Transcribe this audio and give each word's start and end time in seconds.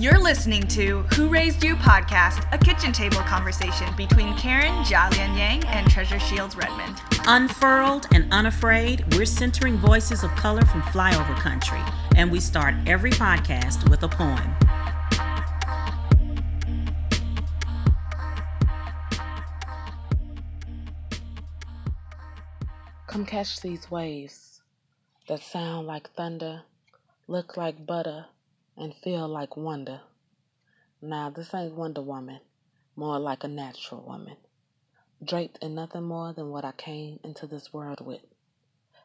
You're 0.00 0.18
listening 0.18 0.62
to 0.68 1.02
Who 1.14 1.28
Raised 1.28 1.62
You 1.62 1.76
podcast, 1.76 2.50
a 2.54 2.56
kitchen 2.56 2.90
table 2.90 3.18
conversation 3.18 3.94
between 3.98 4.34
Karen 4.38 4.72
Jalian 4.82 5.36
Yang 5.36 5.66
and 5.66 5.90
Treasure 5.90 6.18
Shields 6.18 6.56
Redmond. 6.56 7.02
Unfurled 7.26 8.06
and 8.14 8.26
unafraid, 8.32 9.04
we're 9.14 9.26
centering 9.26 9.76
voices 9.76 10.24
of 10.24 10.30
color 10.36 10.64
from 10.64 10.80
flyover 10.80 11.36
country, 11.36 11.82
and 12.16 12.32
we 12.32 12.40
start 12.40 12.74
every 12.86 13.10
podcast 13.10 13.90
with 13.90 14.02
a 14.02 14.08
poem. 14.08 14.56
Come 23.06 23.26
catch 23.26 23.60
these 23.60 23.90
waves 23.90 24.62
that 25.28 25.42
sound 25.42 25.86
like 25.86 26.08
thunder, 26.12 26.62
look 27.28 27.58
like 27.58 27.84
butter, 27.84 28.24
and 28.76 28.94
feel 28.94 29.28
like 29.28 29.56
wonder. 29.56 30.00
Now, 31.02 31.30
this 31.30 31.54
ain't 31.54 31.74
Wonder 31.74 32.02
Woman, 32.02 32.40
more 32.96 33.18
like 33.18 33.44
a 33.44 33.48
natural 33.48 34.02
woman, 34.02 34.36
draped 35.24 35.58
in 35.62 35.74
nothing 35.74 36.04
more 36.04 36.32
than 36.32 36.50
what 36.50 36.64
I 36.64 36.72
came 36.72 37.20
into 37.24 37.46
this 37.46 37.72
world 37.72 38.00
with. 38.04 38.22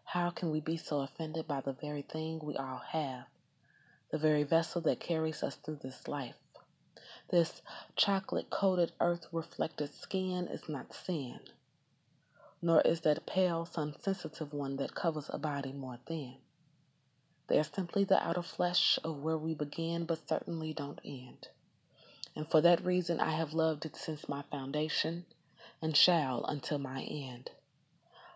How 0.05 0.29
can 0.29 0.51
we 0.51 0.61
be 0.61 0.77
so 0.77 1.01
offended 1.01 1.47
by 1.47 1.61
the 1.61 1.73
very 1.73 2.01
thing 2.03 2.39
we 2.43 2.55
all 2.57 2.81
have, 2.91 3.25
the 4.11 4.17
very 4.17 4.43
vessel 4.43 4.81
that 4.81 4.99
carries 4.99 5.43
us 5.43 5.55
through 5.55 5.79
this 5.83 6.07
life? 6.07 6.35
This 7.29 7.61
chocolate 7.95 8.49
coated 8.49 8.93
earth 9.01 9.27
reflected 9.31 9.93
skin 9.93 10.47
is 10.47 10.69
not 10.69 10.93
sin, 10.93 11.39
nor 12.61 12.81
is 12.81 13.01
that 13.01 13.25
pale 13.25 13.65
sun 13.65 13.95
sensitive 13.99 14.53
one 14.53 14.77
that 14.77 14.95
covers 14.95 15.29
a 15.33 15.39
body 15.39 15.73
more 15.73 15.99
thin. 16.05 16.37
They 17.47 17.59
are 17.59 17.63
simply 17.63 18.03
the 18.03 18.21
outer 18.25 18.41
flesh 18.41 18.97
of 19.03 19.21
where 19.21 19.37
we 19.37 19.53
begin, 19.53 20.05
but 20.05 20.27
certainly 20.27 20.73
don't 20.73 20.99
end. 21.05 21.49
And 22.35 22.49
for 22.49 22.59
that 22.61 22.83
reason, 22.83 23.19
I 23.19 23.31
have 23.31 23.53
loved 23.53 23.85
it 23.85 23.95
since 23.95 24.27
my 24.27 24.41
foundation 24.51 25.25
and 25.81 25.95
shall 25.95 26.43
until 26.45 26.79
my 26.79 27.03
end. 27.03 27.51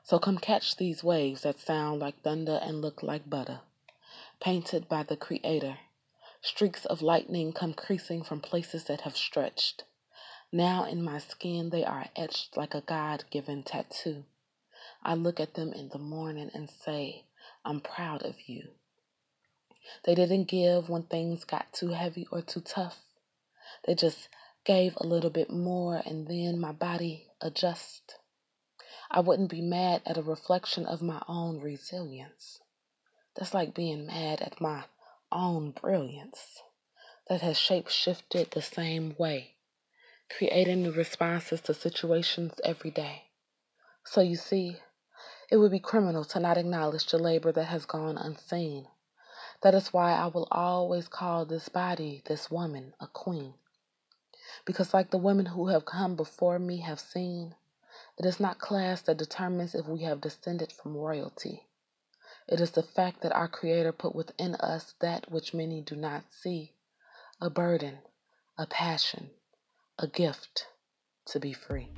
So 0.04 0.20
come 0.20 0.38
catch 0.38 0.76
these 0.78 1.04
waves 1.04 1.42
that 1.42 1.60
sound 1.60 2.00
like 2.00 2.22
thunder 2.22 2.60
and 2.62 2.82
look 2.82 3.04
like 3.04 3.30
butter, 3.30 3.62
painted 4.40 4.88
by 4.88 5.04
the 5.04 5.18
Creator. 5.18 5.80
Streaks 6.42 6.86
of 6.86 7.02
lightning 7.02 7.52
come 7.52 7.74
creasing 7.74 8.24
from 8.24 8.40
places 8.42 8.86
that 8.86 9.02
have 9.02 9.18
stretched. 9.18 9.84
Now 10.52 10.86
in 10.86 11.04
my 11.04 11.20
skin, 11.20 11.70
they 11.70 11.84
are 11.84 12.10
etched 12.16 12.56
like 12.56 12.74
a 12.74 12.82
God 12.82 13.26
given 13.30 13.64
tattoo. 13.64 14.26
I 15.04 15.16
look 15.16 15.40
at 15.40 15.56
them 15.56 15.74
in 15.74 15.90
the 15.90 16.00
morning 16.00 16.50
and 16.54 16.70
say, 16.70 17.26
I'm 17.66 17.82
proud 17.82 18.24
of 18.24 18.36
you. 18.48 18.70
They 20.04 20.16
didn't 20.16 20.46
give 20.46 20.90
when 20.90 21.04
things 21.04 21.44
got 21.46 21.74
too 21.74 21.90
heavy 21.90 22.28
or 22.32 22.42
too 22.42 22.62
tough. 22.62 23.04
They 23.86 23.96
just 23.96 24.30
gave 24.66 24.96
a 24.98 25.08
little 25.08 25.30
bit 25.30 25.50
more 25.50 26.02
and 26.06 26.28
then 26.28 26.60
my 26.60 26.72
body 26.72 27.28
adjust. 27.42 28.18
I 29.12 29.22
wouldn't 29.22 29.50
be 29.50 29.62
mad 29.62 30.02
at 30.06 30.18
a 30.18 30.22
reflection 30.22 30.86
of 30.86 31.02
my 31.02 31.22
own 31.28 31.60
resilience. 31.60 32.60
That's 33.36 33.54
like 33.54 33.74
being 33.74 34.06
mad 34.06 34.42
at 34.42 34.60
my 34.62 34.86
own 35.32 35.72
brilliance 35.72 36.62
that 37.28 37.42
has 37.42 37.58
shape 37.58 37.88
shifted 37.88 38.52
the 38.52 38.62
same 38.62 39.16
way, 39.18 39.56
creating 40.30 40.84
new 40.84 40.92
responses 40.92 41.62
to 41.62 41.74
situations 41.74 42.54
every 42.64 42.92
day. 42.92 43.24
So 44.04 44.22
you 44.22 44.36
see, 44.36 44.78
it 45.52 45.58
would 45.58 45.72
be 45.72 45.80
criminal 45.80 46.26
to 46.26 46.40
not 46.40 46.58
acknowledge 46.58 47.06
the 47.06 47.20
labor 47.20 47.52
that 47.52 47.66
has 47.66 47.86
gone 47.86 48.18
unseen. 48.18 48.88
That 49.62 49.76
is 49.76 49.92
why 49.92 50.14
I 50.14 50.28
will 50.28 50.48
always 50.52 51.08
call 51.08 51.46
this 51.46 51.68
body, 51.68 52.22
this 52.26 52.50
woman, 52.50 52.94
a 53.00 53.08
queen. 53.08 53.56
Because, 54.66 54.94
like 54.94 55.12
the 55.12 55.18
women 55.18 55.48
who 55.48 55.68
have 55.68 55.86
come 55.86 56.16
before 56.16 56.60
me 56.60 56.78
have 56.80 57.00
seen, 57.00 57.56
it 58.18 58.26
is 58.26 58.40
not 58.40 58.60
class 58.60 59.02
that 59.02 59.18
determines 59.18 59.76
if 59.76 59.86
we 59.86 60.04
have 60.04 60.22
descended 60.22 60.72
from 60.72 60.96
royalty. 60.96 61.68
It 62.48 62.62
is 62.62 62.72
the 62.72 62.84
fact 62.84 63.22
that 63.22 63.34
our 63.34 63.48
Creator 63.48 63.92
put 63.92 64.16
within 64.16 64.56
us 64.56 64.96
that 65.00 65.30
which 65.32 65.54
many 65.54 65.82
do 65.82 65.96
not 65.96 66.24
see 66.32 66.74
a 67.42 67.50
burden, 67.50 68.00
a 68.58 68.66
passion, 68.66 69.30
a 69.98 70.08
gift 70.08 70.68
to 71.26 71.40
be 71.40 71.54
free. 71.54 71.90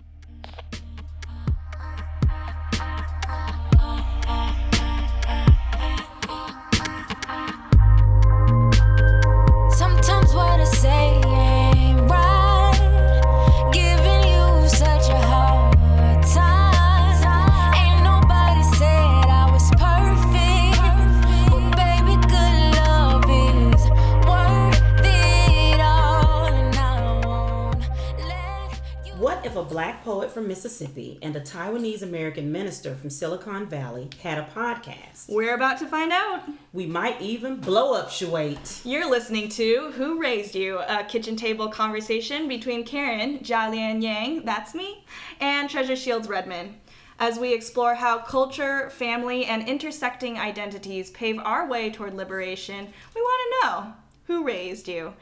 Black 29.82 30.04
poet 30.04 30.32
from 30.32 30.48
Mississippi 30.48 31.18
and 31.24 31.36
a 31.36 31.42
Taiwanese 31.42 32.04
American 32.04 32.52
minister 32.52 32.94
from 32.94 33.10
Silicon 33.10 33.66
Valley 33.66 34.12
had 34.22 34.38
a 34.38 34.48
podcast? 34.54 35.28
We're 35.28 35.56
about 35.56 35.80
to 35.80 35.88
find 35.88 36.12
out. 36.12 36.44
We 36.72 36.86
might 36.86 37.20
even 37.20 37.56
blow 37.56 37.96
up 37.96 38.10
Shuait. 38.10 38.86
You're 38.86 39.10
listening 39.10 39.50
to 39.50 39.92
Who 39.96 40.22
Raised 40.22 40.54
You, 40.54 40.78
a 40.88 41.04
kitchen 41.04 41.36
table 41.36 41.68
conversation 41.68 42.48
between 42.48 42.86
Karen 42.86 43.40
Jalian 43.40 44.04
Yang, 44.04 44.46
that's 44.46 44.76
me, 44.76 45.04
and 45.40 45.68
Treasure 45.68 45.96
Shields 45.96 46.30
Redmond. 46.30 46.76
As 47.18 47.40
we 47.40 47.52
explore 47.52 47.96
how 47.96 48.20
culture, 48.20 48.92
family, 48.92 49.46
and 49.46 49.68
intersecting 49.68 50.38
identities 50.38 51.10
pave 51.10 51.40
our 51.40 51.68
way 51.68 51.90
toward 51.90 52.14
liberation, 52.14 52.88
we 53.16 53.22
want 53.22 53.42
to 53.42 53.68
know 53.68 53.94
who 54.28 54.46
raised 54.46 54.88
you. 54.88 55.16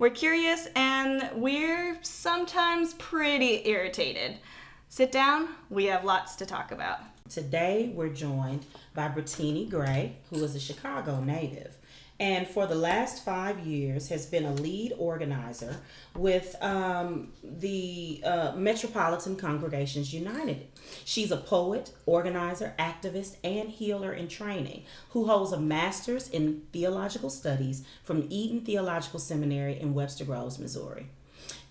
We're 0.00 0.08
curious 0.08 0.66
and 0.74 1.28
we're 1.34 1.98
sometimes 2.00 2.94
pretty 2.94 3.68
irritated. 3.68 4.38
Sit 4.88 5.12
down, 5.12 5.50
we 5.68 5.84
have 5.84 6.04
lots 6.04 6.36
to 6.36 6.46
talk 6.46 6.72
about. 6.72 7.00
Today, 7.28 7.92
we're 7.94 8.08
joined 8.08 8.64
by 8.94 9.08
Brittany 9.08 9.66
Gray, 9.66 10.16
who 10.30 10.42
is 10.42 10.56
a 10.56 10.58
Chicago 10.58 11.20
native, 11.20 11.76
and 12.20 12.46
for 12.46 12.66
the 12.66 12.74
last 12.74 13.24
five 13.24 13.60
years 13.60 14.08
has 14.08 14.26
been 14.26 14.44
a 14.44 14.52
lead 14.52 14.92
organizer 14.98 15.76
with 16.14 16.54
um, 16.62 17.32
the 17.42 18.20
uh, 18.22 18.52
Metropolitan 18.54 19.36
Congregations 19.36 20.12
United. 20.12 20.68
She's 21.06 21.30
a 21.30 21.38
poet, 21.38 21.92
organizer, 22.04 22.74
activist, 22.78 23.36
and 23.42 23.70
healer 23.70 24.12
in 24.12 24.28
training 24.28 24.84
who 25.10 25.26
holds 25.26 25.52
a 25.52 25.58
master's 25.58 26.28
in 26.28 26.62
theological 26.74 27.30
studies 27.30 27.84
from 28.04 28.26
Eden 28.28 28.60
Theological 28.60 29.18
Seminary 29.18 29.80
in 29.80 29.94
Webster 29.94 30.26
Groves, 30.26 30.58
Missouri. 30.58 31.08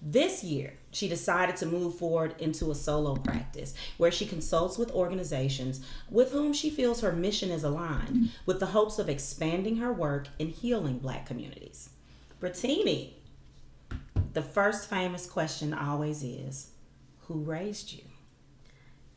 This 0.01 0.43
year, 0.45 0.73
she 0.91 1.09
decided 1.09 1.57
to 1.57 1.65
move 1.65 1.95
forward 1.95 2.33
into 2.39 2.71
a 2.71 2.75
solo 2.75 3.15
practice 3.15 3.73
where 3.97 4.11
she 4.11 4.25
consults 4.25 4.77
with 4.77 4.91
organizations 4.91 5.85
with 6.09 6.31
whom 6.31 6.53
she 6.53 6.69
feels 6.69 7.01
her 7.01 7.11
mission 7.11 7.51
is 7.51 7.63
aligned 7.63 8.29
with 8.45 8.59
the 8.61 8.67
hopes 8.67 8.97
of 8.97 9.09
expanding 9.09 9.77
her 9.77 9.91
work 9.91 10.29
and 10.39 10.49
healing 10.49 10.99
black 10.99 11.25
communities. 11.25 11.89
Brittany, 12.39 13.17
the 14.31 14.41
first 14.41 14.89
famous 14.89 15.25
question 15.25 15.73
always 15.73 16.23
is 16.23 16.71
Who 17.27 17.41
raised 17.41 17.91
you? 17.91 18.03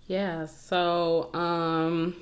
Yeah, 0.09 0.47
so 0.47 1.32
um 1.32 2.17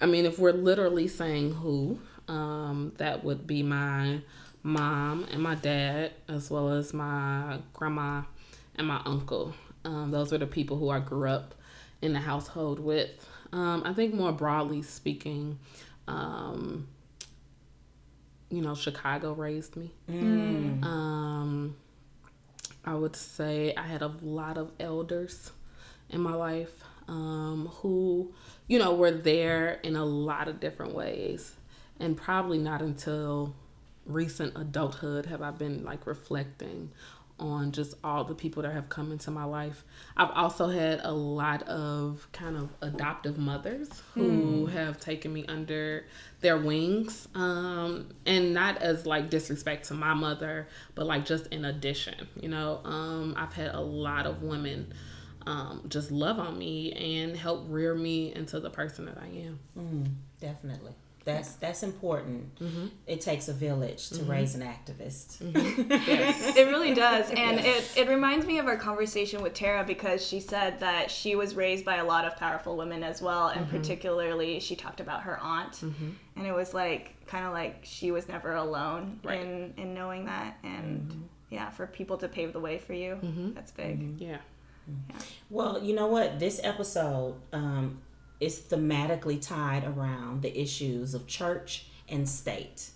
I 0.00 0.06
mean 0.06 0.24
if 0.24 0.38
we're 0.38 0.52
literally 0.52 1.08
saying 1.08 1.54
who, 1.54 1.98
um 2.28 2.92
that 2.98 3.24
would 3.24 3.46
be 3.46 3.64
my 3.64 4.20
mom 4.62 5.24
and 5.30 5.42
my 5.42 5.54
dad 5.54 6.12
as 6.28 6.50
well 6.50 6.70
as 6.70 6.92
my 6.92 7.58
grandma 7.72 8.22
and 8.76 8.86
my 8.86 9.00
uncle. 9.04 9.54
Um 9.84 10.10
those 10.10 10.32
are 10.32 10.38
the 10.38 10.46
people 10.46 10.76
who 10.76 10.90
I 10.90 11.00
grew 11.00 11.28
up 11.28 11.54
in 12.02 12.12
the 12.12 12.18
household 12.20 12.80
with. 12.80 13.10
Um 13.52 13.82
I 13.84 13.92
think 13.92 14.14
more 14.14 14.32
broadly 14.32 14.82
speaking, 14.82 15.58
um 16.06 16.88
you 18.50 18.60
know, 18.60 18.74
Chicago 18.74 19.32
raised 19.32 19.76
me. 19.76 19.92
Um 20.82 21.76
I 22.84 22.94
would 22.94 23.16
say 23.16 23.74
I 23.76 23.82
had 23.82 24.02
a 24.02 24.12
lot 24.22 24.56
of 24.56 24.72
elders 24.80 25.52
in 26.08 26.20
my 26.20 26.34
life 26.34 26.82
um, 27.08 27.68
who, 27.74 28.32
you 28.68 28.78
know, 28.78 28.94
were 28.94 29.10
there 29.10 29.80
in 29.82 29.96
a 29.96 30.04
lot 30.04 30.48
of 30.48 30.60
different 30.60 30.94
ways. 30.94 31.54
And 31.98 32.16
probably 32.16 32.58
not 32.58 32.80
until 32.80 33.54
recent 34.12 34.56
adulthood 34.56 35.26
have 35.26 35.42
I 35.42 35.50
been 35.50 35.84
like 35.84 36.06
reflecting 36.06 36.90
on 37.38 37.72
just 37.72 37.94
all 38.04 38.22
the 38.24 38.34
people 38.34 38.62
that 38.62 38.72
have 38.72 38.88
come 38.88 39.10
into 39.12 39.30
my 39.30 39.44
life. 39.44 39.82
I've 40.16 40.30
also 40.30 40.68
had 40.68 41.00
a 41.02 41.10
lot 41.10 41.62
of 41.62 42.28
kind 42.32 42.56
of 42.56 42.68
adoptive 42.82 43.38
mothers 43.38 43.88
who 44.14 44.66
have 44.66 45.00
taken 45.00 45.32
me 45.32 45.46
under 45.46 46.04
their 46.40 46.58
wings. 46.58 47.28
Um, 47.34 48.08
and 48.26 48.52
not 48.52 48.78
as 48.82 49.06
like 49.06 49.30
disrespect 49.30 49.88
to 49.88 49.94
my 49.94 50.12
mother, 50.12 50.68
but 50.94 51.06
like 51.06 51.24
just 51.24 51.46
in 51.46 51.64
addition, 51.64 52.28
you 52.38 52.48
know, 52.48 52.80
um, 52.84 53.34
I've 53.38 53.54
had 53.54 53.74
a 53.74 53.80
lot 53.80 54.26
of 54.26 54.42
women 54.42 54.92
um, 55.46 55.86
just 55.88 56.10
love 56.10 56.38
on 56.38 56.58
me 56.58 56.92
and 56.92 57.34
help 57.34 57.64
rear 57.68 57.94
me 57.94 58.34
into 58.34 58.60
the 58.60 58.70
person 58.70 59.06
that 59.06 59.16
I 59.16 59.26
am. 59.26 59.58
Mm, 59.78 60.12
Definitely. 60.40 60.92
That's 61.24 61.52
that's 61.54 61.82
important. 61.82 62.54
Mm-hmm. 62.58 62.86
It 63.06 63.20
takes 63.20 63.48
a 63.48 63.52
village 63.52 64.08
to 64.10 64.16
mm-hmm. 64.16 64.30
raise 64.30 64.54
an 64.54 64.62
activist. 64.62 65.38
Mm-hmm. 65.42 65.92
Yes. 66.10 66.56
It 66.56 66.66
really 66.68 66.94
does. 66.94 67.30
And 67.30 67.60
it, 67.60 67.92
it 67.96 68.08
reminds 68.08 68.46
me 68.46 68.58
of 68.58 68.66
our 68.66 68.76
conversation 68.76 69.42
with 69.42 69.54
Tara 69.54 69.84
because 69.84 70.26
she 70.26 70.40
said 70.40 70.80
that 70.80 71.10
she 71.10 71.36
was 71.36 71.54
raised 71.54 71.84
by 71.84 71.96
a 71.96 72.04
lot 72.04 72.24
of 72.24 72.36
powerful 72.36 72.76
women 72.76 73.02
as 73.02 73.20
well. 73.22 73.48
And 73.48 73.68
particularly, 73.68 74.60
she 74.60 74.76
talked 74.76 75.00
about 75.00 75.22
her 75.22 75.38
aunt. 75.40 75.82
And 75.82 76.46
it 76.46 76.52
was 76.52 76.72
like, 76.74 77.14
kind 77.26 77.44
of 77.46 77.52
like 77.52 77.80
she 77.82 78.10
was 78.10 78.28
never 78.28 78.54
alone 78.54 79.20
Right. 79.22 79.40
in, 79.40 79.74
in 79.76 79.94
knowing 79.94 80.24
that. 80.26 80.56
And 80.62 81.28
yeah, 81.50 81.70
for 81.70 81.86
people 81.86 82.16
to 82.18 82.28
pave 82.28 82.52
the 82.52 82.60
way 82.60 82.78
for 82.78 82.92
you, 82.94 83.18
that's 83.54 83.70
big. 83.72 84.20
yeah. 84.20 84.38
Well, 85.50 85.82
you 85.82 85.94
know 85.94 86.06
what? 86.06 86.38
This 86.40 86.60
episode 86.64 87.36
um, 87.52 88.00
is 88.40 88.60
thematically 88.60 89.40
tied 89.40 89.84
around 89.84 90.42
the 90.42 90.60
issues 90.60 91.14
of 91.14 91.26
church 91.26 91.86
and 92.08 92.28
state. 92.28 92.90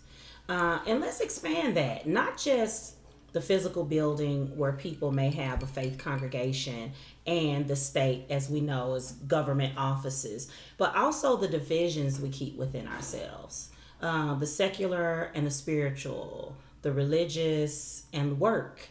Uh, 0.48 0.80
and 0.86 1.00
let's 1.00 1.20
expand 1.20 1.76
that, 1.76 2.06
not 2.06 2.36
just 2.36 2.94
the 3.32 3.40
physical 3.40 3.84
building 3.84 4.56
where 4.56 4.72
people 4.72 5.10
may 5.10 5.30
have 5.30 5.62
a 5.62 5.66
faith 5.66 5.98
congregation 5.98 6.92
and 7.26 7.66
the 7.66 7.76
state, 7.76 8.24
as 8.30 8.48
we 8.48 8.60
know, 8.60 8.94
as 8.94 9.12
government 9.12 9.74
offices, 9.76 10.50
but 10.76 10.94
also 10.94 11.36
the 11.36 11.48
divisions 11.48 12.20
we 12.20 12.28
keep 12.28 12.56
within 12.56 12.86
ourselves 12.86 13.70
uh, 14.04 14.34
the 14.34 14.46
secular 14.46 15.30
and 15.34 15.46
the 15.46 15.50
spiritual, 15.50 16.56
the 16.82 16.92
religious 16.92 18.04
and 18.12 18.38
work. 18.38 18.88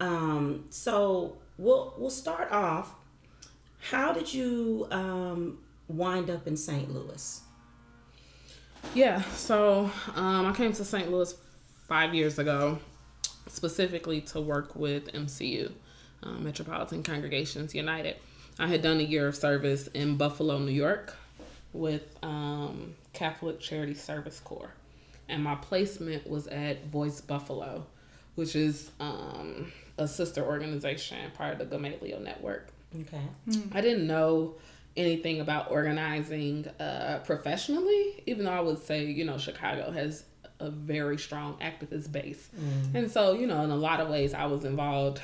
Um, 0.00 0.66
so 0.70 1.36
we'll 1.58 1.94
we'll 1.98 2.10
start 2.10 2.50
off. 2.52 2.94
How 3.90 4.12
did 4.12 4.32
you 4.32 4.86
um, 4.90 5.58
wind 5.92 6.30
up 6.30 6.46
in 6.46 6.56
St. 6.56 6.92
Louis? 6.92 7.40
Yeah, 8.94 9.22
so 9.36 9.90
um, 10.14 10.46
I 10.46 10.52
came 10.52 10.72
to 10.72 10.84
St. 10.84 11.10
Louis 11.10 11.34
five 11.88 12.14
years 12.14 12.38
ago, 12.38 12.78
specifically 13.48 14.20
to 14.22 14.40
work 14.40 14.74
with 14.74 15.12
MCU, 15.12 15.70
uh, 16.22 16.30
Metropolitan 16.32 17.02
Congregations 17.02 17.74
United. 17.74 18.16
I 18.58 18.66
had 18.66 18.82
done 18.82 18.98
a 18.98 19.02
year 19.02 19.28
of 19.28 19.36
service 19.36 19.86
in 19.88 20.16
Buffalo, 20.16 20.58
New 20.58 20.72
York, 20.72 21.14
with 21.72 22.02
um, 22.22 22.94
Catholic 23.12 23.60
Charity 23.60 23.94
Service 23.94 24.40
Corps, 24.40 24.72
and 25.28 25.42
my 25.42 25.54
placement 25.54 26.28
was 26.28 26.46
at 26.48 26.84
Voice 26.86 27.20
Buffalo, 27.20 27.86
which 28.34 28.54
is 28.54 28.90
um, 29.00 29.72
a 29.96 30.06
sister 30.06 30.42
organization 30.42 31.30
part 31.34 31.52
of 31.52 31.58
the 31.58 31.64
Gamaliel 31.64 32.20
Network. 32.20 32.68
Okay. 33.00 33.22
I 33.72 33.80
didn't 33.80 34.06
know 34.06 34.56
anything 34.96 35.40
about 35.40 35.70
organizing 35.70 36.66
uh, 36.78 37.20
professionally, 37.24 38.22
even 38.26 38.44
though 38.44 38.52
I 38.52 38.60
would 38.60 38.78
say, 38.84 39.04
you 39.06 39.24
know, 39.24 39.38
Chicago 39.38 39.90
has 39.90 40.24
a 40.60 40.70
very 40.70 41.18
strong 41.18 41.56
activist 41.60 42.12
base. 42.12 42.48
And 42.94 43.10
so, 43.10 43.32
you 43.34 43.46
know, 43.46 43.62
in 43.64 43.70
a 43.70 43.76
lot 43.76 44.00
of 44.00 44.08
ways, 44.08 44.34
I 44.34 44.46
was 44.46 44.64
involved 44.64 45.20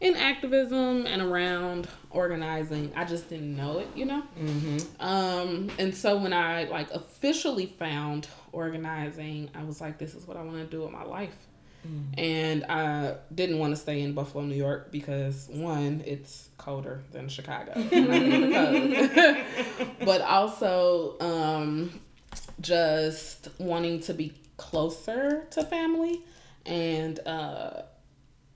in 0.00 0.16
activism 0.16 1.06
and 1.06 1.22
around 1.22 1.88
organizing. 2.10 2.92
I 2.94 3.04
just 3.04 3.30
didn't 3.30 3.56
know 3.56 3.78
it, 3.78 3.88
you 3.94 4.04
know? 4.04 4.22
Um, 5.00 5.70
and 5.78 5.94
so 5.94 6.18
when 6.18 6.32
I 6.34 6.64
like 6.64 6.90
officially 6.90 7.66
found 7.66 8.28
organizing, 8.52 9.48
I 9.54 9.62
was 9.64 9.80
like, 9.80 9.96
this 9.96 10.14
is 10.14 10.26
what 10.26 10.36
I 10.36 10.42
want 10.42 10.58
to 10.58 10.66
do 10.66 10.82
with 10.82 10.90
my 10.90 11.04
life. 11.04 11.34
And 12.16 12.64
I 12.64 13.16
didn't 13.34 13.58
want 13.58 13.74
to 13.74 13.76
stay 13.76 14.00
in 14.00 14.12
Buffalo, 14.14 14.44
New 14.44 14.54
York 14.54 14.90
because 14.90 15.48
one, 15.50 16.02
it's 16.06 16.48
colder 16.58 17.02
than 17.12 17.28
Chicago. 17.28 17.72
and 17.74 18.12
I'm 18.12 18.22
in 18.22 18.50
the 18.50 19.74
cold. 19.76 19.88
but 20.04 20.20
also 20.20 21.16
um, 21.20 22.00
just 22.60 23.48
wanting 23.58 24.00
to 24.00 24.14
be 24.14 24.32
closer 24.56 25.44
to 25.50 25.64
family. 25.64 26.22
And 26.66 27.18
uh, 27.26 27.82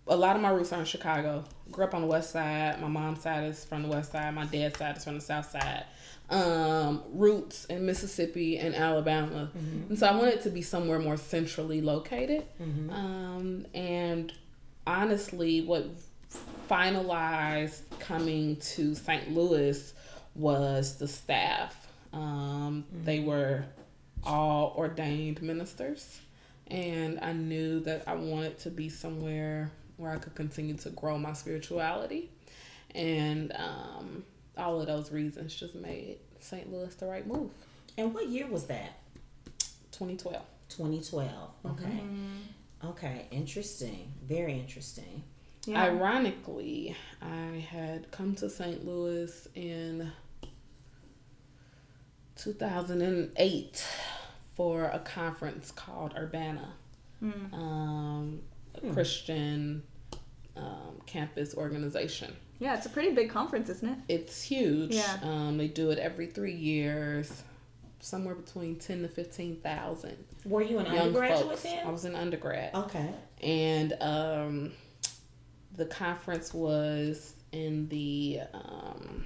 a 0.07 0.17
lot 0.17 0.37
of 0.37 0.43
my 0.43 0.51
roots 0.51 0.73
are 0.73 0.81
in 0.81 0.87
Chicago. 0.87 1.45
Grew 1.71 1.85
up 1.85 1.95
on 1.95 2.01
the 2.01 2.07
west 2.07 2.31
side. 2.31 2.81
My 2.81 2.89
mom's 2.89 3.23
side 3.23 3.45
is 3.45 3.65
from 3.65 3.83
the 3.83 3.89
west 3.89 4.13
side. 4.13 4.35
My 4.35 4.47
dad's 4.47 4.79
side 4.79 4.97
is 4.97 5.05
from 5.05 5.17
the 5.17 5.21
south 5.21 5.51
side. 5.51 5.85
Um, 6.31 7.03
roots 7.13 7.65
in 7.67 7.87
Mississippi 7.87 8.59
and 8.59 8.75
Alabama. 8.75 9.51
And 9.89 9.99
so 9.99 10.07
I 10.07 10.15
wanted 10.15 10.43
to 10.43 10.51
be 10.51 10.61
somewhere 10.61 10.99
more 10.99 11.17
centrally 11.17 11.81
located. 11.81 12.45
Um, 12.91 13.67
and 13.73 14.31
honestly, 14.87 15.63
what 15.63 15.87
finalized 16.69 17.81
coming 17.99 18.57
to 18.57 18.95
St. 18.95 19.33
Louis 19.35 19.93
was 20.35 20.97
the 20.99 21.09
staff. 21.09 21.89
Um, 22.13 22.85
They 23.05 23.21
were 23.21 23.65
all 24.25 24.75
ordained 24.77 25.41
ministers, 25.43 26.21
and 26.67 27.19
I 27.23 27.33
knew 27.33 27.81
that 27.81 28.05
I 28.07 28.15
wanted 28.15 28.59
to 28.61 28.71
be 28.71 28.89
somewhere 28.89 29.71
where 29.97 30.11
I 30.13 30.17
could 30.19 30.35
continue 30.35 30.75
to 30.79 30.91
grow 30.91 31.19
my 31.19 31.33
spirituality, 31.33 32.31
and 32.95 33.53
um, 33.57 34.25
all 34.59 34.81
of 34.81 34.87
those 34.87 35.11
reasons 35.13 35.55
just 35.55 35.75
made 35.75 36.19
St. 36.41 36.71
Louis 36.73 36.95
the 36.95 37.07
right 37.07 37.27
move. 37.27 37.51
And 37.97 38.15
what 38.15 38.29
year 38.29 38.47
was 38.47 38.67
that? 38.67 38.99
2012. 39.93 40.43
2012. 40.69 41.31
Okay. 41.67 42.03
Okay. 42.85 43.27
Interesting. 43.31 44.13
Very 44.25 44.55
interesting. 44.59 45.25
Yeah. 45.67 45.83
Ironically, 45.85 46.97
I 47.21 47.67
had 47.71 48.11
come 48.11 48.35
to 48.37 48.49
St. 48.49 48.87
Louis 48.87 49.49
in 49.55 50.13
2008 52.37 53.87
for 54.55 54.85
a 54.85 54.99
conference 55.01 55.71
called 55.71 56.15
Urbana, 56.17 56.73
um, 57.53 58.41
a 58.75 58.93
Christian 58.93 59.83
um, 59.83 59.83
campus 61.09 61.55
organization. 61.55 62.37
yeah, 62.61 62.77
it's 62.77 62.87
a 62.87 62.91
pretty 62.91 63.13
big 63.13 63.31
conference, 63.31 63.69
isn't 63.69 63.89
it? 63.89 63.99
It's 64.09 64.43
huge. 64.43 64.95
Yeah. 64.95 65.17
Um, 65.23 65.57
they 65.59 65.69
do 65.69 65.91
it 65.91 65.99
every 65.99 66.27
three 66.27 66.55
years, 66.55 67.43
somewhere 68.01 68.35
between 68.35 68.77
10 68.77 69.03
to 69.03 69.09
15,000 69.09 70.17
Were 70.45 70.63
you 70.63 70.79
an 70.79 70.87
young 70.87 70.99
undergraduate 70.99 71.59
folks. 71.59 71.67
I 71.85 71.91
was 71.91 72.05
an 72.05 72.15
undergrad. 72.15 72.75
Okay. 72.75 73.11
and 73.43 73.95
um, 74.01 74.73
the 75.77 75.87
conference 75.87 76.53
was 76.53 77.35
in 77.53 77.89
the 77.89 78.41
um, 78.53 79.25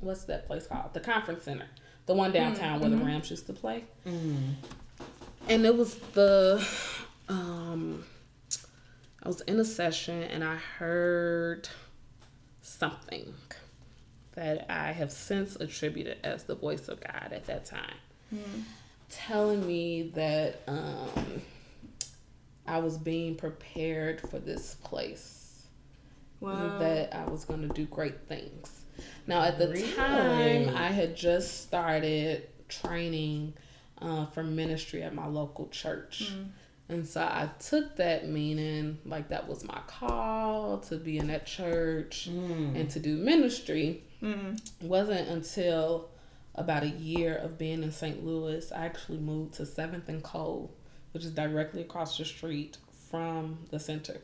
what's 0.00 0.24
that 0.24 0.46
place 0.46 0.66
called? 0.66 0.94
The 0.94 1.00
conference 1.00 1.42
center, 1.44 1.66
the 2.06 2.14
one 2.14 2.32
downtown 2.32 2.80
where 2.80 2.90
the 2.90 2.96
Rams 2.96 3.30
used 3.30 3.46
to 3.46 3.52
play. 3.52 3.84
And 5.48 5.66
it 5.66 5.76
was 5.76 5.96
the 6.14 6.66
um, 7.28 8.04
I 9.24 9.28
was 9.28 9.40
in 9.42 9.58
a 9.58 9.64
session 9.64 10.22
and 10.24 10.44
I 10.44 10.56
heard 10.56 11.68
something 12.62 13.32
that 14.34 14.66
I 14.70 14.92
have 14.92 15.10
since 15.12 15.56
attributed 15.56 16.18
as 16.24 16.44
the 16.44 16.54
voice 16.54 16.88
of 16.88 17.00
God 17.00 17.30
at 17.32 17.46
that 17.46 17.64
time, 17.64 17.94
telling 19.08 19.66
me 19.66 20.10
that 20.14 20.60
um, 20.66 21.40
I 22.66 22.78
was 22.78 22.98
being 22.98 23.36
prepared 23.36 24.20
for 24.20 24.38
this 24.38 24.74
place, 24.76 25.62
Wow. 26.40 26.78
that 26.78 27.14
I 27.14 27.24
was 27.30 27.44
going 27.44 27.66
to 27.66 27.72
do 27.74 27.86
great 27.86 28.26
things. 28.28 28.84
Now, 29.26 29.42
at 29.42 29.58
the 29.58 29.68
Really? 29.68 29.92
time, 29.94 30.68
I 30.76 30.88
had 30.88 31.16
just 31.16 31.62
started 31.62 32.48
training 32.68 33.54
uh, 34.02 34.26
for 34.26 34.42
ministry 34.42 35.02
at 35.02 35.14
my 35.14 35.26
local 35.26 35.68
church. 35.68 36.32
And 36.88 37.06
so 37.06 37.22
I 37.22 37.48
took 37.60 37.96
that 37.96 38.28
meaning 38.28 38.98
like 39.06 39.28
that 39.30 39.48
was 39.48 39.64
my 39.64 39.80
call 39.86 40.78
to 40.80 40.96
be 40.96 41.16
in 41.18 41.28
that 41.28 41.46
church 41.46 42.26
and 42.26 42.90
to 42.90 43.00
do 43.00 43.16
ministry. 43.16 44.02
It 44.22 44.60
wasn't 44.82 45.28
until 45.28 46.08
about 46.54 46.82
a 46.82 46.88
year 46.88 47.34
of 47.36 47.58
being 47.58 47.82
in 47.82 47.90
St. 47.90 48.24
Louis, 48.24 48.70
I 48.72 48.84
actually 48.86 49.18
moved 49.18 49.54
to 49.54 49.62
7th 49.64 50.08
and 50.08 50.22
Cole, 50.22 50.72
which 51.12 51.24
is 51.24 51.30
directly 51.32 51.80
across 51.82 52.16
the 52.16 52.24
street 52.24 52.76
from 53.10 53.58
the 53.70 53.78
center. 53.80 54.20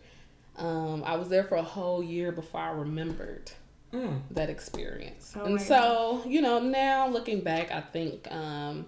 Um, 0.56 1.02
I 1.04 1.16
was 1.16 1.28
there 1.28 1.44
for 1.44 1.56
a 1.56 1.62
whole 1.62 2.02
year 2.02 2.30
before 2.32 2.60
I 2.60 2.70
remembered 2.70 3.50
Mm. 3.92 4.20
that 4.30 4.48
experience. 4.50 5.34
Oh 5.36 5.44
and 5.46 5.60
so, 5.60 6.22
you 6.24 6.40
know, 6.40 6.60
now 6.60 7.08
looking 7.08 7.40
back, 7.40 7.72
I 7.72 7.80
think 7.80 8.30
um, 8.30 8.86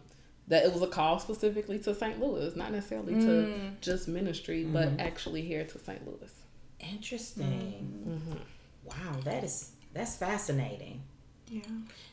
that 0.49 0.65
it 0.65 0.73
was 0.73 0.83
a 0.83 0.87
call 0.87 1.19
specifically 1.19 1.79
to 1.81 1.95
St. 1.95 2.21
Louis, 2.21 2.55
not 2.57 2.73
necessarily 2.73 3.15
to 3.15 3.27
mm. 3.27 3.81
just 3.81 4.09
ministry, 4.09 4.65
but 4.65 4.89
mm-hmm. 4.89 5.01
actually 5.01 5.43
here 5.43 5.65
to 5.65 5.79
St. 5.79 6.07
Louis. 6.07 6.33
Interesting. 6.81 8.03
Mm-hmm. 8.09 8.39
Wow, 8.85 9.21
that 9.25 9.45
is 9.45 9.73
that's 9.93 10.17
fascinating. 10.17 11.03
Yeah. 11.49 11.61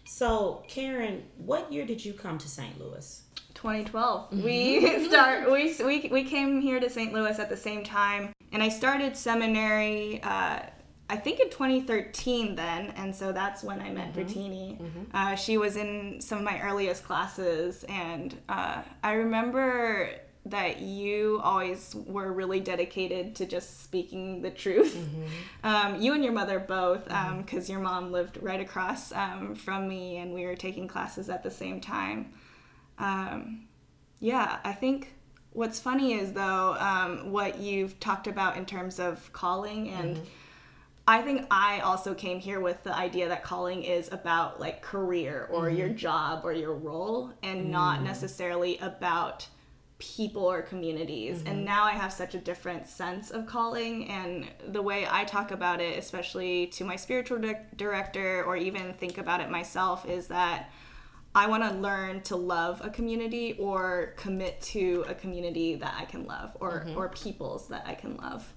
So, 0.04 0.64
Karen, 0.68 1.24
what 1.38 1.72
year 1.72 1.86
did 1.86 2.04
you 2.04 2.14
come 2.14 2.38
to 2.38 2.48
St. 2.48 2.80
Louis? 2.80 3.24
2012. 3.54 4.32
Mm-hmm. 4.32 4.44
We 4.44 5.06
start 5.10 5.52
we, 5.52 5.76
we 5.84 6.10
we 6.12 6.24
came 6.24 6.62
here 6.62 6.80
to 6.80 6.90
St. 6.90 7.14
Louis 7.14 7.40
at 7.40 7.50
the 7.50 7.58
same 7.58 7.84
time, 7.84 8.34
and 8.52 8.62
I 8.62 8.70
started 8.70 9.18
seminary. 9.18 10.22
Uh, 10.24 10.62
I 11.10 11.18
think 11.18 11.40
in 11.40 11.50
2013 11.50 12.56
then, 12.56 12.94
and 12.96 13.16
so 13.16 13.32
that's 13.32 13.64
when 13.64 13.82
I 13.82 13.90
met 13.92 14.14
Brittini. 14.14 14.78
Uh, 15.14 15.36
she 15.36 15.58
was 15.58 15.76
in 15.76 16.22
some 16.22 16.38
of 16.38 16.44
my 16.44 16.62
earliest 16.62 17.04
classes, 17.04 17.84
and 17.90 18.38
uh, 18.48 18.84
I 19.04 19.14
remember 19.14 20.12
that 20.46 20.80
you 20.80 21.40
always 21.44 21.94
were 22.08 22.32
really 22.32 22.60
dedicated 22.60 23.36
to 23.36 23.46
just 23.46 23.84
speaking 23.84 24.42
the 24.42 24.50
truth. 24.50 24.96
Um, 25.64 26.02
you 26.02 26.14
and 26.14 26.24
your 26.24 26.34
mother 26.34 26.60
both, 26.60 27.06
because 27.40 27.70
your 27.70 27.80
mom 27.80 28.12
lived 28.12 28.38
right 28.42 28.62
across 28.62 29.12
um, 29.12 29.56
from 29.56 29.88
me, 29.90 30.18
and 30.18 30.34
we 30.34 30.46
were 30.46 30.56
taking 30.56 30.88
classes 30.88 31.30
at 31.30 31.44
the 31.44 31.52
same 31.52 31.82
time 31.82 32.34
um, 33.00 33.68
yeah, 34.20 34.60
I 34.64 34.74
think 34.74 35.14
what's 35.54 35.80
funny 35.80 36.14
is 36.14 36.34
though 36.34 36.76
um, 36.80 37.32
what 37.32 37.60
you've 37.60 38.00
talked 38.00 38.28
about 38.28 38.58
in 38.58 38.66
terms 38.66 39.00
of 39.00 39.32
calling 39.34 39.90
and. 39.90 40.18
I 41.10 41.24
think 41.24 41.48
I 41.50 41.80
also 41.80 42.14
came 42.14 42.40
here 42.40 42.60
with 42.60 42.84
the 42.84 42.96
idea 42.96 43.30
that 43.30 43.44
calling 43.44 43.82
is 43.82 44.12
about 44.12 44.60
like 44.60 44.84
career 44.84 45.48
or 45.52 45.64
mm-hmm. 45.64 45.78
your 45.78 45.90
job 45.90 46.46
or 46.46 46.54
your 46.54 46.76
role 46.76 47.34
and 47.42 47.72
not 47.72 48.02
mm. 48.02 48.04
necessarily 48.04 48.78
about 48.78 49.48
people 49.98 50.44
or 50.44 50.62
communities. 50.62 51.40
And 51.40 51.48
mm-hmm. 51.48 51.66
now 51.66 51.84
I 51.84 51.94
have 51.94 52.14
such 52.14 52.36
a 52.36 52.38
different 52.38 52.86
sense 52.86 53.32
of 53.32 53.48
calling 53.48 54.08
and 54.08 54.50
the 54.68 54.84
way 54.84 55.08
I 55.10 55.24
talk 55.24 55.50
about 55.50 55.82
it, 55.82 55.98
especially 55.98 56.68
to 56.68 56.84
my 56.84 56.96
spiritual 56.96 57.40
di- 57.40 57.60
director 57.76 58.44
or 58.44 58.56
even 58.56 58.94
think 58.94 59.18
about 59.18 59.42
it 59.42 59.50
myself, 59.50 60.08
is 60.08 60.28
that 60.28 60.70
I 61.36 61.48
want 61.48 61.64
to 61.64 61.72
learn 61.72 62.22
to 62.24 62.36
love 62.36 62.82
a 62.84 62.90
community 62.90 63.56
or 63.60 64.14
commit 64.18 64.60
to 64.62 65.06
a 65.08 65.14
community 65.14 65.76
that 65.76 65.94
I 65.98 66.06
can 66.06 66.26
love 66.26 66.58
or, 66.60 66.88
or 66.96 67.10
peoples 67.10 67.68
that 67.68 67.84
I 67.86 67.94
can 67.94 68.18
love. 68.18 68.52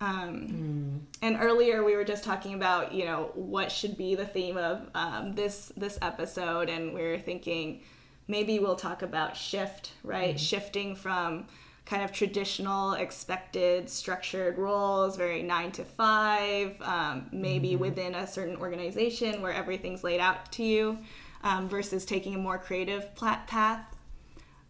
Um, 0.00 1.06
And 1.22 1.38
earlier 1.40 1.82
we 1.82 1.96
were 1.96 2.04
just 2.04 2.22
talking 2.22 2.54
about, 2.54 2.92
you 2.92 3.06
know, 3.06 3.30
what 3.34 3.72
should 3.72 3.96
be 3.96 4.14
the 4.14 4.26
theme 4.26 4.56
of 4.58 4.90
um, 4.94 5.34
this 5.34 5.72
this 5.76 5.98
episode, 6.02 6.68
and 6.68 6.92
we 6.92 7.02
were 7.02 7.18
thinking 7.18 7.80
maybe 8.28 8.58
we'll 8.58 8.76
talk 8.76 9.02
about 9.02 9.36
shift, 9.36 9.92
right? 10.04 10.38
Shifting 10.38 10.94
from 10.94 11.46
kind 11.84 12.02
of 12.04 12.12
traditional, 12.12 12.92
expected, 12.92 13.90
structured 13.90 14.56
roles, 14.58 15.16
very 15.16 15.42
nine 15.42 15.72
to 15.72 15.84
five, 15.84 16.76
um, 16.82 17.26
maybe 17.32 17.74
within 17.74 18.14
a 18.14 18.26
certain 18.26 18.56
organization 18.56 19.42
where 19.42 19.52
everything's 19.52 20.04
laid 20.04 20.20
out 20.20 20.52
to 20.52 20.62
you, 20.62 20.98
um, 21.42 21.68
versus 21.68 22.04
taking 22.04 22.34
a 22.34 22.38
more 22.38 22.58
creative 22.58 23.14
plat- 23.14 23.46
path. 23.46 23.84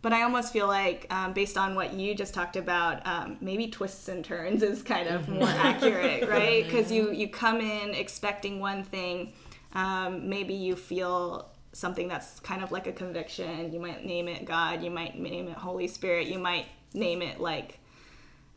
But 0.00 0.12
I 0.12 0.22
almost 0.22 0.52
feel 0.52 0.66
like, 0.66 1.06
um, 1.10 1.32
based 1.32 1.56
on 1.56 1.76
what 1.76 1.92
you 1.94 2.14
just 2.14 2.34
talked 2.34 2.56
about, 2.56 3.06
um, 3.06 3.36
maybe 3.40 3.68
twists 3.68 4.08
and 4.08 4.24
turns 4.24 4.62
is 4.62 4.82
kind 4.82 5.08
of 5.08 5.28
more 5.28 5.48
accurate, 5.48 6.28
right? 6.28 6.64
Because 6.64 6.90
you 6.90 7.12
you 7.12 7.28
come 7.28 7.60
in 7.60 7.94
expecting 7.94 8.58
one 8.58 8.82
thing, 8.82 9.32
um, 9.74 10.28
maybe 10.28 10.54
you 10.54 10.74
feel 10.74 11.48
something 11.72 12.08
that's 12.08 12.40
kind 12.40 12.62
of 12.64 12.72
like 12.72 12.88
a 12.88 12.92
conviction. 12.92 13.72
You 13.72 13.78
might 13.78 14.04
name 14.04 14.26
it 14.26 14.44
God, 14.44 14.82
you 14.82 14.90
might 14.90 15.16
name 15.16 15.46
it 15.48 15.56
Holy 15.56 15.86
Spirit, 15.86 16.26
you 16.26 16.38
might 16.40 16.66
name 16.94 17.22
it 17.22 17.40
like 17.40 17.78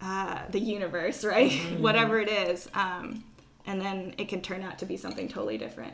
uh, 0.01 0.39
the 0.49 0.59
universe, 0.59 1.23
right? 1.23 1.51
Whatever 1.79 2.19
it 2.19 2.29
is, 2.29 2.67
um, 2.73 3.23
and 3.67 3.79
then 3.79 4.15
it 4.17 4.29
can 4.29 4.41
turn 4.41 4.63
out 4.63 4.79
to 4.79 4.85
be 4.87 4.97
something 4.97 5.27
totally 5.27 5.59
different. 5.59 5.93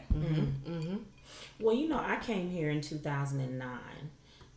Well, 1.62 1.76
you 1.76 1.88
know, 1.88 2.02
I 2.04 2.16
came 2.16 2.50
here 2.50 2.72
in 2.72 2.82
2009. 2.82 3.80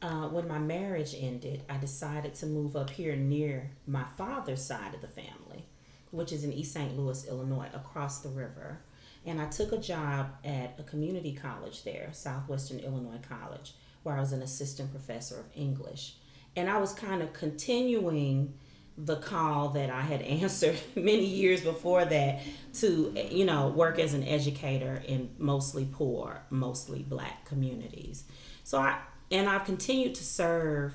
Uh, 0.00 0.28
when 0.28 0.48
my 0.48 0.58
marriage 0.58 1.14
ended, 1.18 1.62
I 1.68 1.76
decided 1.76 2.34
to 2.36 2.46
move 2.46 2.76
up 2.76 2.88
here 2.88 3.14
near 3.14 3.72
my 3.86 4.04
father's 4.16 4.64
side 4.64 4.94
of 4.94 5.02
the 5.02 5.08
family, 5.08 5.66
which 6.12 6.32
is 6.32 6.44
in 6.44 6.52
East 6.52 6.72
St. 6.72 6.96
Louis, 6.96 7.26
Illinois, 7.28 7.68
across 7.74 8.20
the 8.20 8.30
river. 8.30 8.80
And 9.26 9.38
I 9.38 9.46
took 9.46 9.72
a 9.72 9.78
job 9.78 10.30
at 10.44 10.76
a 10.78 10.82
community 10.82 11.34
college 11.34 11.84
there, 11.84 12.08
Southwestern 12.12 12.78
Illinois 12.78 13.20
College, 13.28 13.74
where 14.02 14.16
I 14.16 14.20
was 14.20 14.32
an 14.32 14.42
assistant 14.42 14.90
professor 14.90 15.40
of 15.40 15.46
English. 15.54 16.14
And 16.56 16.70
I 16.70 16.78
was 16.78 16.92
kind 16.94 17.20
of 17.22 17.34
continuing 17.34 18.54
the 18.96 19.16
call 19.16 19.70
that 19.70 19.90
I 19.90 20.02
had 20.02 20.22
answered 20.42 20.78
many 20.94 21.26
years 21.26 21.60
before 21.60 22.04
that 22.04 22.40
to, 22.74 23.14
you 23.30 23.44
know, 23.44 23.68
work 23.68 23.98
as 23.98 24.14
an 24.14 24.24
educator 24.24 25.02
in 25.06 25.30
mostly 25.38 25.88
poor, 25.90 26.42
mostly 26.50 27.02
black 27.02 27.44
communities. 27.44 28.24
So 28.62 28.78
I, 28.78 28.98
and 29.30 29.48
I've 29.48 29.64
continued 29.64 30.14
to 30.16 30.24
serve 30.24 30.94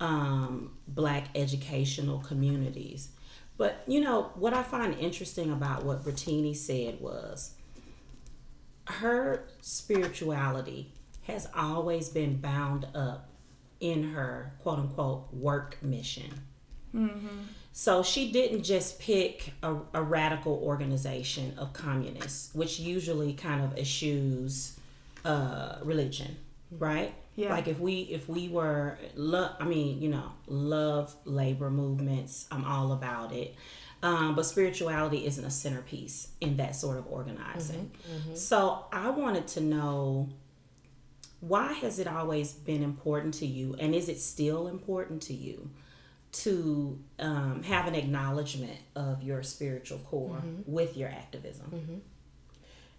um, 0.00 0.72
black 0.86 1.28
educational 1.34 2.18
communities. 2.18 3.10
But, 3.56 3.82
you 3.86 4.00
know, 4.00 4.30
what 4.36 4.54
I 4.54 4.62
find 4.62 4.94
interesting 4.98 5.50
about 5.50 5.84
what 5.84 6.04
Brittini 6.04 6.54
said 6.54 7.00
was 7.00 7.54
her 8.86 9.48
spirituality 9.60 10.92
has 11.22 11.48
always 11.54 12.08
been 12.08 12.36
bound 12.36 12.86
up 12.94 13.28
in 13.80 14.12
her 14.12 14.54
quote 14.62 14.78
unquote 14.78 15.32
work 15.32 15.76
mission. 15.82 16.30
So 17.72 18.02
she 18.02 18.32
didn't 18.32 18.64
just 18.64 18.98
pick 18.98 19.52
a, 19.62 19.76
a 19.94 20.02
radical 20.02 20.60
organization 20.64 21.54
of 21.58 21.72
communists, 21.72 22.52
which 22.54 22.80
usually 22.80 23.34
kind 23.34 23.62
of 23.62 23.78
eschews 23.78 24.78
uh, 25.24 25.76
religion, 25.84 26.36
right? 26.72 27.14
Yeah. 27.36 27.50
Like 27.50 27.68
if 27.68 27.78
we 27.78 28.00
if 28.00 28.28
we 28.28 28.48
were 28.48 28.98
love, 29.14 29.54
I 29.60 29.64
mean, 29.64 30.02
you 30.02 30.08
know, 30.08 30.32
love 30.48 31.14
labor 31.24 31.70
movements. 31.70 32.46
I'm 32.50 32.64
all 32.64 32.92
about 32.92 33.32
it. 33.32 33.54
Um, 34.02 34.34
but 34.34 34.44
spirituality 34.44 35.26
isn't 35.26 35.44
a 35.44 35.50
centerpiece 35.50 36.28
in 36.40 36.56
that 36.56 36.74
sort 36.74 36.98
of 36.98 37.06
organizing. 37.08 37.92
So 38.34 38.86
I 38.92 39.10
wanted 39.10 39.46
to 39.48 39.60
know 39.60 40.28
why 41.40 41.74
has 41.74 42.00
it 42.00 42.08
always 42.08 42.52
been 42.52 42.82
important 42.82 43.34
to 43.34 43.46
you, 43.46 43.76
and 43.78 43.94
is 43.94 44.08
it 44.08 44.18
still 44.20 44.66
important 44.66 45.22
to 45.22 45.34
you 45.34 45.70
to 46.44 46.98
um, 47.18 47.62
have 47.62 47.86
an 47.86 47.94
acknowledgement 47.94 48.78
of 48.94 49.22
your 49.22 49.42
spiritual 49.42 49.98
core 49.98 50.42
with 50.66 50.96
your 50.96 51.08
activism? 51.08 52.02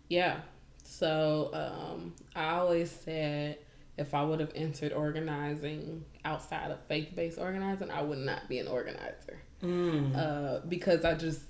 Yeah. 0.08 0.38
So 0.84 1.51
um, 1.53 2.13
I 2.36 2.55
always 2.55 2.91
said 2.91 3.60
if 3.98 4.13
I 4.13 4.24
would 4.24 4.39
have 4.39 4.51
entered 4.55 4.93
organizing 4.93 6.05
outside 6.25 6.72
of 6.72 6.79
faith 6.88 7.10
based 7.15 7.38
organizing, 7.38 7.91
I 7.91 8.01
would 8.01 8.17
not 8.17 8.48
be 8.48 8.60
an 8.60 8.67
organizer. 8.67 9.39
Uh, 9.62 10.62
because 10.67 11.03
I 11.03 11.15
just 11.15 11.41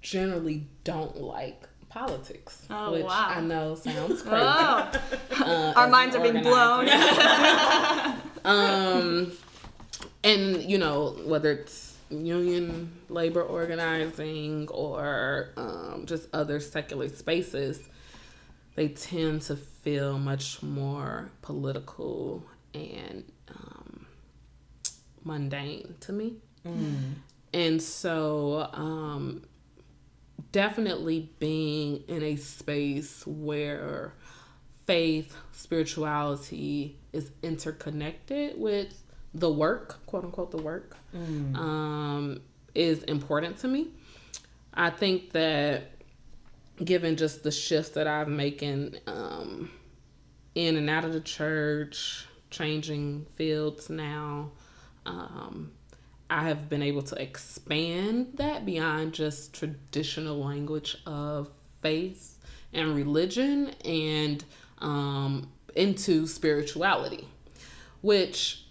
generally 0.00 0.66
don't 0.84 1.20
like 1.20 1.68
politics. 1.90 2.66
Oh, 2.70 2.92
which 2.92 3.04
wow. 3.04 3.26
I 3.28 3.40
know 3.42 3.74
sounds 3.74 4.22
crazy. 4.22 4.44
Oh, 4.44 4.90
uh, 5.40 5.72
our 5.76 5.88
minds 5.88 6.16
are 6.16 6.22
being 6.22 6.42
blown. 6.42 6.88
um 8.44 9.32
and 10.24 10.62
you 10.62 10.78
know 10.78 11.16
whether 11.24 11.52
it's 11.52 11.96
union 12.10 12.92
labor 13.08 13.42
organizing 13.42 14.68
or 14.68 15.50
um, 15.56 16.04
just 16.06 16.28
other 16.34 16.60
secular 16.60 17.08
spaces 17.08 17.80
they 18.74 18.88
tend 18.88 19.42
to 19.42 19.56
feel 19.56 20.18
much 20.18 20.62
more 20.62 21.30
political 21.42 22.42
and 22.74 23.24
um, 23.48 24.06
mundane 25.24 25.94
to 26.00 26.12
me. 26.12 26.36
And 27.52 27.82
so 27.82 28.70
um, 28.72 29.42
definitely 30.52 31.30
being 31.38 32.02
in 32.08 32.22
a 32.22 32.36
space 32.36 33.26
where 33.26 34.14
faith, 34.86 35.36
spirituality 35.52 36.98
is 37.12 37.30
interconnected 37.42 38.58
with 38.58 39.01
the 39.34 39.50
work, 39.50 40.04
quote 40.06 40.24
unquote, 40.24 40.50
the 40.50 40.62
work, 40.62 40.96
um, 41.56 42.40
is 42.74 43.02
important 43.04 43.58
to 43.58 43.68
me. 43.68 43.88
I 44.74 44.90
think 44.90 45.32
that 45.32 45.92
given 46.82 47.16
just 47.16 47.42
the 47.42 47.50
shifts 47.50 47.90
that 47.90 48.06
I've 48.06 48.28
making 48.28 48.96
um, 49.06 49.70
in 50.54 50.76
and 50.76 50.88
out 50.88 51.04
of 51.04 51.12
the 51.12 51.20
church, 51.20 52.26
changing 52.50 53.26
fields 53.36 53.90
now, 53.90 54.50
um, 55.06 55.72
I 56.30 56.44
have 56.44 56.68
been 56.68 56.82
able 56.82 57.02
to 57.02 57.20
expand 57.20 58.32
that 58.34 58.64
beyond 58.64 59.12
just 59.12 59.52
traditional 59.52 60.42
language 60.42 60.96
of 61.06 61.50
faith 61.82 62.38
and 62.72 62.94
religion 62.94 63.70
and 63.84 64.42
um, 64.78 65.48
into 65.74 66.26
spirituality, 66.26 67.28
which, 68.00 68.61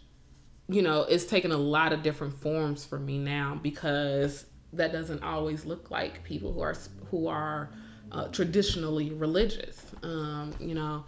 you 0.71 0.81
know, 0.81 1.01
it's 1.01 1.25
taken 1.25 1.51
a 1.51 1.57
lot 1.57 1.91
of 1.91 2.01
different 2.01 2.33
forms 2.39 2.85
for 2.85 2.97
me 2.97 3.17
now 3.17 3.59
because 3.61 4.45
that 4.71 4.93
doesn't 4.93 5.21
always 5.21 5.65
look 5.65 5.91
like 5.91 6.23
people 6.23 6.53
who 6.53 6.61
are 6.61 6.75
who 7.09 7.27
are 7.27 7.69
uh, 8.13 8.29
traditionally 8.29 9.11
religious. 9.11 9.85
Um, 10.01 10.53
you 10.61 10.73
know, 10.73 11.03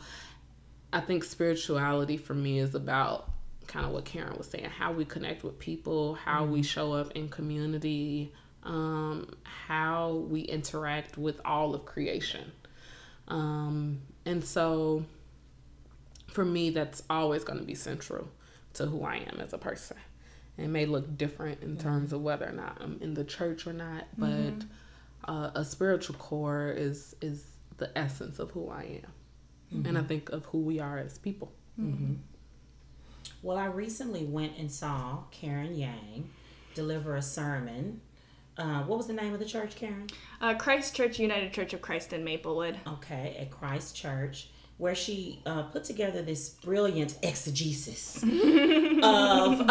I 0.91 1.00
think 1.00 1.24
spirituality 1.24 2.17
for 2.17 2.34
me 2.34 2.60
is 2.60 2.75
about 2.75 3.32
kind 3.67 3.86
of 3.86 3.93
what 3.93 4.03
Karen 4.03 4.38
was 4.38 4.48
saying, 4.48 4.65
how 4.65 4.91
we 4.91 5.05
connect 5.05 5.46
with 5.46 5.58
people, 5.60 6.15
how 6.15 6.43
we 6.43 6.62
show 6.62 6.91
up 6.91 7.12
in 7.12 7.29
community, 7.29 8.34
um, 8.63 9.29
how 9.43 10.25
we 10.29 10.41
interact 10.41 11.17
with 11.17 11.39
all 11.46 11.74
of 11.74 11.86
creation. 11.86 12.51
Um, 13.29 14.01
and 14.25 14.43
so 14.43 15.05
for 16.27 16.43
me, 16.43 16.70
that's 16.72 17.01
always 17.10 17.46
going 17.46 17.60
to 17.60 17.65
be 17.65 17.75
central 17.75 18.27
to 18.74 18.86
who 18.86 19.03
I 19.03 19.18
am 19.18 19.39
as 19.39 19.53
a 19.53 19.58
person. 19.58 19.98
It 20.58 20.68
may 20.68 20.86
look 20.86 21.18
different 21.18 21.63
in 21.63 21.77
terms 21.77 22.13
of 22.13 22.22
whether 22.22 22.48
or 22.48 22.51
not 22.51 22.77
I'm 22.80 23.00
in 23.01 23.13
the 23.15 23.24
church 23.24 23.65
or 23.65 23.74
not, 23.74 24.06
but 24.18 24.53
uh, 25.25 25.50
a 25.56 25.65
spiritual 25.65 26.15
core 26.15 26.74
is 26.75 27.15
is 27.22 27.44
the 27.77 27.96
essence 27.98 28.38
of 28.39 28.51
who 28.51 28.70
I 28.70 29.01
am, 29.03 29.12
and 29.88 29.98
I 29.98 30.03
think 30.03 30.30
of 30.30 30.46
who 30.46 30.60
we 30.60 30.80
are 30.80 31.00
as 31.00 31.18
people. 31.18 31.51
Well, 33.42 33.58
I 33.58 33.65
recently 33.65 34.25
went 34.25 34.58
and 34.58 34.72
saw 34.72 35.24
Karen 35.32 35.75
Yang 35.75 36.30
deliver 36.75 37.15
a 37.15 37.22
sermon. 37.22 38.01
Uh, 38.56 38.84
what 38.84 38.98
was 38.98 39.08
the 39.08 39.13
name 39.13 39.34
of 39.34 39.39
the 39.39 39.46
church, 39.46 39.75
Karen? 39.75 40.08
Uh, 40.39 40.53
Christ 40.53 40.96
Church 40.96 41.18
United 41.20 41.51
Church 41.51 41.74
of 41.74 41.82
Christ 41.82 42.13
in 42.13 42.24
Maplewood. 42.24 42.77
Okay, 42.88 43.36
at 43.39 43.50
Christ 43.50 43.96
Church, 43.96 44.50
where 44.77 44.96
she 44.96 45.42
uh, 45.46 45.63
put 45.63 45.84
together 45.84 46.22
this 46.22 46.50
brilliant 46.50 47.18
exegesis 47.22 48.18
of 48.24 48.27
um, 48.27 49.63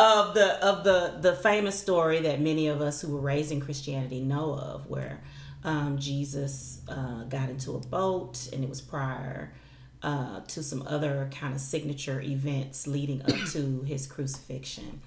of 0.00 0.34
the 0.34 0.58
of 0.60 0.84
the 0.84 1.16
the 1.20 1.36
famous 1.42 1.78
story 1.78 2.20
that 2.20 2.40
many 2.40 2.66
of 2.66 2.80
us 2.80 3.00
who 3.00 3.14
were 3.14 3.20
raised 3.20 3.52
in 3.52 3.60
Christianity 3.60 4.20
know 4.20 4.54
of, 4.54 4.88
where 4.88 5.20
um, 5.64 5.98
Jesus 5.98 6.80
uh, 6.88 7.24
got 7.24 7.48
into 7.48 7.74
a 7.76 7.78
boat, 7.78 8.48
and 8.52 8.64
it 8.64 8.68
was 8.68 8.80
prior 8.80 9.52
uh, 10.02 10.40
to 10.40 10.62
some 10.62 10.82
other 10.86 11.30
kind 11.32 11.54
of 11.54 11.60
signature 11.60 12.20
events 12.20 12.86
leading 12.86 13.22
up 13.22 13.36
to 13.52 13.82
his 13.82 14.06
crucifixion. 14.06 15.00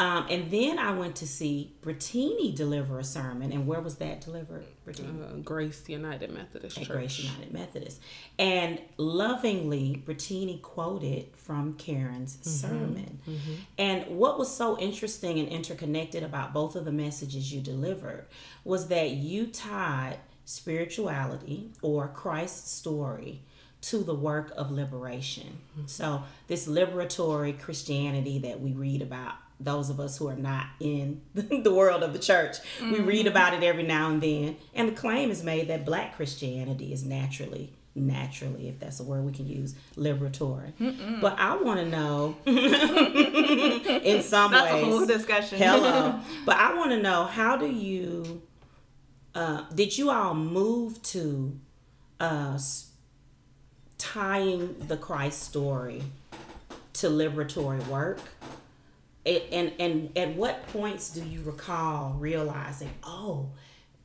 Um, 0.00 0.26
and 0.30 0.50
then 0.50 0.78
I 0.78 0.92
went 0.92 1.16
to 1.16 1.26
see 1.26 1.74
Brittini 1.82 2.54
deliver 2.54 2.98
a 2.98 3.04
sermon. 3.04 3.52
And 3.52 3.66
where 3.66 3.82
was 3.82 3.96
that 3.96 4.22
delivered, 4.22 4.64
Brittini? 4.86 5.30
Uh, 5.30 5.36
Grace 5.44 5.86
United 5.88 6.32
Methodist 6.32 6.78
at 6.78 6.84
Church. 6.84 6.96
Grace 6.96 7.18
United 7.18 7.52
Methodist. 7.52 8.00
And 8.38 8.80
lovingly, 8.96 10.02
Brittini 10.06 10.62
quoted 10.62 11.26
from 11.36 11.74
Karen's 11.74 12.38
sermon. 12.40 13.20
And 13.76 14.06
what 14.16 14.38
was 14.38 14.50
so 14.50 14.78
interesting 14.78 15.38
and 15.38 15.46
interconnected 15.46 16.22
about 16.22 16.54
both 16.54 16.76
of 16.76 16.86
the 16.86 16.92
messages 16.92 17.52
you 17.52 17.60
delivered 17.60 18.24
was 18.64 18.88
that 18.88 19.10
you 19.10 19.48
tied 19.48 20.16
spirituality 20.46 21.72
or 21.82 22.08
Christ's 22.08 22.72
story 22.72 23.42
to 23.82 23.98
the 23.98 24.14
work 24.14 24.50
of 24.56 24.70
liberation. 24.70 25.58
So, 25.84 26.22
this 26.48 26.66
liberatory 26.66 27.58
Christianity 27.58 28.38
that 28.38 28.60
we 28.60 28.72
read 28.72 29.02
about, 29.02 29.34
those 29.60 29.90
of 29.90 30.00
us 30.00 30.16
who 30.16 30.28
are 30.28 30.36
not 30.36 30.66
in 30.80 31.20
the 31.34 31.72
world 31.72 32.02
of 32.02 32.12
the 32.12 32.18
church, 32.18 32.56
we 32.80 33.00
read 33.00 33.26
about 33.26 33.54
it 33.54 33.62
every 33.62 33.82
now 33.82 34.10
and 34.10 34.20
then. 34.20 34.56
And 34.74 34.88
the 34.88 34.92
claim 34.92 35.30
is 35.30 35.44
made 35.44 35.68
that 35.68 35.84
black 35.84 36.16
Christianity 36.16 36.92
is 36.92 37.04
naturally, 37.04 37.72
naturally, 37.94 38.68
if 38.68 38.80
that's 38.80 39.00
a 39.00 39.04
word 39.04 39.24
we 39.24 39.32
can 39.32 39.46
use, 39.46 39.74
liberatory. 39.96 40.72
But 41.20 41.38
I 41.38 41.56
want 41.56 41.80
to 41.80 41.86
know, 41.86 42.36
in 42.46 44.22
some 44.22 44.52
That's 44.52 44.72
ways, 44.72 44.82
a 44.82 44.86
whole 44.86 45.06
discussion. 45.06 45.58
Hello. 45.58 46.18
but 46.46 46.56
I 46.56 46.74
want 46.74 46.90
to 46.92 47.00
know 47.02 47.24
how 47.24 47.56
do 47.56 47.66
you 47.70 48.42
uh, 49.34 49.62
did 49.74 49.96
you 49.96 50.10
all 50.10 50.34
move 50.34 51.00
to 51.02 51.58
uh, 52.18 52.58
tying 53.98 54.74
the 54.88 54.96
Christ 54.96 55.42
story 55.42 56.02
to 56.94 57.08
liberatory 57.08 57.86
work? 57.86 58.18
It, 59.24 59.48
and 59.52 59.72
and 59.78 60.16
at 60.16 60.34
what 60.36 60.66
points 60.68 61.10
do 61.10 61.22
you 61.24 61.42
recall 61.42 62.14
realizing, 62.18 62.90
oh, 63.04 63.50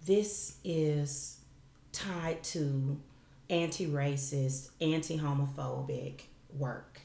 this 0.05 0.57
is 0.63 1.39
tied 1.93 2.43
to 2.43 2.99
anti-racist, 3.49 4.71
anti-homophobic 4.81 6.21
work? 6.57 6.99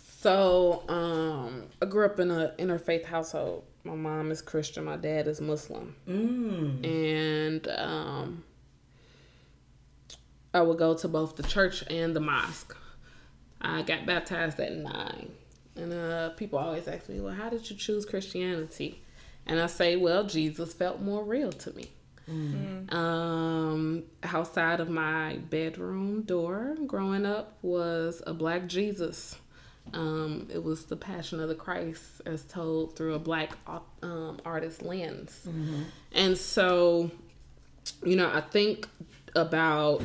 So, 0.00 0.82
um, 0.88 1.64
I 1.80 1.86
grew 1.86 2.06
up 2.06 2.18
in 2.18 2.30
a 2.30 2.54
interfaith 2.58 3.04
household. 3.04 3.64
My 3.84 3.94
mom 3.94 4.30
is 4.30 4.42
Christian, 4.42 4.84
my 4.84 4.96
dad 4.96 5.28
is 5.28 5.40
Muslim, 5.40 5.94
Mm. 6.08 6.84
and 6.84 7.68
um, 7.68 8.44
I 10.52 10.62
would 10.62 10.78
go 10.78 10.94
to 10.94 11.06
both 11.08 11.36
the 11.36 11.44
church 11.44 11.84
and 11.88 12.16
the 12.16 12.20
mosque. 12.20 12.76
I 13.60 13.82
got 13.82 14.04
baptized 14.06 14.58
at 14.58 14.72
nine, 14.72 15.30
and 15.76 15.92
uh, 15.92 16.30
people 16.30 16.58
always 16.58 16.88
ask 16.88 17.08
me, 17.08 17.20
"Well, 17.20 17.34
how 17.34 17.48
did 17.50 17.68
you 17.68 17.76
choose 17.76 18.04
Christianity?" 18.06 19.02
And 19.46 19.60
I 19.60 19.66
say, 19.66 19.96
"Well, 19.96 20.24
Jesus 20.24 20.72
felt 20.72 21.00
more 21.00 21.22
real 21.24 21.52
to 21.52 21.72
me." 21.76 21.90
Um, 22.92 24.02
outside 24.24 24.80
of 24.80 24.88
my 24.88 25.36
bedroom 25.50 26.22
door 26.22 26.76
growing 26.86 27.24
up 27.24 27.56
was 27.62 28.20
a 28.26 28.34
black 28.34 28.66
Jesus. 28.66 29.36
Um, 29.94 30.48
it 30.52 30.60
was 30.62 30.86
the 30.86 30.96
Passion 30.96 31.38
of 31.38 31.48
the 31.48 31.54
Christ 31.54 32.02
as 32.26 32.42
told 32.42 32.96
through 32.96 33.14
a 33.14 33.20
black 33.20 33.52
um, 34.02 34.40
artist 34.44 34.82
lens. 34.82 35.46
And 36.12 36.36
so, 36.36 37.12
you 38.04 38.16
know, 38.16 38.28
I 38.28 38.40
think 38.40 38.88
about 39.36 40.02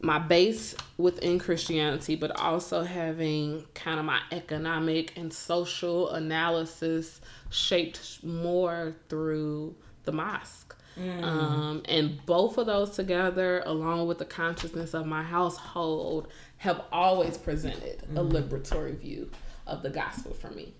my 0.00 0.18
base 0.18 0.74
within 0.98 1.38
Christianity, 1.38 2.16
but 2.16 2.38
also 2.38 2.82
having 2.84 3.64
kind 3.74 3.98
of 3.98 4.04
my 4.04 4.20
economic 4.30 5.16
and 5.16 5.32
social 5.32 6.10
analysis 6.10 7.20
shaped 7.50 8.22
more 8.22 8.94
through 9.08 9.74
the 10.04 10.12
mosque. 10.12 10.76
Um, 11.22 11.82
and 11.86 12.24
both 12.24 12.56
of 12.56 12.66
those 12.66 12.90
together, 12.90 13.62
along 13.66 14.06
with 14.06 14.18
the 14.18 14.24
consciousness 14.24 14.94
of 14.94 15.06
my 15.06 15.22
household, 15.22 16.28
have 16.58 16.82
always 16.92 17.36
presented 17.36 18.02
a 18.14 18.20
liberatory 18.24 18.96
view 18.96 19.30
of 19.66 19.82
the 19.82 19.90
gospel 19.90 20.32
for 20.32 20.50
me. 20.50 20.72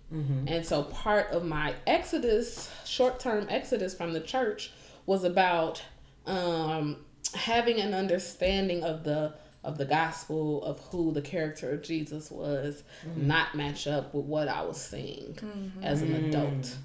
And 0.47 0.65
so 0.65 0.85
part 0.85 1.31
of 1.33 1.45
my 1.45 1.75
exodus, 1.87 2.71
short 2.85 3.19
term 3.19 3.47
exodus 3.51 3.95
from 3.95 4.13
the 4.13 4.21
church, 4.21 4.73
was 5.05 5.25
about 5.25 5.83
um, 6.27 7.05
having 7.35 7.81
an 7.81 7.95
understanding 7.95 8.83
of 8.85 9.05
the 9.05 9.35
of 9.65 9.79
the 9.79 9.85
gospel 9.85 10.63
of 10.63 10.79
who 10.91 11.11
the 11.13 11.21
character 11.21 11.73
of 11.73 11.83
Jesus 11.83 12.31
was 12.31 12.85
not 13.17 13.57
match 13.57 13.89
up 13.89 14.15
with 14.15 14.25
what 14.25 14.47
I 14.47 14.63
was 14.63 14.81
seeing 14.81 15.37
as 15.83 16.03
an 16.03 16.15
adult. 16.15 16.77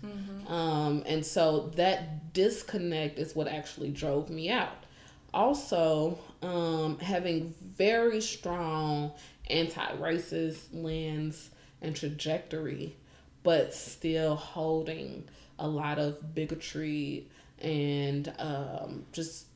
Um, 0.47 1.03
and 1.05 1.23
so 1.23 1.71
that 1.75 2.33
disconnect 2.33 3.19
is 3.19 3.35
what 3.35 3.47
actually 3.47 3.91
drove 3.91 4.31
me 4.31 4.49
out. 4.49 4.85
Also, 5.31 6.17
um, 6.41 6.97
having 6.99 7.53
very 7.77 8.19
strong 8.19 9.11
anti 9.47 9.85
racist 9.97 10.61
lens 10.73 11.51
and 11.83 11.95
trajectory, 11.95 12.95
but 13.43 13.73
still 13.75 14.35
holding 14.35 15.23
a 15.59 15.67
lot 15.67 15.99
of 15.99 16.33
bigotry 16.33 17.27
and 17.61 18.33
um, 18.39 19.05
just, 19.11 19.45
I- 19.45 19.50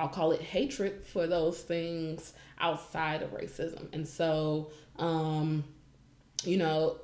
I'll 0.00 0.08
call 0.08 0.32
it 0.32 0.40
hatred 0.40 1.04
for 1.04 1.26
those 1.26 1.60
things 1.60 2.32
outside 2.58 3.22
of 3.22 3.32
racism. 3.32 3.88
And 3.92 4.08
so, 4.08 4.70
um, 4.98 5.64
you 6.42 6.56
know, 6.56 6.96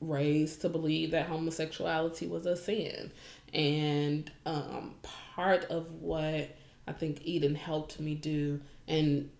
raised 0.00 0.62
to 0.62 0.68
believe 0.68 1.12
that 1.12 1.26
homosexuality 1.26 2.26
was 2.26 2.46
a 2.46 2.56
sin. 2.56 3.12
And 3.54 4.30
um, 4.46 4.96
part 5.02 5.64
of 5.66 5.92
what 5.92 6.56
I 6.88 6.92
think 6.92 7.20
Eden 7.22 7.54
helped 7.54 8.00
me 8.00 8.16
do, 8.16 8.60
and 8.88 9.30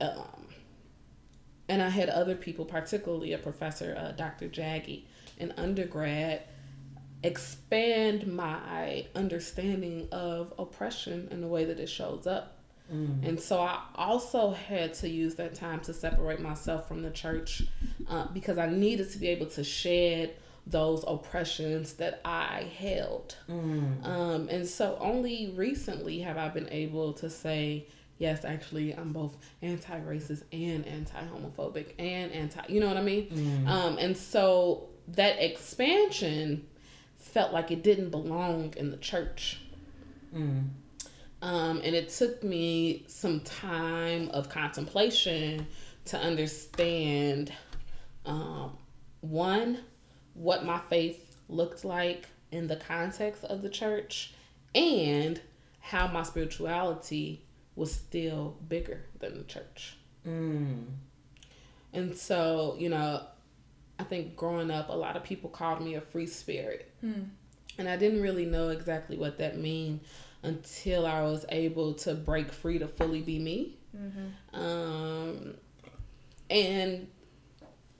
um, 0.00 0.46
and 1.68 1.80
I 1.80 1.88
had 1.88 2.10
other 2.10 2.34
people, 2.34 2.66
particularly 2.66 3.32
a 3.32 3.38
professor, 3.38 3.96
uh, 3.98 4.12
Dr. 4.12 4.48
Jaggy, 4.48 5.04
in 5.38 5.52
undergrad, 5.56 6.42
expand 7.22 8.26
my 8.26 9.06
understanding 9.14 10.08
of 10.12 10.52
oppression 10.58 11.28
and 11.30 11.42
the 11.42 11.46
way 11.48 11.64
that 11.64 11.78
it 11.78 11.88
shows 11.88 12.26
up. 12.26 12.58
And 13.24 13.40
so 13.40 13.58
I 13.60 13.80
also 13.94 14.50
had 14.50 14.92
to 14.94 15.08
use 15.08 15.34
that 15.36 15.54
time 15.54 15.80
to 15.80 15.94
separate 15.94 16.40
myself 16.40 16.86
from 16.88 17.00
the 17.02 17.10
church 17.10 17.62
uh, 18.08 18.26
because 18.34 18.58
I 18.58 18.68
needed 18.68 19.10
to 19.12 19.18
be 19.18 19.28
able 19.28 19.46
to 19.46 19.64
shed 19.64 20.34
those 20.66 21.02
oppressions 21.06 21.94
that 21.94 22.20
I 22.24 22.70
held. 22.78 23.34
Um, 24.04 24.48
and 24.50 24.66
so 24.68 24.96
only 25.00 25.52
recently 25.56 26.18
have 26.20 26.36
I 26.36 26.48
been 26.50 26.68
able 26.70 27.14
to 27.14 27.30
say, 27.30 27.86
yes, 28.18 28.44
actually, 28.44 28.92
I'm 28.94 29.12
both 29.12 29.36
anti 29.62 29.98
racist 30.00 30.42
and 30.52 30.86
anti 30.86 31.18
homophobic 31.18 31.94
and 31.98 32.30
anti, 32.32 32.60
you 32.68 32.80
know 32.80 32.88
what 32.88 32.98
I 32.98 33.02
mean? 33.02 33.28
Um, 33.66 33.96
and 33.98 34.14
so 34.16 34.88
that 35.08 35.42
expansion 35.42 36.66
felt 37.32 37.52
like 37.52 37.70
it 37.70 37.82
didn't 37.82 38.10
belong 38.10 38.74
in 38.76 38.90
the 38.90 38.96
church. 38.98 39.60
Mm. 40.34 40.68
Um, 41.40 41.80
and 41.82 41.94
it 41.96 42.08
took 42.08 42.44
me 42.44 43.04
some 43.08 43.40
time 43.40 44.28
of 44.30 44.48
contemplation 44.48 45.66
to 46.04 46.18
understand 46.18 47.52
um, 48.24 48.76
one, 49.20 49.78
what 50.34 50.64
my 50.64 50.78
faith 50.78 51.36
looked 51.48 51.84
like 51.84 52.26
in 52.52 52.68
the 52.68 52.76
context 52.76 53.44
of 53.44 53.62
the 53.62 53.68
church, 53.68 54.34
and 54.74 55.40
how 55.80 56.06
my 56.06 56.22
spirituality 56.22 57.44
was 57.74 57.92
still 57.92 58.56
bigger 58.68 59.00
than 59.18 59.38
the 59.38 59.44
church. 59.44 59.96
Mm. 60.26 60.84
And 61.92 62.16
so, 62.16 62.76
you 62.78 62.88
know, 62.88 63.22
I 63.98 64.04
think 64.04 64.36
growing 64.36 64.70
up, 64.70 64.88
a 64.88 64.92
lot 64.92 65.16
of 65.16 65.22
people 65.22 65.50
called 65.50 65.80
me 65.82 65.94
a 65.94 66.00
free 66.00 66.26
spirit. 66.26 66.90
And 67.78 67.88
I 67.88 67.96
didn't 67.96 68.20
really 68.22 68.44
know 68.46 68.68
exactly 68.70 69.16
what 69.16 69.38
that 69.38 69.58
mean 69.58 70.00
until 70.42 71.06
I 71.06 71.22
was 71.22 71.44
able 71.50 71.94
to 71.94 72.14
break 72.14 72.52
free 72.52 72.78
to 72.78 72.88
fully 72.88 73.22
be 73.22 73.38
me. 73.38 73.76
Um, 74.52 75.54
and, 76.50 77.06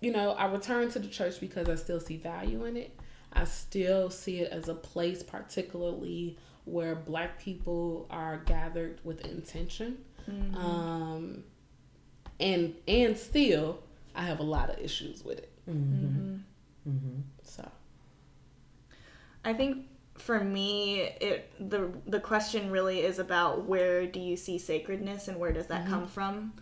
you 0.00 0.12
know, 0.12 0.33
I 0.33 0.46
returned 0.46 0.90
to 0.92 0.98
the 0.98 1.09
church 1.09 1.40
because 1.40 1.68
I 1.68 1.76
still 1.76 2.00
see 2.00 2.16
value 2.16 2.64
in 2.64 2.76
it. 2.76 2.98
I 3.33 3.44
still 3.44 4.11
see 4.11 4.40
it 4.40 4.52
as 4.52 4.68
a 4.68 4.74
place, 4.74 5.22
particularly 5.22 6.37
where 6.64 6.94
black 6.94 7.38
people 7.40 8.07
are 8.11 8.38
gathered 8.44 9.00
with 9.05 9.24
intention. 9.26 9.98
Um, 10.57 11.44
and 12.40 12.74
and 12.87 13.16
still, 13.16 13.78
I 14.14 14.22
have 14.24 14.40
a 14.40 14.44
lot 14.44 14.68
of 14.70 14.78
issues 14.78 15.24
with 15.24 15.38
it. 15.38 15.52
Mm-hmm. 15.68 16.07
Mm-hmm. 16.07 16.90
mm-hmm. 16.90 17.20
So 17.42 17.70
I 19.44 19.53
think 19.53 19.87
for 20.18 20.38
me, 20.38 21.01
it 21.01 21.51
the 21.59 21.90
the 22.07 22.20
question 22.20 22.70
really 22.70 23.01
is 23.01 23.18
about 23.18 23.64
where 23.64 24.07
do 24.07 24.20
you 24.20 24.37
see 24.37 24.59
sacredness 24.59 25.29
and 25.29 25.38
where 25.38 25.53
does 25.53 25.66
that 25.68 25.87
come 25.87 26.03
mm-hmm. 26.03 26.09
from? 26.09 26.53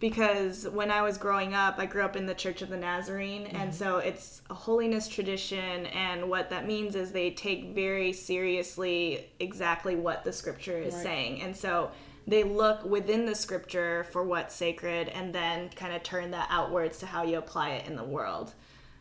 Because 0.00 0.66
when 0.68 0.90
I 0.90 1.02
was 1.02 1.18
growing 1.18 1.54
up, 1.54 1.78
I 1.78 1.86
grew 1.86 2.02
up 2.02 2.16
in 2.16 2.26
the 2.26 2.34
Church 2.34 2.62
of 2.62 2.70
the 2.70 2.76
Nazarene, 2.76 3.46
and 3.46 3.74
so 3.74 3.98
it's 3.98 4.42
a 4.48 4.54
holiness 4.54 5.06
tradition, 5.06 5.86
and 5.86 6.30
what 6.30 6.50
that 6.50 6.66
means 6.66 6.96
is 6.96 7.12
they 7.12 7.30
take 7.30 7.74
very 7.74 8.12
seriously 8.12 9.30
exactly 9.38 9.96
what 9.96 10.24
the 10.24 10.32
scripture 10.32 10.78
is 10.78 10.94
Right. 10.94 11.02
saying, 11.02 11.42
and 11.42 11.56
so 11.56 11.90
they 12.26 12.42
look 12.42 12.84
within 12.84 13.26
the 13.26 13.34
scripture 13.34 14.04
for 14.04 14.22
what's 14.22 14.54
sacred, 14.54 15.08
and 15.08 15.34
then 15.34 15.68
kind 15.70 15.94
of 15.94 16.02
turn 16.02 16.30
that 16.30 16.48
outwards 16.50 16.98
to 16.98 17.06
how 17.06 17.22
you 17.22 17.38
apply 17.38 17.70
it 17.70 17.86
in 17.86 17.96
the 17.96 18.04
world. 18.04 18.54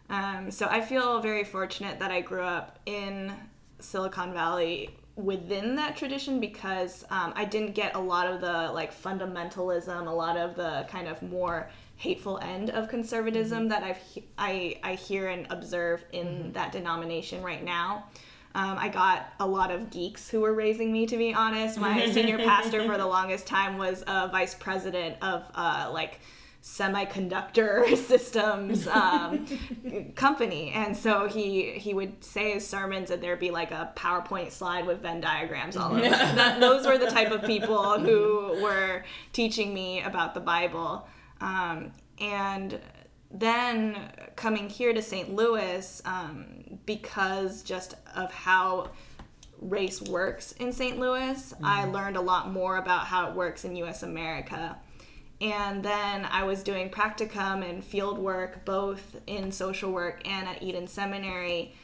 Um, 0.09 0.51
so 0.51 0.67
I 0.67 0.81
feel 0.81 1.21
very 1.21 1.43
fortunate 1.43 1.99
that 1.99 2.11
I 2.11 2.21
grew 2.21 2.41
up 2.41 2.79
in 2.85 3.33
Silicon 3.79 4.33
Valley 4.33 4.97
within 5.15 5.75
that 5.75 5.95
tradition 5.95 6.39
because 6.39 7.05
um, 7.09 7.33
I 7.35 7.45
didn't 7.45 7.75
get 7.75 7.95
a 7.95 7.99
lot 7.99 8.27
of 8.27 8.41
the 8.41 8.71
like 8.73 8.93
fundamentalism, 8.93 10.07
a 10.07 10.11
lot 10.11 10.37
of 10.37 10.55
the 10.55 10.85
kind 10.89 11.07
of 11.07 11.21
more 11.21 11.69
hateful 11.97 12.39
end 12.41 12.69
of 12.71 12.89
conservatism 12.89 13.69
that 13.69 13.83
I've 13.83 13.99
I 14.37 14.79
I 14.83 14.95
hear 14.95 15.29
and 15.29 15.47
observe 15.49 16.03
in 16.11 16.51
that 16.53 16.71
denomination 16.71 17.43
right 17.43 17.63
now. 17.63 18.05
Um, 18.55 18.77
I 18.77 18.89
got 18.89 19.33
a 19.39 19.47
lot 19.47 19.71
of 19.71 19.89
geeks 19.89 20.29
who 20.29 20.41
were 20.41 20.53
raising 20.53 20.91
me, 20.91 21.07
to 21.07 21.17
be 21.17 21.33
honest. 21.33 21.79
My 21.79 22.05
senior 22.11 22.37
pastor 22.37 22.85
for 22.85 22.97
the 22.97 23.05
longest 23.05 23.47
time 23.47 23.77
was 23.77 24.03
a 24.05 24.27
vice 24.27 24.53
president 24.53 25.17
of 25.21 25.43
uh, 25.55 25.89
like 25.91 26.19
semiconductor 26.63 27.97
systems 28.07 28.87
um, 28.87 29.45
company. 30.15 30.71
And 30.71 30.95
so 30.95 31.27
he 31.27 31.71
he 31.71 31.93
would 31.93 32.23
say 32.23 32.53
his 32.53 32.65
sermons 32.65 33.11
and 33.11 33.21
there'd 33.21 33.39
be 33.39 33.51
like 33.51 33.71
a 33.71 33.91
powerpoint 33.95 34.51
slide 34.51 34.85
with 34.85 35.01
venn 35.01 35.19
diagrams 35.19 35.75
all 35.75 35.91
over. 35.91 36.01
That, 36.33 36.59
those 36.59 36.85
were 36.87 36.97
the 36.97 37.09
type 37.09 37.31
of 37.31 37.43
people 37.43 37.99
who 37.99 38.61
were 38.61 39.03
teaching 39.33 39.73
me 39.73 40.01
about 40.01 40.33
the 40.33 40.39
bible. 40.39 41.07
Um, 41.41 41.91
and 42.19 42.79
then 43.33 43.97
coming 44.35 44.69
here 44.69 44.93
to 44.93 45.01
st 45.01 45.33
louis 45.33 46.01
um, 46.05 46.45
because 46.85 47.63
just 47.63 47.95
of 48.15 48.31
how 48.31 48.89
race 49.59 50.01
works 50.01 50.51
in 50.53 50.71
st 50.71 50.99
louis 50.99 51.53
i 51.63 51.85
learned 51.85 52.15
a 52.15 52.21
lot 52.21 52.51
more 52.51 52.77
about 52.77 53.05
how 53.07 53.29
it 53.29 53.35
works 53.35 53.65
in 53.65 53.75
us 53.77 54.03
america 54.03 54.77
and 55.43 55.83
then 55.83 56.25
I 56.25 56.45
was 56.45 56.63
doing 56.63 56.89
practicum 56.89 57.69
and 57.69 57.83
field 57.83 58.17
work 58.17 58.63
both 58.63 59.17
in 59.27 59.51
social 59.51 59.91
work 59.91 60.25
and 60.25 60.47
at 60.47 60.63
Eden 60.63 60.87
Seminary. 60.87 61.75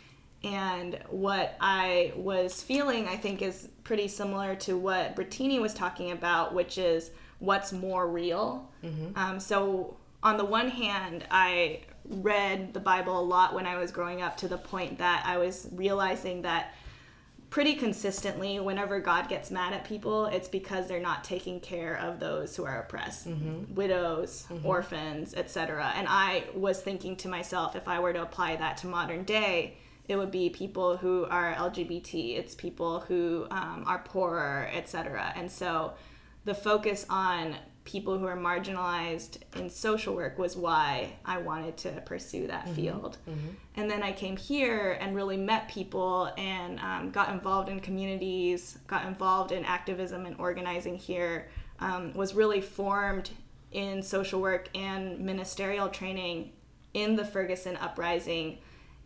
And 0.46 0.98
what 1.10 1.58
I 1.60 2.14
was 2.16 2.64
feeling, 2.64 3.10
I 3.10 3.18
think, 3.18 3.42
is 3.42 3.68
pretty 3.84 4.08
similar 4.08 4.56
to 4.56 4.78
what 4.78 5.18
Brittini 5.18 5.60
was 5.60 5.74
talking 5.74 6.12
about, 6.12 6.54
which 6.54 6.78
is 6.78 7.12
what's 7.40 7.74
more 7.74 8.08
real. 8.08 8.72
Um, 9.18 9.40
so, 9.42 9.98
on 10.24 10.38
the 10.38 10.46
one 10.46 10.70
hand, 10.70 11.26
I 11.32 11.82
read 12.06 12.74
the 12.74 12.80
Bible 12.80 13.20
a 13.20 13.22
lot 13.22 13.54
when 13.54 13.66
I 13.66 13.78
was 13.78 13.92
growing 13.92 14.22
up 14.22 14.38
to 14.38 14.48
the 14.48 14.58
point 14.58 14.98
that 14.98 15.24
I 15.26 15.38
was 15.38 15.68
realizing 15.72 16.42
that 16.42 16.74
pretty 17.50 17.74
consistently 17.74 18.60
whenever 18.60 19.00
god 19.00 19.28
gets 19.28 19.50
mad 19.50 19.74
at 19.74 19.84
people 19.84 20.28
it's 20.28 20.48
because 20.48 20.88
they're 20.88 21.00
not 21.00 21.24
taking 21.24 21.60
care 21.60 21.96
of 21.98 22.20
those 22.20 22.56
who 22.56 22.64
are 22.64 22.82
oppressed. 22.82 23.26
Widows 23.74 24.46
orphans 24.64 25.34
etc 25.34 25.92
and 25.96 26.08
i 26.08 26.44
was 26.54 26.80
thinking 26.82 27.16
to 27.16 27.28
myself 27.28 27.76
if 27.76 27.88
i 27.88 28.00
were 28.00 28.14
to 28.14 28.22
apply 28.22 28.56
that 28.56 28.78
to 28.78 28.88
modern 28.88 29.24
day 29.24 29.78
it 30.08 30.16
would 30.16 30.32
be 30.32 30.50
people 30.50 30.98
who 30.98 31.26
are 31.26 31.56
lgbt 31.56 32.38
it's 32.38 32.54
people 32.54 33.00
who 33.02 33.48
um, 33.50 33.84
are 33.88 34.00
poorer 34.00 34.70
etc 34.72 35.34
and 35.36 35.52
so 35.52 35.94
the 36.46 36.54
focus 36.54 37.06
on 37.10 37.56
people 37.90 38.20
who 38.20 38.28
are 38.28 38.38
marginalized 38.38 39.40
in 39.56 39.68
social 39.68 40.14
work 40.14 40.38
was 40.38 40.56
why 40.56 41.12
I 41.26 41.40
wanted 41.40 41.76
to 41.78 41.90
pursue 42.06 42.46
that 42.46 42.70
field. 42.70 43.18
And 43.76 43.90
then 43.90 44.04
I 44.04 44.12
came 44.12 44.38
here 44.38 45.00
and 45.02 45.16
really 45.16 45.38
met 45.38 45.68
people 45.68 46.32
and 46.38 46.80
um, 46.80 47.10
got 47.10 47.32
involved 47.32 47.68
in 47.68 47.80
communities, 47.80 48.78
got 48.86 49.06
involved 49.08 49.52
in 49.52 49.66
activism 49.66 50.28
and 50.28 50.40
organizing 50.40 50.98
here, 50.98 51.50
um, 51.80 52.14
was 52.14 52.36
really 52.36 52.62
formed 52.62 53.32
in 53.72 54.04
social 54.04 54.40
work 54.40 54.70
and 54.76 55.20
ministerial 55.20 55.90
training 55.90 56.52
in 56.94 57.16
the 57.16 57.26
Ferguson 57.26 57.76
uprising. 57.78 58.60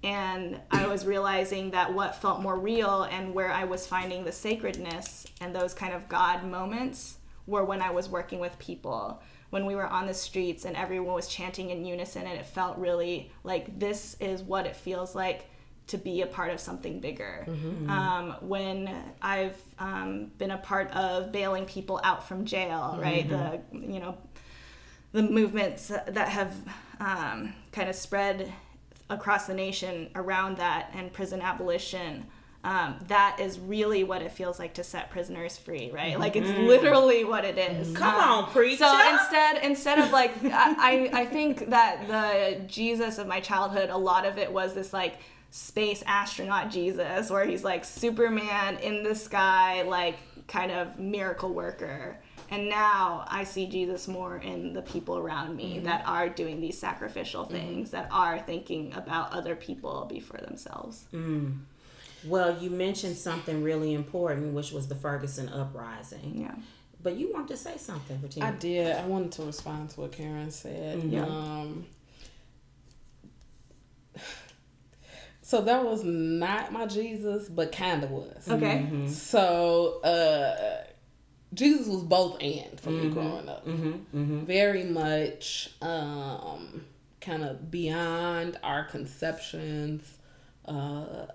And 0.03 0.59
I 0.71 0.87
was 0.87 1.05
realizing 1.15 1.71
that 1.71 1.93
what 1.93 2.21
felt 2.21 2.41
more 2.41 2.59
real 2.59 3.03
and 3.03 3.33
where 3.33 3.51
I 3.51 3.63
was 3.63 3.87
finding 3.87 4.25
the 4.25 4.33
sacredness 4.33 5.25
and 5.39 5.55
those 5.55 5.73
kind 5.73 5.93
of 5.93 6.09
God 6.09 6.43
moments 6.43 7.19
were 7.47 7.63
when 7.63 7.81
I 7.81 7.91
was 7.91 8.09
working 8.09 8.39
with 8.39 8.57
people. 8.59 9.21
When 9.49 9.65
we 9.67 9.75
were 9.75 9.85
on 9.85 10.07
the 10.07 10.13
streets 10.15 10.65
and 10.65 10.75
everyone 10.75 11.13
was 11.13 11.27
chanting 11.27 11.69
in 11.69 11.85
unison, 11.85 12.23
and 12.25 12.39
it 12.39 12.45
felt 12.45 12.77
really 12.77 13.31
like 13.43 13.77
this 13.79 14.17
is 14.19 14.41
what 14.41 14.65
it 14.65 14.75
feels 14.75 15.13
like 15.13 15.45
to 15.87 15.97
be 15.97 16.21
a 16.21 16.25
part 16.25 16.51
of 16.51 16.59
something 16.59 16.99
bigger. 16.99 17.45
Um, 17.89 18.35
when 18.41 18.89
I've 19.21 19.61
um, 19.79 20.31
been 20.37 20.51
a 20.51 20.57
part 20.57 20.89
of 20.91 21.31
bailing 21.31 21.65
people 21.65 21.99
out 22.03 22.27
from 22.27 22.45
jail, 22.45 22.97
right? 23.01 23.27
The 23.29 23.61
you 23.73 23.99
know 23.99 24.17
the 25.11 25.21
movements 25.23 25.89
that 25.89 26.29
have 26.29 26.55
um, 26.99 27.53
kind 27.71 27.89
of 27.89 27.95
spread 27.95 28.51
across 29.09 29.45
the 29.45 29.53
nation 29.53 30.09
around 30.15 30.57
that 30.57 30.89
and 30.95 31.11
prison 31.13 31.41
abolition. 31.41 32.25
Um, 32.65 32.95
that 33.09 33.41
is 33.41 33.59
really 33.59 34.05
what 34.05 34.21
it 34.21 34.31
feels 34.31 34.57
like 34.57 34.75
to 34.75 34.85
set 34.85 35.09
prisoners 35.09 35.57
free, 35.57 35.91
right? 35.93 36.17
Like 36.17 36.37
it's 36.37 36.47
literally 36.47 37.25
what 37.25 37.43
it 37.43 37.57
is. 37.57 37.95
Come 37.97 38.15
Um, 38.15 38.45
on, 38.45 38.51
preacher. 38.51 38.77
So 38.85 39.11
instead, 39.11 39.57
instead 39.63 39.99
of 39.99 40.11
like, 40.11 40.31
I, 40.45 41.09
I 41.13 41.21
I 41.21 41.25
think 41.25 41.69
that 41.71 42.07
the 42.07 42.61
Jesus 42.67 43.17
of 43.17 43.27
my 43.27 43.41
childhood, 43.41 43.89
a 43.89 43.97
lot 43.97 44.25
of 44.25 44.37
it 44.37 44.51
was 44.51 44.73
this 44.73 44.93
like 44.93 45.15
space 45.51 46.03
astronaut 46.07 46.71
Jesus, 46.71 47.29
where 47.29 47.45
he's 47.45 47.65
like 47.65 47.83
Superman 47.83 48.77
in 48.77 49.03
the 49.03 49.13
sky, 49.13 49.81
like 49.81 50.15
kind 50.47 50.71
of 50.71 50.97
miracle 50.97 51.53
worker. 51.53 52.17
And 52.49 52.69
now 52.69 53.25
I 53.27 53.43
see 53.45 53.65
Jesus 53.67 54.07
more 54.07 54.37
in 54.37 54.73
the 54.73 54.81
people 54.83 55.17
around 55.17 55.55
me 55.57 55.79
that 55.79 56.03
are 56.07 56.29
doing 56.29 56.61
these 56.61 56.77
sacrificial 56.77 57.45
things, 57.45 57.91
that 57.91 58.07
are 58.11 58.39
thinking 58.39 58.93
about 58.93 59.31
other 59.33 59.55
people 59.55 60.05
before 60.09 60.39
themselves. 60.39 61.05
Well, 62.25 62.57
you 62.61 62.69
mentioned 62.69 63.17
something 63.17 63.63
really 63.63 63.93
important, 63.93 64.53
which 64.53 64.71
was 64.71 64.87
the 64.87 64.95
Ferguson 64.95 65.49
uprising. 65.49 66.41
Yeah. 66.41 66.55
But 67.01 67.17
you 67.17 67.33
wanted 67.33 67.49
to 67.49 67.57
say 67.57 67.77
something, 67.77 68.23
I 68.41 68.51
did. 68.51 68.95
I 68.95 69.05
wanted 69.05 69.33
to 69.33 69.43
respond 69.43 69.89
to 69.91 70.01
what 70.01 70.13
Karen 70.13 70.51
said. 70.51 71.03
Yeah. 71.03 71.25
Um, 71.25 71.85
so 75.41 75.61
that 75.61 75.83
was 75.83 76.03
not 76.05 76.71
my 76.71 76.85
Jesus, 76.85 77.49
but 77.49 77.73
kind 77.73 78.03
of 78.03 78.11
was. 78.11 78.47
Okay. 78.47 79.07
So 79.07 80.01
uh, 80.01 80.85
Jesus 81.53 81.87
was 81.87 82.03
both 82.03 82.41
and 82.41 82.79
for 82.79 82.91
me 82.91 83.09
growing 83.09 83.49
up. 83.49 83.65
Very 84.13 84.85
much 84.85 85.71
um, 85.81 86.85
kind 87.19 87.43
of 87.43 87.69
beyond 87.69 88.57
our 88.63 88.85
conceptions. 88.85 90.17
Uh, 90.65 91.25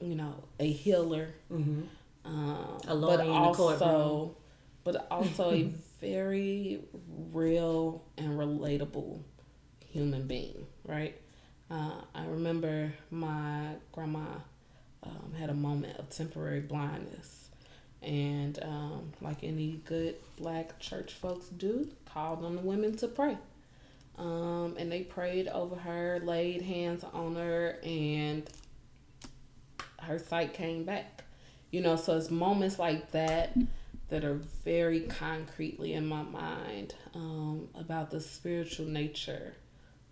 you 0.00 0.14
know, 0.14 0.34
a 0.60 0.70
healer, 0.70 1.28
Mm-hmm. 1.52 1.82
um, 2.24 2.78
A 2.88 2.94
lawyer 2.94 3.16
but 3.16 3.26
in 3.26 3.32
the 3.32 3.32
also, 3.38 4.36
but 4.84 5.06
also 5.10 5.52
a 5.52 5.62
very 6.00 6.80
real 7.32 8.02
and 8.18 8.38
relatable 8.38 9.20
human 9.88 10.26
being, 10.26 10.66
right? 10.84 11.16
Uh, 11.70 12.00
I 12.14 12.26
remember 12.26 12.92
my 13.10 13.70
grandma 13.92 14.26
um, 15.02 15.32
had 15.38 15.50
a 15.50 15.54
moment 15.54 15.98
of 15.98 16.10
temporary 16.10 16.60
blindness, 16.60 17.48
and 18.02 18.58
um, 18.62 19.12
like 19.20 19.42
any 19.42 19.80
good 19.84 20.16
black 20.36 20.78
church 20.78 21.14
folks 21.14 21.46
do, 21.46 21.88
called 22.04 22.44
on 22.44 22.54
the 22.56 22.62
women 22.62 22.96
to 22.98 23.08
pray. 23.08 23.36
Um, 24.18 24.76
and 24.78 24.90
they 24.90 25.02
prayed 25.02 25.48
over 25.48 25.76
her, 25.76 26.20
laid 26.24 26.62
hands 26.62 27.04
on 27.12 27.34
her, 27.36 27.78
and 27.82 28.48
her 30.06 30.18
sight 30.18 30.54
came 30.54 30.84
back. 30.84 31.24
You 31.70 31.80
know, 31.82 31.96
so 31.96 32.16
it's 32.16 32.30
moments 32.30 32.78
like 32.78 33.10
that 33.12 33.56
that 34.08 34.24
are 34.24 34.40
very 34.64 35.00
concretely 35.00 35.92
in 35.92 36.06
my 36.06 36.22
mind 36.22 36.94
um, 37.14 37.68
about 37.74 38.10
the 38.10 38.20
spiritual 38.20 38.86
nature 38.86 39.54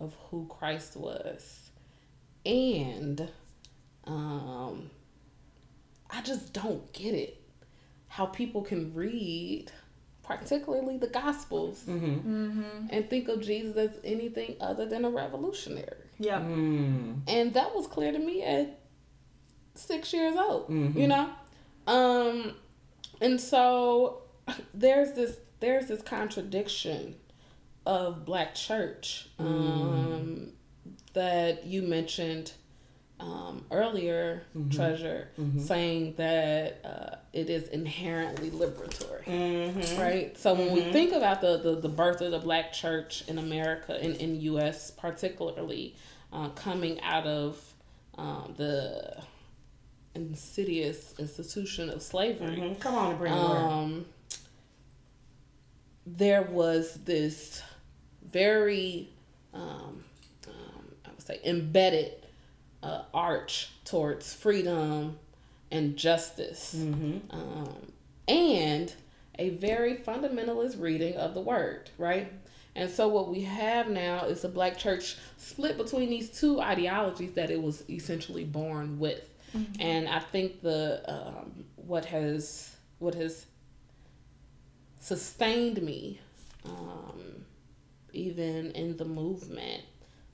of 0.00 0.14
who 0.30 0.46
Christ 0.48 0.96
was. 0.96 1.70
And 2.44 3.28
um, 4.04 4.90
I 6.10 6.20
just 6.22 6.52
don't 6.52 6.92
get 6.92 7.14
it 7.14 7.40
how 8.08 8.26
people 8.26 8.62
can 8.62 8.92
read, 8.94 9.70
particularly 10.22 10.98
the 10.98 11.06
Gospels, 11.08 11.84
Mm-hmm. 11.88 12.86
and 12.90 13.08
think 13.10 13.28
of 13.28 13.40
Jesus 13.42 13.76
as 13.76 13.98
anything 14.04 14.56
other 14.60 14.86
than 14.86 15.04
a 15.04 15.10
revolutionary. 15.10 15.96
Yeah. 16.18 16.40
Mm. 16.40 17.22
And 17.26 17.54
that 17.54 17.74
was 17.74 17.86
clear 17.88 18.12
to 18.12 18.18
me 18.18 18.42
at 18.42 18.78
six 19.74 20.12
years 20.12 20.36
old, 20.36 20.68
Mhm. 20.68 20.94
you 20.96 21.06
know? 21.08 21.28
Um, 21.86 22.54
and 23.20 23.40
so 23.40 24.22
there's 24.74 25.12
this 25.12 25.36
there's 25.60 25.86
this 25.86 26.02
contradiction 26.02 27.14
of 27.86 28.24
black 28.24 28.54
church 28.54 29.28
um, 29.38 30.52
that 31.14 31.64
you 31.66 31.82
mentioned 31.82 32.52
um, 33.20 33.64
earlier, 33.70 34.42
Treasure, 34.70 35.28
saying 35.58 36.14
that 36.16 36.80
uh, 36.84 37.16
it 37.32 37.48
is 37.48 37.68
inherently 37.68 38.50
liberatory 38.50 39.24
Mm-hmm. 39.24 40.00
right 40.00 40.36
so 40.36 40.52
when 40.54 40.72
we 40.72 40.82
think 40.92 41.12
about 41.12 41.40
the, 41.40 41.56
the 41.58 41.76
the 41.76 41.88
birth 41.88 42.20
of 42.20 42.32
the 42.32 42.38
black 42.40 42.72
church 42.72 43.24
in 43.28 43.38
america 43.38 43.98
in 44.04 44.14
in 44.16 44.34
us 44.58 44.90
particularly 44.90 45.94
uh, 46.32 46.48
coming 46.50 47.00
out 47.00 47.26
of 47.26 47.58
um, 48.18 48.52
the 48.58 49.16
insidious 50.14 51.14
institution 51.18 51.90
of 51.90 52.02
slavery 52.02 52.56
Mm-hmm. 52.56 52.80
Come 52.80 52.94
on 52.94 53.16
bring 53.16 53.32
um, 53.32 54.04
there 56.06 56.42
was 56.42 56.94
this 57.04 57.62
very, 58.30 59.08
um, 59.52 60.04
um, 60.48 60.84
I 61.04 61.10
would 61.10 61.22
say, 61.22 61.40
embedded 61.44 62.12
uh, 62.82 63.02
arch 63.12 63.70
towards 63.84 64.34
freedom 64.34 65.18
and 65.70 65.96
justice, 65.96 66.74
Mm-hmm. 66.78 67.18
um, 67.34 67.74
and 68.28 68.92
a 69.38 69.50
very 69.50 69.94
fundamentalist 69.96 70.80
reading 70.80 71.16
of 71.16 71.34
the 71.34 71.40
word, 71.40 71.90
right? 71.98 72.30
And 72.76 72.90
so 72.90 73.08
what 73.08 73.28
we 73.30 73.42
have 73.42 73.88
now 73.88 74.24
is 74.26 74.44
a 74.44 74.48
black 74.48 74.76
church 74.76 75.16
split 75.38 75.76
between 75.76 76.10
these 76.10 76.30
two 76.30 76.60
ideologies 76.60 77.32
that 77.32 77.50
it 77.50 77.60
was 77.62 77.84
essentially 77.88 78.44
born 78.44 78.98
with. 78.98 79.28
And 79.78 80.08
I 80.08 80.18
think 80.18 80.62
the 80.62 81.02
um, 81.06 81.64
what 81.76 82.04
has 82.06 82.74
what 82.98 83.14
has 83.14 83.46
sustained 85.00 85.80
me 85.82 86.20
um, 86.64 87.44
even 88.12 88.70
in 88.72 88.96
the 88.96 89.04
movement 89.04 89.82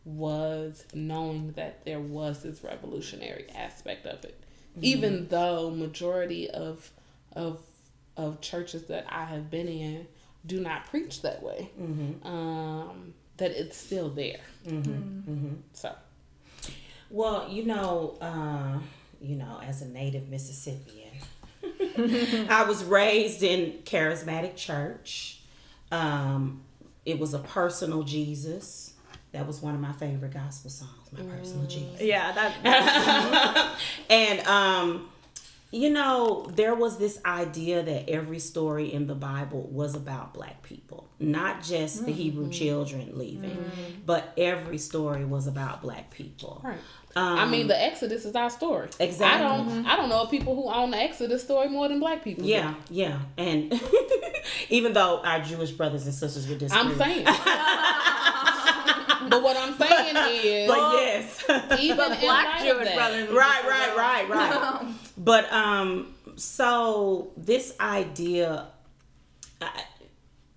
was 0.05 0.85
knowing 0.95 1.53
that 1.53 1.85
there 1.85 2.01
was 2.01 2.43
this 2.43 2.63
revolutionary 2.65 3.47
aspect 3.55 4.07
of 4.07 4.25
it 4.25 4.39
even 4.81 5.27
though 5.29 5.71
majority 5.71 6.49
of 6.51 6.91
of 7.33 7.61
of 8.17 8.41
churches 8.41 8.85
that 8.85 9.05
I 9.09 9.25
have 9.25 9.51
been 9.51 9.69
in 9.69 10.07
do 10.47 10.61
not 10.61 10.87
preach 10.87 11.23
that 11.23 11.43
way 11.43 11.71
Mm-hmm. 11.81 12.27
um, 12.27 13.13
that 13.39 13.51
it's 13.51 13.77
still 13.77 14.09
there 14.09 14.41
Mm-hmm. 14.67 14.91
Mm-hmm. 15.33 15.55
so 15.73 15.95
Well, 17.11 17.49
you 17.51 17.65
know, 17.65 18.17
uh, 18.21 18.79
you 19.21 19.37
know, 19.37 19.61
as 19.65 19.83
a 19.83 19.87
native 19.87 20.29
Mississippian, 20.29 21.11
I 22.49 22.65
was 22.67 22.85
raised 22.85 23.43
in 23.43 23.79
charismatic 23.85 24.57
church. 24.57 25.41
Um, 25.93 26.63
it 27.05 27.19
was 27.19 27.35
a 27.35 27.39
personal 27.39 28.03
Jesus. 28.03 28.95
That 29.33 29.47
was 29.47 29.61
one 29.61 29.75
of 29.75 29.81
my 29.81 29.93
favorite 29.93 30.35
gospel 30.35 30.71
songs. 30.71 31.13
My 31.13 31.23
personal 31.23 31.67
Jesus. 31.67 32.01
Yeah, 32.01 32.33
that. 32.33 33.79
and 34.11 34.41
um 34.47 35.09
you 35.73 35.91
know 35.91 36.51
there 36.55 36.75
was 36.75 36.99
this 36.99 37.21
idea 37.25 37.83
that 37.83 38.09
every 38.11 38.39
story 38.39 38.93
in 38.93 39.07
the 39.07 39.15
bible 39.15 39.69
was 39.71 39.95
about 39.95 40.35
black 40.35 40.63
people 40.63 41.09
not 41.21 41.63
just 41.63 42.05
the 42.07 42.13
hebrew 42.13 42.51
children 42.51 43.13
leaving 43.15 43.71
but 44.05 44.33
every 44.37 44.79
story 44.79 45.25
was 45.25 45.47
about 45.47 45.81
black 45.81 46.11
people 46.11 46.61
right 46.65 46.79
um, 47.17 47.39
I 47.39 47.45
mean, 47.47 47.67
the 47.67 47.81
Exodus 47.81 48.25
is 48.25 48.37
our 48.37 48.51
story. 48.51 48.89
Exactly. 49.01 49.45
I 49.45 49.57
don't. 49.57 49.87
I 49.87 49.97
don't 49.97 50.09
know 50.09 50.23
of 50.23 50.31
people 50.31 50.55
who 50.55 50.71
own 50.73 50.93
the 50.93 50.99
Exodus 50.99 51.43
story 51.43 51.69
more 51.69 51.89
than 51.89 51.99
black 51.99 52.23
people. 52.23 52.45
do. 52.45 52.51
yeah 52.51 52.75
yeah 52.89 53.19
and 53.37 53.81
even 54.71 54.93
though 54.93 55.21
our 55.25 55.41
jewish 55.41 55.73
brothers 55.73 56.05
and 56.07 56.15
sisters 56.15 56.47
would 56.49 56.59
disagree 56.59 56.93
I'm 56.93 56.99
saying. 56.99 57.25
but 59.29 59.43
what 59.43 59.57
I'm 59.57 59.77
saying 59.77 60.17
is, 60.45 60.69
but 60.69 60.93
yes 60.95 61.45
even 61.81 61.97
But 61.97 62.21
black 62.21 62.47
light 62.47 62.63
Jewish 62.65 62.87
that, 62.89 62.97
brothers. 62.97 63.29
right 63.31 63.65
right 63.67 63.97
right 63.97 64.29
right 64.29 64.85
but 65.19 65.53
um 65.53 66.15
so 66.37 67.31
this 67.37 67.75
idea 67.81 68.67
I, 69.61 69.83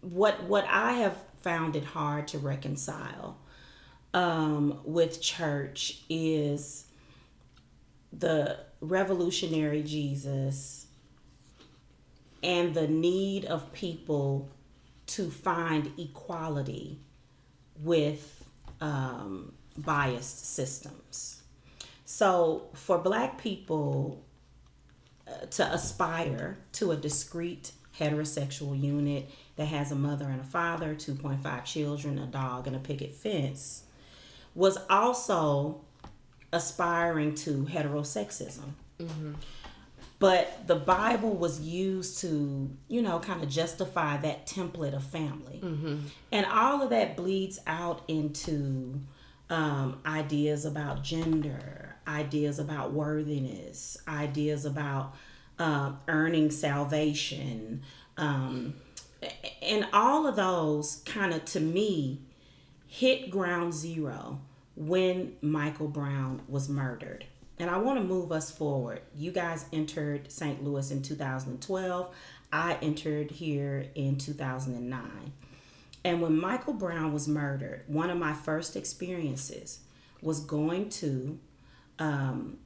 what 0.02 0.44
what 0.44 0.66
i 0.70 0.94
have 0.94 1.18
found 1.42 1.76
it 1.76 1.84
hard 1.84 2.28
to 2.30 2.38
reconcile 2.40 3.38
um 4.14 4.80
with 4.84 5.22
church 5.22 6.04
is 6.10 6.86
the 8.12 8.58
revolutionary 8.82 9.82
jesus 9.82 10.84
and 12.44 12.74
the 12.74 12.88
need 12.88 13.46
of 13.46 13.72
people 13.74 14.50
to 15.08 15.30
find 15.30 15.92
equality 15.98 17.00
with 17.82 18.46
um, 18.82 19.54
biased 19.78 20.54
systems. 20.54 21.42
So 22.06 22.68
for 22.74 22.98
black 22.98 23.38
people 23.38 24.24
uh, 25.28 25.46
to 25.48 25.72
aspire 25.72 26.58
to 26.74 26.92
a 26.92 26.98
discrete 26.98 27.72
heterosexual 27.98 28.80
unit 28.80 29.30
that 29.56 29.66
has 29.68 29.92
a 29.92 29.96
mother 29.96 30.26
and 30.26 30.42
a 30.42 30.44
father, 30.44 30.96
2.5 30.96 31.64
children, 31.64 32.20
a 32.20 32.26
dog, 32.26 32.68
and 32.68 32.76
a 32.76 32.80
picket 32.80 33.14
fence 33.14 33.83
was 34.56 34.78
also 34.90 35.82
aspiring 36.52 37.34
to 37.36 37.66
heterosexism. 37.66 38.74
But 40.20 40.68
the 40.68 40.76
Bible 40.76 41.36
was 41.36 41.60
used 41.60 42.20
to, 42.20 42.70
you 42.88 43.02
know, 43.02 43.20
kind 43.20 43.44
of 43.44 43.50
justify 43.50 44.16
that 44.18 44.48
template 44.48 44.96
of 44.96 45.04
family. 45.04 45.60
And 46.32 46.46
all 46.46 46.82
of 46.82 46.92
that 46.92 47.18
bleeds 47.18 47.60
out 47.68 48.04
into 48.08 49.02
um, 49.50 50.00
ideas 50.06 50.64
about 50.64 51.04
gender, 51.04 51.98
ideas 52.08 52.58
about 52.60 52.94
worthiness, 52.94 53.98
ideas 54.08 54.64
about 54.66 55.14
um, 55.60 56.00
earning 56.08 56.52
salvation. 56.52 57.82
Um, 58.18 58.76
and 59.62 59.88
all 59.92 60.26
of 60.26 60.36
those 60.38 61.02
kind 61.06 61.34
of, 61.34 61.44
to 61.46 61.60
me, 61.60 62.22
hit 62.94 63.32
ground 63.32 63.74
zero 63.74 64.40
when 64.76 65.36
Michael 65.42 65.88
Brown 65.88 66.40
was 66.48 66.70
murdered. 66.70 67.26
And 67.58 67.68
I 67.68 67.78
want 67.78 67.98
to 67.98 68.06
move 68.06 68.32
us 68.32 68.52
forward. 68.52 69.02
You 69.16 69.32
guys 69.32 69.66
entered 69.74 70.32
St. 70.32 70.64
Louis 70.64 70.92
in 70.92 71.02
2012. 71.02 72.16
I 72.52 72.78
entered 72.84 73.32
here 73.32 73.88
in 73.96 74.20
2009. 74.20 75.34
And 76.06 76.22
when 76.22 76.40
Michael 76.40 76.74
Brown 76.74 77.12
was 77.12 77.28
murdered, 77.28 77.82
one 77.88 78.12
of 78.12 78.20
my 78.20 78.34
first 78.34 78.76
experiences 78.76 79.80
was 80.22 80.42
going 80.42 80.90
to 80.90 81.40
um, 81.98 82.60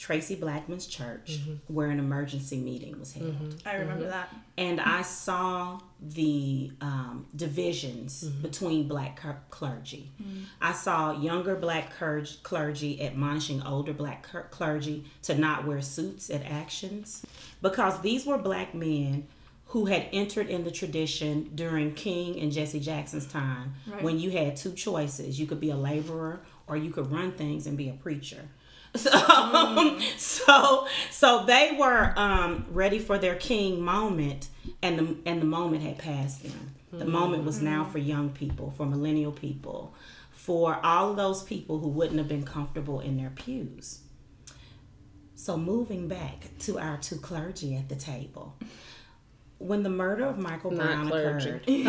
Traci 0.00 0.38
Blackmon's 0.40 0.86
church 0.86 1.32
mm-hmm. 1.32 1.54
where 1.72 1.90
an 1.90 1.98
emergency 1.98 2.56
meeting 2.56 2.98
was 2.98 3.12
held. 3.12 3.34
Mm-hmm. 3.34 3.68
I 3.68 3.74
remember 3.74 4.04
mm-hmm. 4.04 4.12
that. 4.12 4.34
And 4.56 4.80
I 4.80 5.02
saw 5.02 5.78
the 6.00 6.72
um, 6.80 7.26
divisions 7.36 8.24
between 8.24 8.88
black 8.88 9.16
cur- 9.16 9.42
clergy. 9.50 10.10
I 10.60 10.72
saw 10.72 11.20
younger 11.20 11.54
black 11.54 11.92
cur- 11.92 12.24
clergy 12.42 13.02
admonishing 13.02 13.62
older 13.62 13.92
black 13.92 14.22
cur- 14.22 14.46
clergy 14.50 15.04
to 15.24 15.34
not 15.34 15.66
wear 15.66 15.82
suits 15.82 16.30
at 16.30 16.46
actions 16.46 17.24
because 17.60 18.00
these 18.00 18.24
were 18.24 18.38
black 18.38 18.74
men 18.74 19.26
who 19.66 19.84
had 19.84 20.06
entered 20.12 20.48
in 20.48 20.64
the 20.64 20.70
tradition 20.70 21.50
during 21.54 21.92
King 21.94 22.40
and 22.40 22.50
Jesse 22.50 22.80
Jackson's 22.80 23.26
time 23.26 23.74
Right. 23.86 24.02
when 24.02 24.18
you 24.18 24.30
had 24.30 24.56
two 24.56 24.72
choices. 24.72 25.38
You 25.38 25.46
could 25.46 25.60
be 25.60 25.70
a 25.70 25.76
laborer 25.76 26.40
or 26.66 26.76
you 26.76 26.90
could 26.90 27.12
run 27.12 27.32
things 27.32 27.66
and 27.66 27.76
be 27.76 27.88
a 27.88 27.92
preacher. 27.92 28.48
So, 28.96 29.98
so, 30.16 30.86
so 31.10 31.44
they 31.44 31.76
were 31.78 32.12
um, 32.16 32.66
ready 32.70 32.98
for 32.98 33.18
their 33.18 33.36
king 33.36 33.80
moment, 33.80 34.48
and 34.82 34.98
the 34.98 35.16
and 35.24 35.40
the 35.40 35.46
moment 35.46 35.82
had 35.82 35.98
passed 35.98 36.42
them. 36.42 36.74
The 36.92 37.04
moment 37.04 37.44
was 37.44 37.62
now 37.62 37.84
for 37.84 37.98
young 37.98 38.30
people, 38.30 38.72
for 38.72 38.84
millennial 38.84 39.30
people, 39.30 39.94
for 40.30 40.80
all 40.84 41.10
of 41.12 41.16
those 41.16 41.44
people 41.44 41.78
who 41.78 41.88
wouldn't 41.88 42.18
have 42.18 42.26
been 42.26 42.42
comfortable 42.42 42.98
in 42.98 43.16
their 43.16 43.30
pews. 43.30 44.00
So, 45.36 45.56
moving 45.56 46.08
back 46.08 46.48
to 46.60 46.78
our 46.78 46.96
two 46.96 47.16
clergy 47.16 47.76
at 47.76 47.88
the 47.88 47.94
table, 47.94 48.56
when 49.60 49.82
the 49.82 49.90
murder 49.90 50.24
of 50.24 50.38
Michael 50.38 50.70
Brown 50.70 51.06
occurred, 51.06 51.62
oh, 51.68 51.84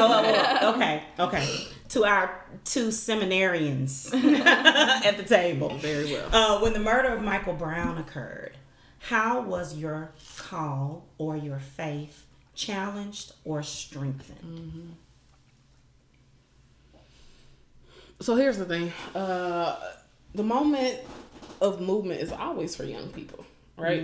oh, 0.61 0.73
okay, 0.75 1.03
okay, 1.17 1.67
to 1.89 2.03
our 2.05 2.45
two 2.65 2.89
seminarians 2.89 4.13
at 4.45 5.15
the 5.17 5.23
table, 5.23 5.77
Very 5.77 6.13
well. 6.13 6.35
uh, 6.35 6.61
when 6.61 6.73
the 6.73 6.79
murder 6.79 7.07
of 7.09 7.23
Michael 7.23 7.53
Brown 7.53 7.97
occurred, 7.97 8.57
how 8.99 9.41
was 9.41 9.77
your 9.77 10.11
call 10.37 11.07
or 11.17 11.37
your 11.37 11.59
faith 11.59 12.25
challenged 12.53 13.33
or 13.45 13.63
strengthened? 13.63 14.97
So 18.19 18.35
here's 18.35 18.57
the 18.57 18.65
thing. 18.65 18.91
Uh, 19.15 19.79
the 20.35 20.43
moment 20.43 20.99
of 21.61 21.81
movement 21.81 22.21
is 22.21 22.31
always 22.31 22.75
for 22.75 22.83
young 22.83 23.07
people, 23.09 23.40
right? 23.81 24.01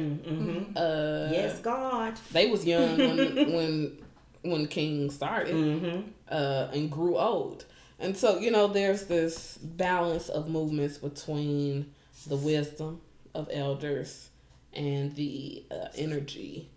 Uh, 0.75 1.29
yes, 1.31 1.59
God. 1.59 2.19
They 2.31 2.49
was 2.49 2.65
young 2.65 2.97
when 2.97 3.17
when 3.53 3.97
when 4.41 4.67
King 4.67 5.09
started 5.09 6.03
uh, 6.29 6.67
and 6.73 6.91
grew 6.91 7.17
old, 7.17 7.65
and 7.99 8.15
so 8.15 8.39
you 8.39 8.51
know 8.51 8.67
there's 8.67 9.05
this 9.05 9.57
balance 9.57 10.29
of 10.29 10.49
movements 10.49 10.97
between 10.97 11.93
the 12.27 12.35
wisdom 12.35 13.01
of 13.33 13.49
elders 13.51 14.29
and 14.73 15.15
the 15.15 15.65
uh, 15.71 15.87
energy 15.95 16.69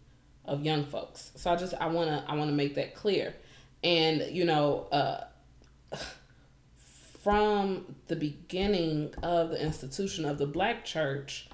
of 0.44 0.64
young 0.64 0.84
folks. 0.84 1.32
So 1.36 1.50
I 1.50 1.56
just 1.56 1.74
I 1.74 1.86
wanna 1.86 2.24
I 2.28 2.34
wanna 2.36 2.52
make 2.52 2.74
that 2.76 2.94
clear, 2.94 3.34
and 3.82 4.22
you 4.30 4.44
know. 4.44 4.86
Uh, 4.92 5.24
from 7.22 7.84
the 8.06 8.16
beginning 8.16 9.12
of 9.22 9.50
the 9.50 9.62
institution 9.62 10.24
of 10.24 10.38
the 10.38 10.46
black 10.46 10.86
church, 10.86 11.49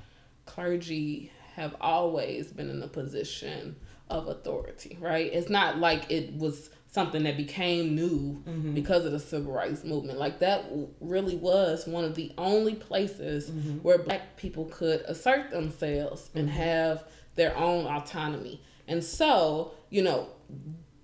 clergy 0.46 1.30
have 1.54 1.74
always 1.80 2.52
been 2.52 2.70
in 2.70 2.82
a 2.82 2.88
position 2.88 3.76
of 4.08 4.28
authority, 4.28 4.96
right? 5.00 5.32
It's 5.32 5.50
not 5.50 5.78
like 5.78 6.10
it 6.10 6.32
was 6.34 6.70
something 6.86 7.24
that 7.24 7.36
became 7.36 7.94
new 7.94 8.42
mm-hmm. 8.46 8.74
because 8.74 9.04
of 9.04 9.12
the 9.12 9.20
civil 9.20 9.52
rights 9.52 9.84
movement. 9.84 10.18
Like 10.18 10.38
that 10.40 10.64
really 11.00 11.36
was 11.36 11.86
one 11.86 12.04
of 12.04 12.14
the 12.14 12.32
only 12.38 12.74
places 12.74 13.50
mm-hmm. 13.50 13.78
where 13.78 13.98
black 13.98 14.36
people 14.36 14.66
could 14.66 15.00
assert 15.02 15.50
themselves 15.50 16.30
and 16.34 16.48
mm-hmm. 16.48 16.56
have 16.56 17.04
their 17.34 17.56
own 17.56 17.86
autonomy. 17.86 18.62
And 18.88 19.02
so, 19.02 19.74
you 19.90 20.02
know, 20.02 20.28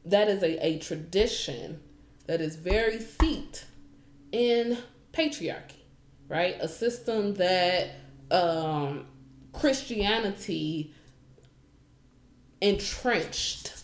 that 0.05 0.29
is 0.29 0.43
a, 0.43 0.65
a 0.65 0.79
tradition 0.79 1.81
that 2.27 2.41
is 2.41 2.57
very 2.57 3.01
steeped 3.01 3.67
in 4.31 4.79
patriarchy, 5.13 5.83
right? 6.29 6.57
A 6.61 6.69
system 6.69 7.35
that 7.35 7.91
um, 8.31 9.07
Christianity 9.53 10.95
entrenched 12.61 13.75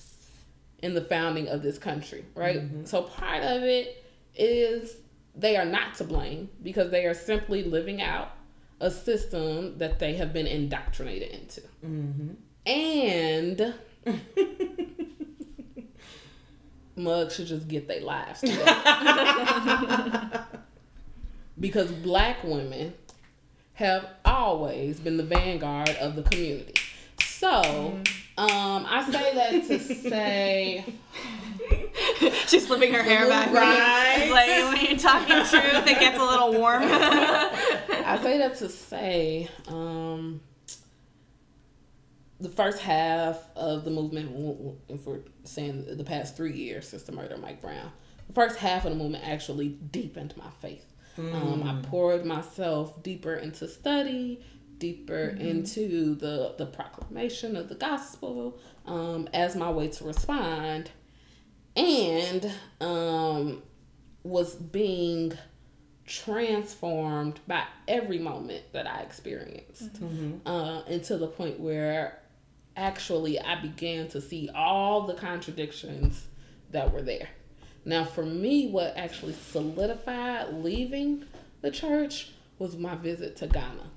in 0.82 0.94
the 0.94 1.02
founding 1.02 1.48
of 1.48 1.62
this 1.62 1.78
country, 1.78 2.24
right? 2.34 2.58
Mm-hmm. 2.58 2.84
So 2.84 3.02
part 3.02 3.42
of 3.42 3.62
it 3.62 4.04
is 4.34 4.96
they 5.34 5.56
are 5.56 5.64
not 5.64 5.94
to 5.96 6.04
blame 6.04 6.48
because 6.62 6.90
they 6.90 7.04
are 7.04 7.14
simply 7.14 7.64
living 7.64 8.00
out 8.00 8.30
a 8.80 8.90
system 8.90 9.76
that 9.78 9.98
they 9.98 10.14
have 10.14 10.32
been 10.32 10.46
indoctrinated 10.46 11.32
into. 11.32 11.62
Mm-hmm. 11.84 12.34
And 12.66 13.74
mugs 16.96 17.34
should 17.34 17.46
just 17.46 17.68
get 17.68 17.88
their 17.88 18.02
lives 18.02 18.40
together. 18.40 20.44
because 21.60 21.90
black 21.90 22.42
women 22.44 22.94
have 23.78 24.06
always 24.24 24.98
been 24.98 25.16
the 25.16 25.22
vanguard 25.22 25.90
of 26.00 26.16
the 26.16 26.22
community. 26.24 26.74
So, 27.20 28.00
um, 28.36 28.86
I 28.88 29.08
say 29.08 29.34
that 29.34 29.66
to 29.68 29.78
say 29.78 30.84
She's 32.48 32.66
flipping 32.66 32.92
her 32.92 33.02
hair 33.04 33.28
back. 33.28 33.52
Right. 33.52 34.28
Like 34.32 34.48
when 34.48 34.84
you're 34.84 34.98
talking 34.98 35.36
truth, 35.46 35.86
it 35.86 36.00
gets 36.00 36.18
a 36.18 36.24
little 36.24 36.54
warm. 36.54 36.82
I 36.84 38.18
say 38.20 38.38
that 38.38 38.56
to 38.56 38.68
say, 38.68 39.48
um, 39.68 40.40
the 42.40 42.48
first 42.48 42.80
half 42.80 43.38
of 43.54 43.84
the 43.84 43.90
movement, 43.90 44.30
w- 44.32 44.52
w- 44.54 44.76
if 44.88 45.06
we're 45.06 45.20
saying 45.44 45.86
the 45.96 46.04
past 46.04 46.36
three 46.36 46.52
years 46.52 46.88
since 46.88 47.04
the 47.04 47.12
murder 47.12 47.34
of 47.34 47.40
Mike 47.40 47.60
Brown, 47.60 47.92
the 48.26 48.32
first 48.32 48.58
half 48.58 48.84
of 48.84 48.90
the 48.90 48.98
movement 48.98 49.24
actually 49.26 49.68
deepened 49.68 50.34
my 50.36 50.50
faith. 50.60 50.84
Um, 51.18 51.62
I 51.64 51.86
poured 51.88 52.24
myself 52.24 53.02
deeper 53.02 53.34
into 53.34 53.66
study, 53.68 54.40
deeper 54.78 55.36
into 55.40 56.14
the 56.14 56.54
the 56.56 56.66
proclamation 56.66 57.56
of 57.56 57.68
the 57.68 57.74
gospel 57.74 58.58
um, 58.86 59.28
as 59.34 59.56
my 59.56 59.70
way 59.70 59.88
to 59.88 60.04
respond, 60.04 60.90
and 61.76 62.50
um, 62.80 63.62
was 64.22 64.54
being 64.54 65.32
transformed 66.06 67.38
by 67.46 67.64
every 67.86 68.18
moment 68.18 68.62
that 68.72 68.86
I 68.86 69.00
experienced. 69.00 69.96
Uh, 70.46 70.82
until 70.86 71.18
the 71.18 71.26
point 71.26 71.60
where 71.60 72.18
actually 72.76 73.38
I 73.40 73.60
began 73.60 74.08
to 74.08 74.20
see 74.20 74.48
all 74.54 75.06
the 75.06 75.14
contradictions 75.14 76.26
that 76.70 76.92
were 76.92 77.02
there. 77.02 77.28
Now, 77.84 78.04
for 78.04 78.24
me, 78.24 78.70
what 78.70 78.94
actually 78.96 79.32
solidified 79.32 80.52
leaving 80.54 81.24
the 81.62 81.70
church 81.70 82.32
was 82.58 82.76
my 82.76 82.94
visit 82.96 83.36
to 83.36 83.46
Ghana. 83.46 83.90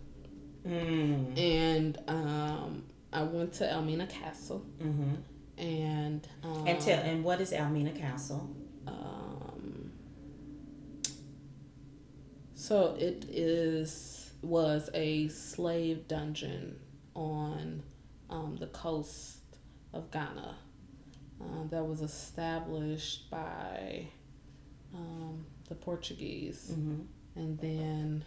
And 1.38 1.98
um, 2.08 2.84
I 3.12 3.24
went 3.24 3.54
to 3.54 3.70
Elmina 3.70 4.08
Castle. 4.08 4.66
And, 5.58 6.28
um, 6.44 6.68
And 6.68 6.80
tell 6.80 7.00
and 7.04 7.24
what 7.24 7.42
is 7.42 7.52
Elmina 7.54 7.92
Castle? 7.92 8.50
um, 8.88 9.92
so 12.56 12.96
it 13.00 13.26
is 13.30 14.32
was 14.42 14.90
a 14.96 15.28
slave 15.28 16.08
dungeon 16.08 16.80
on 17.16 17.84
um, 18.30 18.58
the 18.60 18.68
coast 18.68 19.38
of 19.94 20.10
Ghana 20.10 20.56
uh, 21.42 21.68
that 21.70 21.84
was 21.84 22.02
established 22.02 23.30
by 23.30 24.08
um, 24.94 25.46
the 25.70 25.76
Portuguese 25.76 26.70
and 27.36 27.60
then 27.60 28.24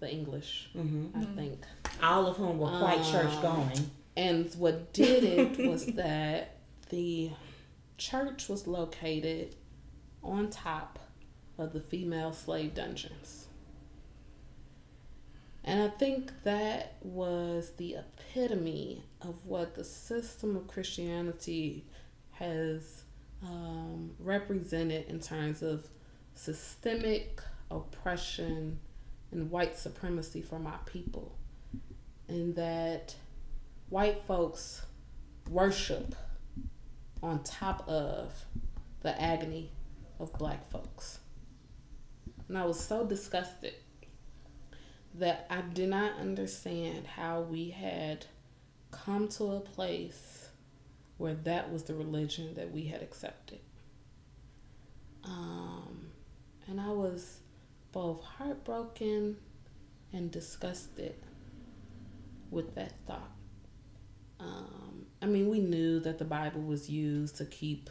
the 0.00 0.10
English, 0.10 0.70
I 1.16 1.24
think. 1.36 1.64
All 2.02 2.26
of 2.26 2.36
whom 2.36 2.58
were 2.58 2.78
quite 2.78 3.02
church 3.04 3.32
going. 3.42 3.90
And 4.16 4.52
what 4.54 4.92
did 4.92 5.24
it 5.24 5.66
was 5.68 5.86
that 5.86 6.56
the 6.90 7.30
church 7.96 8.48
was 8.48 8.66
located 8.66 9.56
on 10.22 10.50
top 10.50 10.98
of 11.58 11.72
the 11.72 11.80
female 11.80 12.32
slave 12.32 12.74
dungeons. 12.74 13.46
And 15.64 15.82
I 15.82 15.88
think 15.88 16.30
that 16.44 16.96
was 17.00 17.72
the 17.78 17.96
epitome 17.96 19.02
of 19.22 19.46
what 19.46 19.74
the 19.74 19.84
system 19.84 20.56
of 20.56 20.66
Christianity 20.68 21.86
has 22.38 23.02
um, 23.42 24.10
represented 24.18 25.08
in 25.08 25.20
terms 25.20 25.62
of 25.62 25.88
systemic 26.34 27.40
oppression 27.70 28.78
and 29.30 29.50
white 29.50 29.76
supremacy 29.76 30.42
for 30.42 30.58
my 30.58 30.76
people. 30.86 31.36
And 32.28 32.54
that 32.56 33.14
white 33.88 34.22
folks 34.26 34.82
worship 35.50 36.14
on 37.22 37.42
top 37.42 37.86
of 37.88 38.32
the 39.02 39.20
agony 39.20 39.70
of 40.18 40.32
black 40.34 40.70
folks. 40.70 41.18
And 42.48 42.58
I 42.58 42.64
was 42.64 42.78
so 42.78 43.04
disgusted 43.06 43.74
that 45.14 45.46
I 45.48 45.60
did 45.60 45.88
not 45.88 46.18
understand 46.18 47.06
how 47.06 47.42
we 47.42 47.70
had 47.70 48.26
come 48.90 49.28
to 49.28 49.44
a 49.52 49.60
place 49.60 50.43
where 51.18 51.34
that 51.34 51.72
was 51.72 51.84
the 51.84 51.94
religion 51.94 52.54
that 52.54 52.72
we 52.72 52.84
had 52.84 53.02
accepted. 53.02 53.60
Um, 55.24 56.10
and 56.68 56.80
I 56.80 56.90
was 56.90 57.40
both 57.92 58.22
heartbroken 58.22 59.36
and 60.12 60.30
disgusted 60.30 61.14
with 62.50 62.74
that 62.74 62.92
thought. 63.06 63.30
Um, 64.40 65.06
I 65.22 65.26
mean, 65.26 65.48
we 65.48 65.60
knew 65.60 66.00
that 66.00 66.18
the 66.18 66.24
Bible 66.24 66.62
was 66.62 66.90
used 66.90 67.36
to 67.36 67.46
keep 67.46 67.88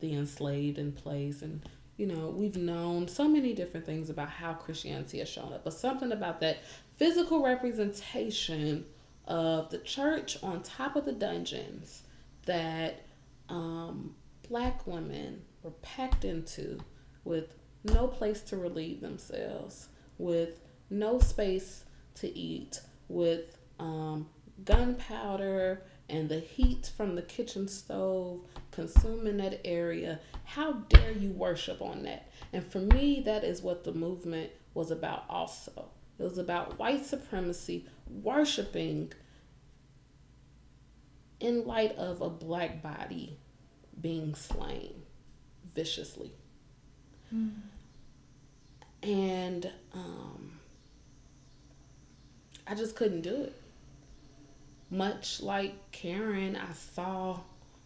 the 0.00 0.14
enslaved 0.14 0.78
in 0.78 0.92
place, 0.92 1.42
and 1.42 1.62
you 1.96 2.06
know, 2.06 2.30
we've 2.30 2.56
known 2.56 3.06
so 3.06 3.28
many 3.28 3.52
different 3.52 3.86
things 3.86 4.10
about 4.10 4.28
how 4.28 4.54
Christianity 4.54 5.18
has 5.18 5.28
shown 5.28 5.52
up, 5.52 5.62
but 5.64 5.74
something 5.74 6.10
about 6.10 6.40
that 6.40 6.58
physical 6.96 7.42
representation 7.42 8.84
of 9.26 9.70
the 9.70 9.78
church 9.78 10.36
on 10.42 10.62
top 10.62 10.96
of 10.96 11.04
the 11.04 11.12
dungeons 11.12 12.02
that 12.46 13.06
um, 13.48 14.14
black 14.48 14.86
women 14.86 15.42
were 15.62 15.70
packed 15.82 16.24
into 16.24 16.78
with 17.24 17.54
no 17.84 18.06
place 18.06 18.40
to 18.42 18.56
relieve 18.56 19.00
themselves, 19.00 19.88
with 20.18 20.60
no 20.90 21.18
space 21.18 21.84
to 22.14 22.28
eat, 22.36 22.80
with 23.08 23.56
um, 23.78 24.28
gunpowder 24.64 25.82
and 26.08 26.28
the 26.28 26.40
heat 26.40 26.92
from 26.96 27.14
the 27.14 27.22
kitchen 27.22 27.66
stove 27.66 28.40
consuming 28.70 29.38
that 29.38 29.60
area. 29.64 30.20
How 30.44 30.72
dare 30.72 31.12
you 31.12 31.30
worship 31.30 31.80
on 31.80 32.02
that? 32.02 32.30
And 32.52 32.64
for 32.64 32.78
me, 32.80 33.22
that 33.24 33.44
is 33.44 33.62
what 33.62 33.84
the 33.84 33.92
movement 33.92 34.50
was 34.74 34.90
about 34.90 35.24
also. 35.28 35.88
It 36.18 36.22
was 36.22 36.38
about 36.38 36.78
white 36.78 37.04
supremacy 37.04 37.86
worshiping 38.22 39.12
in 41.42 41.66
light 41.66 41.92
of 41.96 42.20
a 42.22 42.30
black 42.30 42.82
body 42.82 43.36
being 44.00 44.34
slain 44.34 44.94
viciously. 45.74 46.32
And 49.02 49.70
um, 49.92 50.60
I 52.66 52.74
just 52.74 52.94
couldn't 52.96 53.22
do 53.22 53.34
it. 53.42 53.54
Much 54.90 55.40
like 55.42 55.74
Karen, 55.90 56.56
I 56.56 56.72
saw 56.72 57.40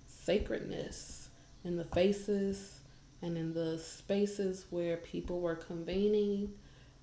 sacredness 0.07 1.29
in 1.65 1.77
the 1.77 1.85
faces 1.85 2.81
and 3.23 3.39
in 3.39 3.55
the 3.55 3.79
spaces 3.79 4.67
where 4.71 4.99
people 4.99 5.41
were 5.41 5.55
convening 5.55 6.53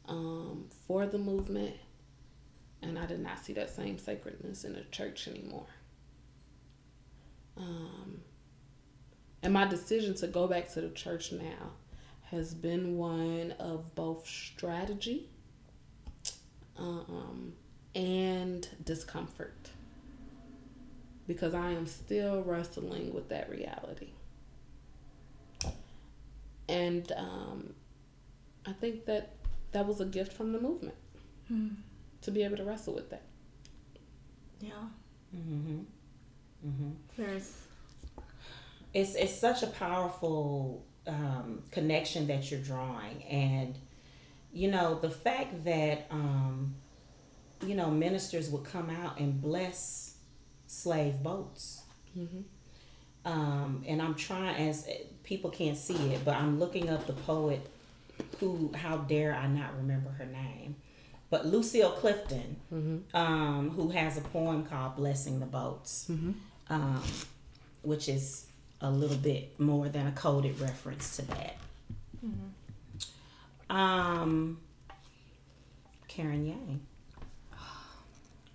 um, 0.08 0.66
for 0.88 1.08
the 1.08 1.18
movement. 1.18 1.76
And 2.82 3.00
I 3.00 3.06
did 3.06 3.22
not 3.22 3.44
see 3.44 3.54
that 3.54 3.70
same 3.70 3.98
sacredness 3.98 4.66
in 4.66 4.74
the 4.74 4.84
church 4.92 5.28
anymore. 5.28 5.66
Um, 7.58 8.22
and 9.42 9.54
my 9.54 9.66
decision 9.66 10.16
to 10.16 10.28
go 10.28 10.48
back 10.48 10.72
to 10.74 10.82
the 10.82 10.90
church 10.90 11.32
now 11.32 11.72
has 12.32 12.54
been 12.54 12.98
one 12.98 13.54
of 13.60 13.94
both 13.96 14.28
strategy 14.28 15.28
um, 16.78 17.54
and 17.94 18.68
discomfort 18.84 19.70
because 21.28 21.54
I 21.54 21.72
am 21.72 21.86
still 21.86 22.42
wrestling 22.44 23.14
with 23.14 23.30
that 23.30 23.50
reality. 23.50 24.10
And 26.68 27.12
um, 27.16 27.74
I 28.66 28.72
think 28.72 29.06
that 29.06 29.34
that 29.72 29.86
was 29.86 30.02
a 30.02 30.06
gift 30.06 30.34
from 30.34 30.54
the 30.54 30.60
movement 30.60 30.96
to 32.22 32.32
be 32.32 32.44
able 32.44 32.58
to 32.58 32.64
wrestle 32.64 32.96
with 32.96 33.10
that. 33.10 33.24
Yeah. 34.60 34.72
Mm-hmm. 35.36 35.82
Mm-hmm. 36.66 36.92
There's 37.18 37.52
it's 38.94 39.16
it's 39.16 39.34
such 39.34 39.64
a 39.64 39.68
powerful 39.68 40.86
um, 41.08 41.64
connection 41.72 42.28
that 42.28 42.50
you're 42.52 42.60
drawing, 42.62 43.24
and 43.24 43.78
you 44.54 44.70
know 44.70 45.00
the 45.00 45.10
fact 45.10 45.64
that 45.66 46.08
um, 46.12 46.76
you 47.66 47.76
know 47.76 47.90
ministers 47.92 48.50
would 48.50 48.64
come 48.64 48.90
out 48.90 49.20
and 49.20 49.42
bless 49.42 50.16
slave 50.68 51.22
boats. 51.24 51.84
Um, 53.26 53.84
and 53.88 54.02
I'm 54.02 54.16
trying 54.16 54.68
as 54.70 54.88
people 55.24 55.50
can't 55.50 55.78
see 55.78 55.96
it, 56.14 56.26
but 56.26 56.36
I'm 56.36 56.60
looking 56.60 56.90
up 56.90 57.08
the 57.08 57.14
poet 57.14 57.62
who 58.40 58.72
how 58.76 58.98
dare 58.98 59.34
I 59.34 59.48
not 59.48 59.76
remember 59.78 60.10
her 60.12 60.26
name, 60.26 60.76
but 61.30 61.46
Lucille 61.48 61.92
Clifton, 61.92 62.58
um, 63.14 63.72
who 63.72 63.90
has 63.90 64.18
a 64.18 64.22
poem 64.22 64.66
called 64.66 64.96
"Blessing 64.98 65.40
the 65.40 65.46
Boats." 65.46 66.06
Um, 66.74 67.04
which 67.84 68.10
is 68.10 68.48
a 68.82 68.90
little 68.90 69.18
bit 69.18 69.60
more 69.60 69.90
than 69.90 70.08
a 70.08 70.12
coded 70.12 70.60
reference 70.60 71.16
to 71.18 71.22
that. 71.28 71.56
Um, 73.70 74.60
Karen 76.08 76.48
Yang. 76.48 76.82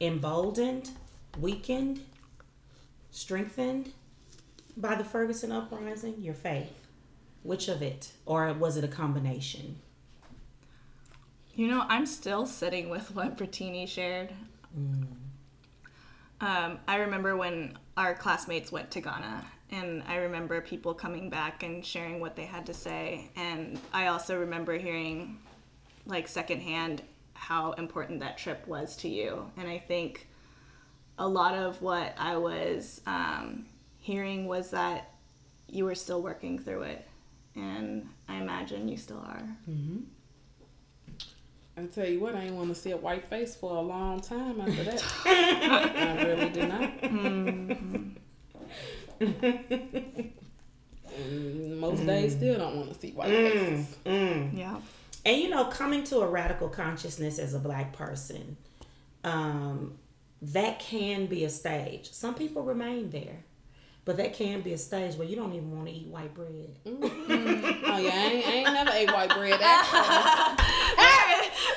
Emboldened, 0.00 0.90
weakened, 1.38 2.00
strengthened 3.12 3.92
by 4.76 4.96
the 4.96 5.04
Ferguson 5.04 5.52
uprising, 5.52 6.16
your 6.18 6.34
faith. 6.34 6.86
Which 7.44 7.68
of 7.68 7.82
it? 7.82 8.12
Or 8.26 8.52
was 8.52 8.76
it 8.76 8.82
a 8.82 8.88
combination? 8.88 9.76
You 11.54 11.68
know, 11.68 11.84
I'm 11.88 12.06
still 12.06 12.46
sitting 12.46 12.90
with 12.90 13.14
what 13.14 13.36
Brittini 13.36 13.86
shared. 13.88 14.32
Um, 16.40 16.78
I 16.86 16.96
remember 16.96 17.36
when 17.36 17.76
our 17.96 18.14
classmates 18.14 18.70
went 18.70 18.90
to 18.92 19.00
Ghana, 19.00 19.44
and 19.70 20.02
I 20.06 20.16
remember 20.16 20.60
people 20.60 20.94
coming 20.94 21.30
back 21.30 21.62
and 21.62 21.84
sharing 21.84 22.20
what 22.20 22.36
they 22.36 22.44
had 22.44 22.66
to 22.66 22.74
say. 22.74 23.30
And 23.36 23.80
I 23.92 24.06
also 24.06 24.38
remember 24.38 24.78
hearing, 24.78 25.38
like, 26.06 26.28
secondhand 26.28 27.02
how 27.34 27.72
important 27.72 28.20
that 28.20 28.38
trip 28.38 28.66
was 28.66 28.96
to 28.96 29.08
you. 29.08 29.50
And 29.56 29.68
I 29.68 29.78
think 29.78 30.28
a 31.18 31.28
lot 31.28 31.54
of 31.54 31.82
what 31.82 32.14
I 32.18 32.36
was 32.36 33.00
um, 33.06 33.66
hearing 33.98 34.46
was 34.46 34.70
that 34.70 35.10
you 35.68 35.84
were 35.84 35.94
still 35.96 36.22
working 36.22 36.58
through 36.58 36.82
it. 36.82 37.06
And 37.56 38.08
I 38.28 38.36
imagine 38.36 38.88
you 38.88 38.96
still 38.96 39.18
are. 39.18 39.56
I 41.78 41.86
tell 41.86 42.08
you 42.08 42.18
what, 42.18 42.34
I 42.34 42.40
didn't 42.40 42.56
want 42.56 42.70
to 42.70 42.74
see 42.74 42.90
a 42.90 42.96
white 42.96 43.24
face 43.24 43.54
for 43.54 43.76
a 43.76 43.80
long 43.80 44.20
time 44.20 44.60
after 44.60 44.82
that. 44.84 45.04
I 45.24 46.24
really 46.24 46.48
did 46.50 46.68
not. 46.68 46.90
And 51.18 51.80
most 51.80 52.04
days 52.04 52.32
still 52.32 52.58
don't 52.58 52.76
want 52.76 52.92
to 52.92 52.98
see 52.98 53.12
white 53.12 53.30
mm-hmm. 53.30 53.58
faces. 53.58 53.96
Mm-hmm. 54.04 54.58
Yeah. 54.58 54.76
And 55.24 55.40
you 55.40 55.48
know, 55.50 55.66
coming 55.66 56.02
to 56.04 56.18
a 56.20 56.28
radical 56.28 56.68
consciousness 56.68 57.38
as 57.38 57.54
a 57.54 57.58
black 57.58 57.92
person, 57.92 58.56
um, 59.22 59.98
that 60.42 60.80
can 60.80 61.26
be 61.26 61.44
a 61.44 61.50
stage. 61.50 62.10
Some 62.10 62.34
people 62.34 62.62
remain 62.62 63.10
there, 63.10 63.44
but 64.04 64.16
that 64.16 64.34
can 64.34 64.62
be 64.62 64.72
a 64.72 64.78
stage 64.78 65.14
where 65.14 65.28
you 65.28 65.36
don't 65.36 65.52
even 65.52 65.74
want 65.74 65.86
to 65.88 65.92
eat 65.92 66.08
white 66.08 66.34
bread. 66.34 66.76
Oh 66.86 67.98
yeah, 67.98 68.10
I 68.14 68.30
ain't, 68.32 68.46
I 68.46 68.50
ain't 68.50 68.72
never 68.72 68.90
ate 68.92 69.12
white 69.12 69.30
bread. 69.30 69.60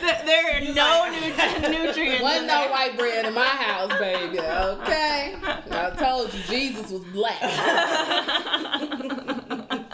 There, 0.02 0.58
are 0.58 0.62
no 0.74 1.10
nu- 1.12 1.70
nutrients. 1.86 2.22
wasn't 2.22 2.48
no 2.48 2.68
white 2.70 2.98
bread 2.98 3.26
in 3.26 3.34
my 3.34 3.46
house, 3.46 3.92
baby. 4.00 4.40
Okay, 4.40 5.36
I 5.72 5.92
told 5.98 6.34
you 6.34 6.42
Jesus 6.44 6.92
was 6.92 7.04
black. 7.06 7.42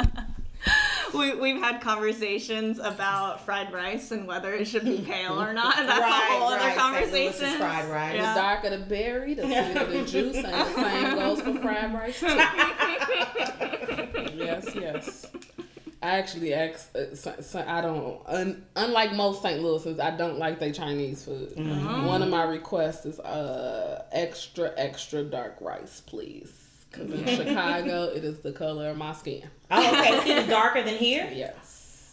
We, 1.14 1.34
we've 1.36 1.58
had 1.60 1.80
conversations 1.82 2.80
about 2.80 3.46
fried 3.46 3.72
rice 3.74 4.12
and 4.12 4.28
whether 4.28 4.54
it 4.54 4.68
should 4.68 4.84
be 4.84 5.00
pale 5.00 5.42
or 5.42 5.54
not, 5.54 5.80
and 5.80 5.88
that's 5.90 6.02
a 6.02 6.34
whole 6.34 6.50
other 6.50 6.60
St. 6.60 6.78
conversation. 6.78 7.58
Fried 7.58 7.90
rice. 7.90 8.18
The 8.18 8.22
darker 8.40 8.70
the 8.70 8.78
berry, 8.86 9.34
the 9.34 9.44
sweeter 9.44 9.86
the 9.86 10.04
juice, 10.06 10.36
and 10.36 10.46
the 10.46 10.66
same 10.76 11.16
goes 11.16 11.42
for 11.42 11.54
fried 11.56 11.94
rice 11.94 12.20
too. 12.20 12.28
yes, 14.38 14.76
yes. 14.76 15.26
I 16.02 16.18
actually 16.18 16.54
asked. 16.54 16.96
Uh, 16.96 17.16
so, 17.16 17.36
so 17.42 17.64
I 17.68 17.82
don't. 17.82 18.22
Un, 18.28 18.66
unlike 18.76 19.14
most 19.14 19.42
St. 19.42 19.62
Louisans, 19.62 20.00
I 20.00 20.16
don't 20.16 20.38
like 20.38 20.60
their 20.60 20.72
Chinese 20.72 21.24
food. 21.26 21.54
One 21.58 22.22
of 22.22 22.30
my 22.30 22.44
requests 22.44 23.06
is 23.06 23.20
uh 23.20 24.04
extra 24.12 24.72
extra 24.78 25.24
dark 25.24 25.58
rice, 25.60 26.02
please. 26.02 26.54
Because 26.92 27.12
in 27.12 27.26
Chicago, 27.48 28.06
it 28.06 28.24
is 28.24 28.40
the 28.40 28.52
color 28.52 28.90
of 28.90 28.98
my 28.98 29.14
skin. 29.14 29.44
Oh, 29.72 29.88
okay. 30.00 30.18
It's 30.18 30.28
even 30.28 30.50
darker 30.50 30.84
than 30.84 30.96
here. 30.96 31.30
Yes. 31.36 31.67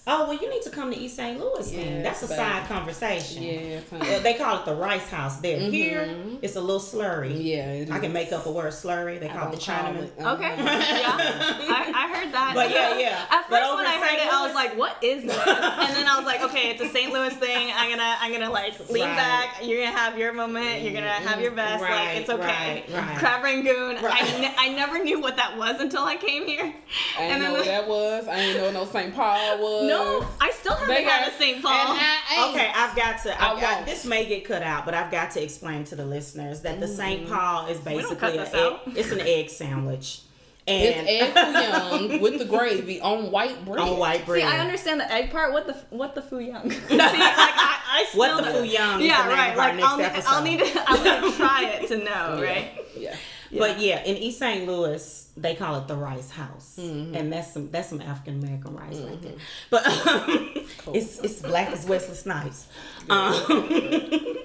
Oh 0.07 0.29
well, 0.29 0.35
you 0.39 0.51
need 0.51 0.61
to 0.63 0.69
come 0.71 0.91
to 0.93 0.97
East 0.99 1.17
St. 1.17 1.41
Louis. 1.41 1.71
then. 1.71 2.03
That's 2.03 2.23
a 2.23 2.29
but- 2.29 2.37
side 2.37 2.69
conversation. 2.69 3.43
Yeah, 3.43 3.81
Uh, 3.91 4.19
They 4.19 4.35
call 4.35 4.59
it 4.59 4.67
the 4.67 4.75
Rice 4.75 5.09
House. 5.09 5.37
There, 5.41 5.59
here 5.59 6.15
it's 6.43 6.57
a 6.57 6.61
little 6.61 6.79
slurry. 6.79 7.31
Mm-hmm. 7.33 7.41
yeah. 7.41 7.73
It 7.73 7.91
I 7.91 7.99
can 8.01 8.13
make 8.13 8.31
up 8.31 8.45
a 8.45 8.53
word 8.53 8.73
slurry. 8.75 9.19
They 9.19 9.31
I 9.31 9.33
call 9.33 9.49
it 9.49 9.53
the 9.53 9.57
Chinaman. 9.63 10.03
it, 10.05 10.13
uh, 10.23 10.35
Okay. 10.35 10.55
yeah. 10.59 11.17
I, 11.17 11.93
I 11.95 12.15
heard 12.15 12.33
that. 12.35 12.53
But 12.55 12.71
yeah, 12.71 12.99
yeah. 12.99 13.25
At 13.31 13.49
first 13.49 13.75
when 13.77 13.87
I 13.87 13.97
heard 13.99 14.09
St. 14.19 14.21
it, 14.29 14.33
I 14.35 14.47
was 14.47 14.55
like, 14.55 14.77
"What 14.77 15.03
is 15.03 15.23
this?" 15.25 15.37
And 15.47 15.97
then 15.97 16.07
I 16.07 16.17
was 16.19 16.27
like, 16.27 16.43
"Okay, 16.43 16.69
it's 16.71 16.83
a 16.83 16.89
St. 16.91 17.11
Louis 17.11 17.33
thing. 17.37 17.73
I'm 17.75 17.89
gonna, 17.91 18.17
I'm 18.21 18.31
gonna 18.31 18.51
like 18.51 18.79
lean 18.91 19.05
Right. 19.05 19.17
back. 19.17 19.61
You're 19.63 19.85
gonna 19.87 19.97
have 19.97 20.19
your 20.19 20.35
moment. 20.35 20.83
You're 20.83 20.93
gonna 20.93 21.09
have 21.09 21.41
your 21.41 21.53
best. 21.53 21.83
Right, 21.83 22.09
like 22.13 22.17
it's 22.21 22.29
okay." 22.31 22.45
right, 22.45 22.85
right. 22.93 23.19
Crab 23.19 23.43
Rangoon. 23.43 23.97
I, 24.03 24.21
ne- 24.39 24.55
I 24.59 24.69
never 24.69 25.03
knew 25.03 25.19
what 25.21 25.37
that 25.37 25.57
was 25.57 25.81
until 25.81 26.05
I 26.05 26.17
came 26.17 26.47
here. 26.47 26.75
I 27.17 27.21
didn't 27.21 27.33
And 27.33 27.43
know 27.43 27.45
then 27.45 27.53
what 27.53 27.65
the- 27.65 27.71
that 27.71 27.89
was. 27.89 28.29
I 28.29 28.37
didn't 28.37 28.63
know 28.75 28.81
no 28.85 28.87
St. 28.91 29.15
Paul 29.15 29.59
was. 29.59 29.89
No, 29.89 29.94
I 30.41 30.51
still 30.53 30.75
haven't 30.75 30.89
They 30.95 31.03
had 31.05 31.25
got 31.25 31.33
a 31.33 31.37
St. 31.37 31.63
Paul. 31.63 31.73
And 31.73 31.99
I 32.01 32.45
ain't. 32.47 32.55
Okay, 32.57 32.73
I've 32.75 32.97
got 32.97 33.23
to. 33.25 33.41
I 33.43 33.53
I've 33.53 33.61
got, 33.61 33.75
won't. 33.77 33.87
this 33.87 34.05
may 34.05 34.27
get 34.27 34.45
cut 34.45 34.63
out, 34.63 34.85
but 34.85 34.95
I've 34.95 35.11
got 35.11 35.31
to 35.33 35.43
explain 35.43 35.85
to 35.85 35.97
the 35.97 36.05
listeners 36.07 36.61
that 36.63 36.81
the 36.81 36.89
St. 36.89 37.23
Mm-hmm. 37.25 37.33
Paul 37.35 37.67
is 37.67 37.79
basically 37.79 38.17
cut 38.17 38.35
a 38.35 38.41
egg, 38.87 38.97
it's 38.97 39.11
an 39.13 39.21
egg 39.21 39.51
sandwich, 39.51 40.21
It's 40.67 40.97
and 40.99 41.09
egg 41.09 41.33
foo 41.33 42.09
young 42.13 42.21
with 42.21 42.39
the 42.39 42.45
gravy 42.45 43.01
on 43.01 43.31
white 43.31 43.65
bread. 43.65 43.79
on 43.81 43.99
white 43.99 44.25
bread. 44.27 44.43
See, 44.43 44.47
I 44.49 44.59
understand 44.59 45.01
the 45.01 45.11
egg 45.13 45.31
part. 45.31 45.53
What 45.53 45.67
the 45.67 45.75
what 45.91 46.15
the 46.15 46.23
foo 46.23 46.41
young? 46.41 46.71
See, 46.71 46.77
like 46.97 47.11
I, 47.15 47.79
I 48.01 48.05
still 48.09 48.19
What 48.21 48.37
the 48.45 48.51
don't- 48.51 48.63
foo 48.63 48.65
young? 48.65 49.01
Yeah, 49.03 49.23
the 49.29 49.35
right. 49.35 49.57
Like 49.57 49.81
I'll, 49.83 49.97
need- 49.97 50.13
I'll 50.27 50.43
need 50.43 50.61
to 50.61 50.83
I'll 50.87 51.05
need 51.23 51.31
to 51.31 51.37
try 51.37 51.65
it 51.81 51.89
to 51.89 51.99
know, 51.99 52.39
Yeah. 52.39 52.41
right? 52.43 52.71
Yeah. 52.97 53.17
But 53.59 53.81
yeah, 53.81 54.03
in 54.05 54.17
East 54.17 54.39
St. 54.39 54.67
Louis, 54.67 55.31
they 55.37 55.55
call 55.55 55.79
it 55.81 55.89
the 55.89 55.97
Rice 55.97 56.31
House, 56.31 56.77
Mm-hmm. 56.81 57.15
and 57.15 57.33
that's 57.33 57.53
some 57.53 57.71
that's 57.71 57.89
some 57.89 58.01
African 58.01 58.43
American 58.43 58.75
rice 58.77 58.99
right 58.99 59.21
there. 59.23 59.33
But 59.71 59.87
um, 59.87 60.51
it's 60.95 61.19
it's 61.21 61.41
black 61.43 61.69
as 61.71 61.87
Wesley 61.87 62.15
Snipes. 62.17 62.67
Um, 63.11 64.37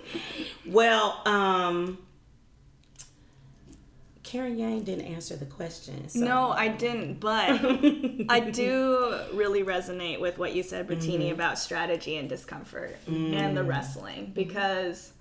well, 0.67 1.21
um, 1.25 1.97
Karen 4.23 4.59
Yang 4.59 4.83
didn't 4.83 5.05
answer 5.05 5.35
the 5.35 5.45
question. 5.45 6.07
So. 6.07 6.19
No, 6.19 6.49
I 6.51 6.67
didn't, 6.67 7.19
but 7.19 7.49
I 8.29 8.39
do 8.51 9.19
really 9.33 9.63
resonate 9.63 10.19
with 10.19 10.37
what 10.37 10.53
you 10.53 10.61
said, 10.61 10.87
Brittini, 10.87 11.31
about 11.31 11.57
strategy 11.57 12.17
and 12.17 12.29
discomfort 12.29 12.95
and 13.07 13.57
the 13.57 13.63
wrestling 13.63 14.31
because 14.35 15.13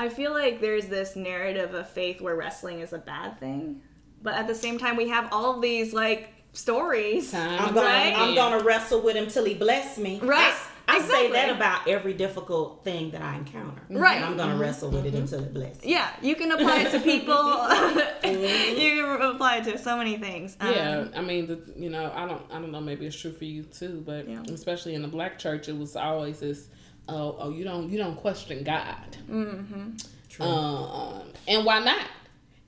I 0.00 0.08
feel 0.08 0.32
like 0.32 0.62
there's 0.62 0.86
this 0.86 1.14
narrative 1.14 1.74
of 1.74 1.86
faith 1.90 2.22
where 2.22 2.34
wrestling 2.34 2.80
is 2.80 2.94
a 2.94 2.98
bad 2.98 3.38
thing, 3.38 3.82
but 4.22 4.32
at 4.32 4.46
the 4.46 4.54
same 4.54 4.78
time, 4.78 4.96
we 4.96 5.08
have 5.10 5.28
all 5.30 5.56
of 5.56 5.60
these 5.60 5.92
like 5.92 6.32
stories. 6.54 7.34
I'm 7.34 7.74
gonna 7.74 7.86
time 7.86 8.14
I'm 8.16 8.34
gonna 8.34 8.64
wrestle 8.64 9.02
with 9.02 9.14
him 9.14 9.26
till 9.28 9.44
he 9.44 9.52
bless 9.52 9.98
me. 9.98 10.18
Right. 10.22 10.54
I, 10.88 10.96
I 10.96 11.00
say 11.02 11.30
that 11.32 11.50
about 11.54 11.86
every 11.86 12.14
difficult 12.14 12.82
thing 12.82 13.10
that 13.10 13.20
I 13.20 13.36
encounter. 13.36 13.82
Right. 13.90 14.22
Mm-hmm. 14.22 14.24
I'm 14.30 14.36
gonna 14.38 14.56
wrestle 14.56 14.90
with 14.90 15.04
it 15.04 15.14
until 15.14 15.44
it 15.44 15.52
blesses. 15.52 15.84
me. 15.84 15.92
Yeah, 15.92 16.08
you 16.22 16.34
can 16.34 16.50
apply 16.50 16.78
it 16.80 16.92
to 16.92 17.00
people. 17.12 17.34
you 18.82 19.04
can 19.04 19.20
apply 19.34 19.58
it 19.58 19.64
to 19.64 19.76
so 19.76 19.98
many 19.98 20.16
things. 20.16 20.56
Um, 20.60 20.72
Yeah, 20.72 21.08
I 21.14 21.20
mean, 21.20 21.46
the, 21.46 21.60
you 21.76 21.90
know, 21.90 22.10
I 22.14 22.26
don't, 22.26 22.42
I 22.50 22.54
don't 22.54 22.72
know. 22.72 22.80
Maybe 22.80 23.04
it's 23.04 23.14
true 23.20 23.32
for 23.32 23.44
you 23.44 23.64
too, 23.64 24.02
but 24.06 24.26
Yeah. 24.26 24.42
especially 24.48 24.94
in 24.94 25.02
the 25.02 25.08
black 25.08 25.38
church, 25.38 25.68
it 25.68 25.76
was 25.76 25.94
always 25.94 26.40
this. 26.40 26.68
Oh, 27.10 27.36
oh, 27.38 27.50
you 27.50 27.64
don't, 27.64 27.90
you 27.90 27.98
don't 27.98 28.16
question 28.16 28.62
God. 28.64 29.16
Mm-hmm. 29.30 29.96
True. 30.28 30.46
Um, 30.46 31.22
and 31.48 31.64
why 31.64 31.80
not? 31.80 32.06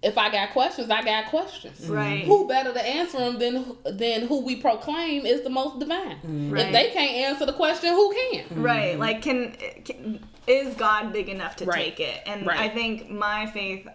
If 0.02 0.18
I 0.18 0.32
got 0.32 0.50
questions, 0.50 0.90
I 0.90 1.02
got 1.04 1.26
questions. 1.26 1.80
Mm-hmm. 1.82 1.92
Right. 1.92 2.24
Who 2.24 2.48
better 2.48 2.72
to 2.72 2.84
answer 2.84 3.18
them 3.18 3.38
than 3.38 3.76
than 3.98 4.26
who 4.26 4.40
we 4.44 4.56
proclaim 4.56 5.24
is 5.24 5.42
the 5.42 5.50
most 5.50 5.78
divine? 5.78 6.16
Mm-hmm. 6.16 6.50
Right. 6.50 6.66
If 6.66 6.72
they 6.72 6.90
can't 6.90 7.12
answer 7.12 7.46
the 7.46 7.52
question, 7.52 7.90
who 7.90 8.12
can? 8.12 8.62
Right. 8.62 8.98
Like, 8.98 9.22
can, 9.22 9.52
can 9.84 10.26
is 10.48 10.74
God 10.74 11.12
big 11.12 11.28
enough 11.28 11.54
to 11.56 11.66
Right. 11.66 11.96
take 11.96 12.00
it? 12.00 12.20
And 12.26 12.44
Right. 12.44 12.58
I 12.58 12.68
think 12.68 13.10
my 13.10 13.46
faith, 13.46 13.86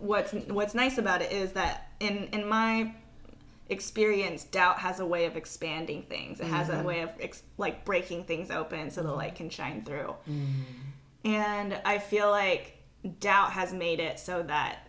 what's 0.00 0.32
what's 0.32 0.74
nice 0.74 0.98
about 0.98 1.22
it 1.22 1.30
is 1.30 1.52
that 1.52 1.92
in 2.00 2.24
in 2.32 2.48
my 2.48 2.92
experience, 3.68 4.44
doubt 4.44 4.78
has 4.78 5.00
a 5.00 5.06
way 5.06 5.26
of 5.26 5.36
expanding 5.36 6.02
things. 6.02 6.40
It 6.40 6.46
has 6.46 6.68
a 6.68 6.72
mm-hmm. 6.72 6.86
way 6.86 7.00
of 7.02 7.10
ex- 7.20 7.42
like 7.56 7.84
breaking 7.84 8.24
things 8.24 8.50
open 8.50 8.90
so 8.90 9.02
the 9.02 9.08
mm-hmm. 9.08 9.18
light 9.18 9.34
can 9.34 9.50
shine 9.50 9.84
through. 9.84 10.14
Mm-hmm. 10.28 10.62
And 11.24 11.80
I 11.84 11.98
feel 11.98 12.30
like 12.30 12.78
doubt 13.20 13.52
has 13.52 13.72
made 13.72 14.00
it 14.00 14.18
so 14.18 14.42
that 14.44 14.88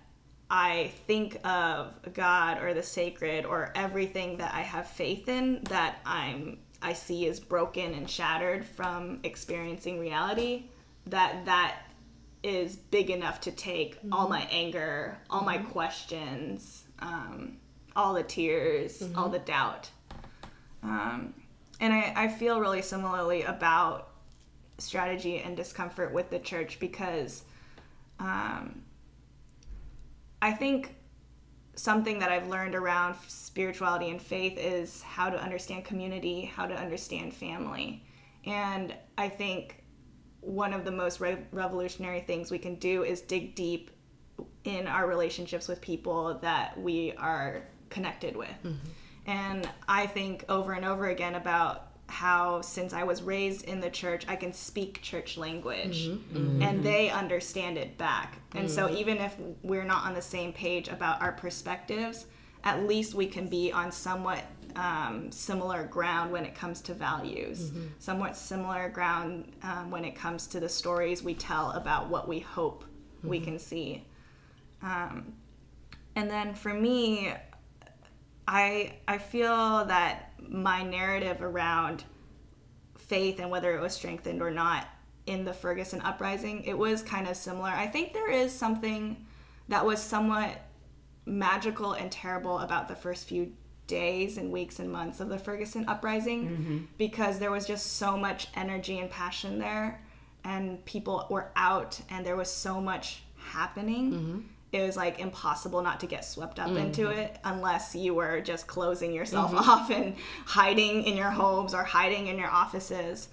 I 0.50 0.92
think 1.06 1.46
of 1.46 1.94
God 2.14 2.62
or 2.62 2.74
the 2.74 2.84
sacred 2.84 3.46
or 3.46 3.72
everything 3.76 4.38
that 4.38 4.54
I 4.54 4.62
have 4.62 4.88
faith 4.88 5.28
in 5.30 5.64
that 5.66 6.00
I'm 6.06 6.60
I 6.82 6.94
see 6.94 7.26
is 7.26 7.42
broken 7.42 7.94
and 7.94 8.10
shattered 8.10 8.66
from 8.66 9.20
experiencing 9.24 10.00
reality 10.00 10.68
that 11.08 11.46
that 11.46 11.82
is 12.42 12.78
big 12.78 13.10
enough 13.10 13.42
to 13.42 13.52
take 13.52 13.98
all 14.12 14.30
my 14.30 14.48
anger, 14.50 15.18
all 15.30 15.42
my 15.42 15.58
questions, 15.58 16.86
um, 17.00 17.58
all 18.00 18.14
the 18.14 18.24
tears, 18.24 19.04
all 19.18 19.28
the 19.28 19.40
doubt. 19.40 19.90
Um, 20.82 21.34
and 21.82 21.92
I, 21.94 22.14
I 22.16 22.28
feel 22.30 22.62
really 22.62 22.82
similarly 22.82 23.44
about 23.44 24.12
strategy 24.78 25.40
and 25.40 25.58
discomfort 25.58 26.14
with 26.14 26.30
the 26.30 26.40
church 26.40 26.80
because 26.80 27.44
um, 28.18 28.84
I 30.42 30.54
think 30.54 30.96
something 31.76 32.20
that 32.20 32.32
I've 32.32 32.48
learned 32.48 32.74
around 32.74 33.18
spirituality 33.28 34.10
and 34.10 34.22
faith 34.22 34.58
is 34.58 35.02
how 35.02 35.30
to 35.30 35.38
understand 35.38 35.84
community, 35.84 36.46
how 36.46 36.68
to 36.68 36.74
understand 36.74 37.34
family. 37.34 38.02
And 38.46 38.96
I 39.18 39.28
think 39.28 39.84
one 40.40 40.72
of 40.72 40.86
the 40.86 40.92
most 40.92 41.20
re- 41.20 41.46
revolutionary 41.52 42.22
things 42.22 42.50
we 42.50 42.60
can 42.60 42.76
do 42.76 43.04
is 43.04 43.20
dig 43.20 43.56
deep 43.56 43.92
in 44.64 44.88
our 44.88 45.06
relationships 45.06 45.68
with 45.68 45.82
people 45.82 46.40
that 46.42 46.80
we 46.80 47.12
are 47.18 47.64
connected 47.90 48.36
with. 48.36 48.50
And 49.26 49.70
I 49.88 50.08
think 50.08 50.46
over 50.50 50.74
and 50.74 50.86
over 50.86 51.08
again 51.08 51.36
about 51.36 51.88
how 52.08 52.62
since 52.62 52.92
I 52.94 53.04
was 53.04 53.22
raised 53.22 53.66
in 53.66 53.80
the 53.82 53.90
church, 53.92 54.26
I 54.28 54.36
can 54.36 54.52
speak 54.54 55.02
church 55.04 55.38
language. 55.38 56.08
And 56.64 56.84
they 56.84 57.10
understand 57.10 57.78
it 57.78 57.98
back. 57.98 58.40
And 58.56 58.70
so 58.70 58.90
even 58.90 59.18
if 59.20 59.36
we're 59.62 59.84
not 59.84 60.06
on 60.06 60.14
the 60.16 60.22
same 60.22 60.52
page 60.54 60.88
about 60.88 61.22
our 61.22 61.32
perspectives, 61.34 62.26
at 62.64 62.88
least 62.88 63.14
we 63.14 63.28
can 63.28 63.48
be 63.48 63.72
on 63.72 63.92
somewhat 63.92 64.44
um, 64.76 65.32
similar 65.32 65.84
ground 65.86 66.32
when 66.32 66.46
it 66.46 66.56
comes 66.56 66.82
to 66.82 66.94
values, 66.94 67.72
somewhat 68.00 68.36
similar 68.36 68.90
ground 68.90 69.52
um, 69.64 69.92
when 69.92 70.04
it 70.06 70.16
comes 70.16 70.48
to 70.48 70.60
the 70.60 70.70
stories 70.70 71.22
we 71.24 71.34
tell 71.36 71.72
about 71.72 72.10
what 72.10 72.28
we 72.28 72.40
hope 72.40 72.84
we 73.24 73.40
can 73.40 73.60
see. 73.60 74.06
Um, 74.82 75.34
and 76.16 76.30
then 76.30 76.54
for 76.56 76.74
me, 76.74 77.34
I 78.50 78.96
I 79.08 79.20
feel 79.20 79.86
that 79.86 80.34
my 80.42 80.82
narrative 80.82 81.44
around 81.44 82.04
faith 82.98 83.40
and 83.40 83.52
whether 83.52 83.76
it 83.78 83.80
was 83.80 83.94
strengthened 83.94 84.42
or 84.42 84.50
not 84.50 84.88
in 85.28 85.46
the 85.46 85.54
Ferguson 85.54 86.02
uprising, 86.02 86.64
it 86.64 86.76
was 86.78 87.04
kind 87.04 87.28
of 87.28 87.38
similar. 87.38 87.70
I 87.70 87.86
think 87.86 88.14
there 88.14 88.32
is 88.32 88.52
something 88.52 89.28
that 89.68 89.86
was 89.86 90.02
somewhat 90.02 90.62
magical 91.28 91.94
and 91.94 92.12
terrible 92.12 92.58
about 92.58 92.88
the 92.88 92.96
first 92.96 93.28
few 93.28 93.54
days 93.86 94.38
and 94.38 94.52
weeks 94.52 94.80
and 94.80 94.92
months 94.92 95.20
of 95.20 95.30
the 95.30 95.38
Ferguson 95.38 95.86
uprising 95.88 96.50
mm-hmm. 96.50 96.78
because 96.98 97.38
there 97.38 97.52
was 97.52 97.68
just 97.68 97.98
so 97.98 98.18
much 98.18 98.48
energy 98.56 98.98
and 98.98 99.12
passion 99.12 99.60
there 99.60 100.02
and 100.44 100.84
people 100.86 101.28
were 101.30 101.52
out 101.56 102.02
and 102.10 102.26
there 102.26 102.36
was 102.36 102.50
so 102.50 102.82
much 102.82 103.22
happening. 103.36 104.12
Mm-hmm. 104.12 104.40
It 104.72 104.82
was 104.84 104.96
like 104.96 105.20
impossible 105.20 105.82
not 105.82 106.00
to 106.02 106.06
get 106.06 106.24
swept 106.24 106.60
up 106.60 106.70
into 106.70 107.10
it 107.10 107.38
unless 107.44 107.96
you 107.96 108.14
were 108.14 108.40
just 108.40 108.68
closing 108.68 109.12
yourself 109.14 109.52
off 109.54 109.90
and 109.90 110.16
hiding 110.46 111.04
in 111.04 111.18
your 111.18 111.32
homes 111.32 111.74
or 111.74 111.84
hiding 111.84 112.28
in 112.28 112.38
your 112.38 112.50
offices. 112.50 113.30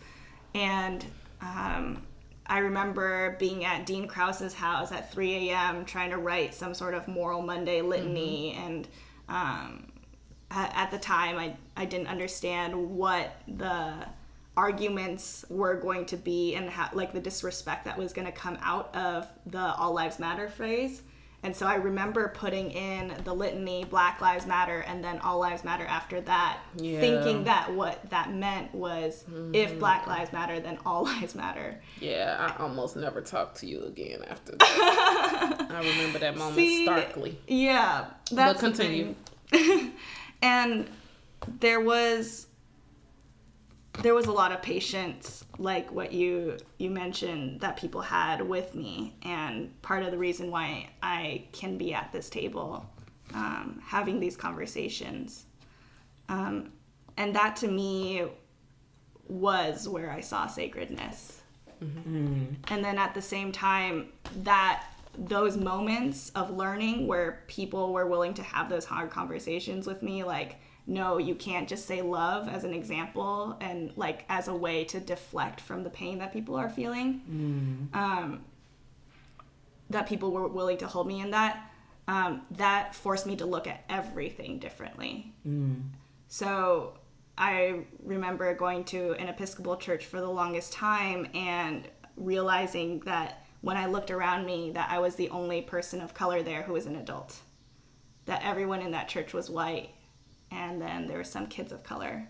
And 0.54 1.04
um, 1.42 2.02
I 2.46 2.58
remember 2.58 3.36
being 3.38 3.64
at 3.64 3.86
Dean 3.86 4.06
Krause's 4.06 4.54
house 4.54 4.92
at 4.92 5.12
3 5.12 5.50
a.m. 5.50 5.84
trying 5.84 6.10
to 6.10 6.18
write 6.18 6.54
some 6.54 6.74
sort 6.74 6.94
of 6.94 7.08
Moral 7.08 7.42
Monday 7.42 7.82
litany. 7.82 8.52
And 8.54 8.88
um, 9.28 9.92
at, 10.50 10.72
at 10.74 10.90
the 10.90 10.98
time, 10.98 11.36
I, 11.36 11.56
I 11.76 11.84
didn't 11.84 12.06
understand 12.06 12.96
what 12.96 13.34
the 13.48 14.06
arguments 14.56 15.44
were 15.50 15.74
going 15.74 16.06
to 16.06 16.16
be 16.16 16.54
and 16.54 16.70
how, 16.70 16.88
like 16.92 17.12
the 17.12 17.20
disrespect 17.20 17.84
that 17.84 17.98
was 17.98 18.12
going 18.12 18.26
to 18.26 18.32
come 18.32 18.56
out 18.62 18.94
of 18.94 19.26
the 19.44 19.58
All 19.58 19.92
Lives 19.92 20.18
Matter 20.18 20.48
phrase. 20.48 21.02
And 21.46 21.54
so 21.54 21.64
I 21.64 21.76
remember 21.76 22.32
putting 22.34 22.72
in 22.72 23.14
the 23.22 23.32
litany, 23.32 23.84
Black 23.84 24.20
Lives 24.20 24.48
Matter, 24.48 24.80
and 24.80 25.02
then 25.04 25.20
All 25.20 25.38
Lives 25.38 25.62
Matter 25.62 25.84
after 25.84 26.20
that, 26.22 26.58
Yeah. 26.74 26.98
thinking 26.98 27.44
that 27.44 27.72
what 27.72 28.10
that 28.10 28.32
meant 28.32 28.74
was 28.74 29.24
if 29.52 29.70
mm-hmm. 29.70 29.78
Black 29.78 30.08
Lives 30.08 30.32
Matter, 30.32 30.58
then 30.58 30.76
all 30.84 31.04
lives 31.20 31.36
matter. 31.36 31.80
Yeah, 32.00 32.52
I 32.58 32.60
almost 32.60 32.96
never 32.96 33.20
talked 33.20 33.58
to 33.58 33.66
you 33.66 33.84
again 33.84 34.24
after 34.28 34.56
that. 34.56 35.66
I 35.70 35.78
remember 35.78 36.18
that 36.18 36.36
moment 36.36 36.56
See, 36.56 36.82
starkly. 36.84 37.38
Yeah, 37.46 38.06
that's 38.32 38.60
the 38.60 38.66
continue. 38.66 39.14
and 40.42 40.90
there 41.60 41.78
was 41.78 42.45
there 44.02 44.14
was 44.14 44.26
a 44.26 44.32
lot 44.32 44.52
of 44.52 44.62
patience 44.62 45.44
like 45.58 45.90
what 45.90 46.12
you 46.12 46.56
you 46.78 46.90
mentioned 46.90 47.60
that 47.60 47.76
people 47.76 48.00
had 48.00 48.40
with 48.46 48.74
me. 48.74 49.16
And 49.22 49.80
part 49.82 50.02
of 50.02 50.10
the 50.10 50.18
reason 50.18 50.50
why 50.50 50.90
i 51.02 51.44
can 51.52 51.78
be 51.78 51.94
at 51.94 52.12
this 52.12 52.28
table 52.28 52.88
um, 53.34 53.80
having 53.84 54.20
these 54.20 54.36
conversations 54.36 55.46
um, 56.28 56.72
and 57.16 57.34
that 57.34 57.56
to 57.56 57.68
me 57.68 58.24
was 59.28 59.88
where 59.88 60.10
i 60.10 60.20
saw 60.20 60.46
sacredness. 60.46 61.40
And 62.68 62.84
then 62.84 62.96
at 62.98 63.14
the 63.14 63.22
same 63.22 63.52
time 63.52 64.12
that 64.44 64.84
those 65.18 65.56
moments 65.56 66.30
of 66.34 66.50
learning 66.50 67.06
where 67.06 67.42
people 67.48 67.92
were 67.92 68.06
willing 68.06 68.34
to 68.34 68.42
have 68.42 68.68
those 68.68 68.84
hard 68.84 69.10
conversations 69.10 69.86
with 69.86 70.02
me 70.02 70.24
like 70.24 70.56
no 70.86 71.18
you 71.18 71.34
can't 71.34 71.68
just 71.68 71.86
say 71.86 72.00
love 72.02 72.48
as 72.48 72.64
an 72.64 72.72
example 72.72 73.56
and 73.60 73.92
like 73.96 74.24
as 74.28 74.48
a 74.48 74.54
way 74.54 74.84
to 74.84 75.00
deflect 75.00 75.60
from 75.60 75.82
the 75.82 75.90
pain 75.90 76.18
that 76.18 76.32
people 76.32 76.54
are 76.54 76.68
feeling. 76.68 77.20
Um, 77.92 78.44
that 79.90 80.08
people 80.08 80.32
were 80.32 80.48
willing 80.48 80.78
to 80.78 80.86
hold 80.86 81.06
me 81.06 81.20
in 81.20 81.30
that 81.30 81.70
um, 82.08 82.42
that 82.52 82.94
forced 82.94 83.26
me 83.26 83.36
to 83.36 83.46
look 83.46 83.66
at 83.66 83.84
everything 83.88 84.58
differently. 84.58 85.32
So 86.28 86.94
I 87.36 87.80
remember 88.04 88.54
going 88.54 88.84
to 88.84 89.12
an 89.14 89.28
Episcopal 89.28 89.76
church 89.76 90.06
for 90.06 90.20
the 90.20 90.28
longest 90.30 90.72
time 90.72 91.28
and 91.34 91.86
realizing 92.16 93.00
that 93.00 93.44
when 93.60 93.76
I 93.76 93.86
looked 93.86 94.10
around 94.10 94.46
me 94.46 94.70
that 94.72 94.88
I 94.90 95.00
was 95.00 95.16
the 95.16 95.28
only 95.30 95.62
person 95.62 96.00
of 96.00 96.14
color 96.14 96.42
there 96.42 96.62
who 96.62 96.72
was 96.74 96.86
an 96.86 96.96
adult. 96.96 97.40
That 98.26 98.42
everyone 98.44 98.82
in 98.82 98.92
that 98.92 99.08
church 99.08 99.32
was 99.34 99.50
white 99.50 99.90
and 100.50 100.80
then 100.80 101.06
there 101.06 101.18
were 101.18 101.24
some 101.24 101.46
kids 101.46 101.72
of 101.72 101.82
color. 101.82 102.28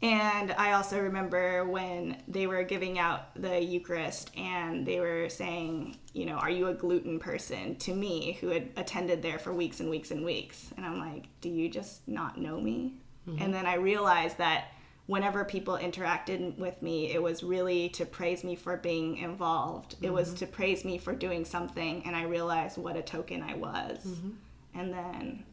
And 0.00 0.52
I 0.52 0.72
also 0.72 1.00
remember 1.00 1.64
when 1.64 2.22
they 2.28 2.46
were 2.46 2.62
giving 2.62 3.00
out 3.00 3.34
the 3.34 3.60
Eucharist 3.60 4.30
and 4.36 4.86
they 4.86 5.00
were 5.00 5.28
saying, 5.28 5.96
you 6.12 6.24
know, 6.24 6.36
are 6.36 6.50
you 6.50 6.68
a 6.68 6.74
gluten 6.74 7.18
person 7.18 7.74
to 7.76 7.94
me 7.94 8.38
who 8.40 8.48
had 8.48 8.70
attended 8.76 9.22
there 9.22 9.40
for 9.40 9.52
weeks 9.52 9.80
and 9.80 9.90
weeks 9.90 10.12
and 10.12 10.24
weeks? 10.24 10.70
And 10.76 10.86
I'm 10.86 11.00
like, 11.00 11.26
do 11.40 11.48
you 11.48 11.68
just 11.68 12.06
not 12.06 12.38
know 12.38 12.60
me? 12.60 12.94
Mm-hmm. 13.28 13.42
And 13.42 13.52
then 13.52 13.66
I 13.66 13.74
realized 13.74 14.38
that 14.38 14.68
whenever 15.06 15.44
people 15.44 15.76
interacted 15.76 16.56
with 16.58 16.80
me, 16.80 17.10
it 17.10 17.20
was 17.20 17.42
really 17.42 17.88
to 17.88 18.06
praise 18.06 18.44
me 18.44 18.54
for 18.54 18.76
being 18.76 19.16
involved. 19.16 19.96
It 20.00 20.12
was 20.12 20.28
mm-hmm. 20.28 20.36
to 20.36 20.46
praise 20.46 20.84
me 20.84 20.98
for 20.98 21.12
doing 21.12 21.44
something. 21.44 22.04
And 22.06 22.14
I 22.14 22.22
realized 22.22 22.78
what 22.78 22.96
a 22.96 23.02
token 23.02 23.42
I 23.42 23.54
was. 23.56 23.98
Mm-hmm. 24.06 24.30
And 24.74 24.92
then 24.92 25.44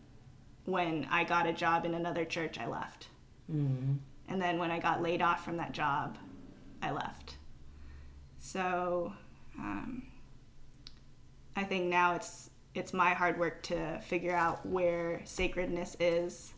when 0.65 1.07
I 1.11 1.23
got 1.23 1.47
a 1.47 1.53
job 1.53 1.85
in 1.85 1.93
another 1.93 2.25
church, 2.25 2.59
I 2.59 2.67
left. 2.67 3.07
And 4.27 4.41
then 4.41 4.57
when 4.57 4.71
I 4.71 4.79
got 4.79 5.01
laid 5.01 5.21
off 5.21 5.45
from 5.45 5.57
that 5.57 5.71
job, 5.71 6.17
I 6.81 6.91
left. 6.91 7.37
So 8.39 9.13
um, 9.57 10.03
I 11.55 11.63
think 11.63 11.85
now 11.85 12.15
it's 12.15 12.49
it's 12.73 12.93
my 12.93 13.13
hard 13.13 13.39
work 13.39 13.63
to 13.63 13.99
figure 14.01 14.35
out 14.35 14.65
where 14.65 15.21
sacredness 15.23 15.95
is 15.99 16.53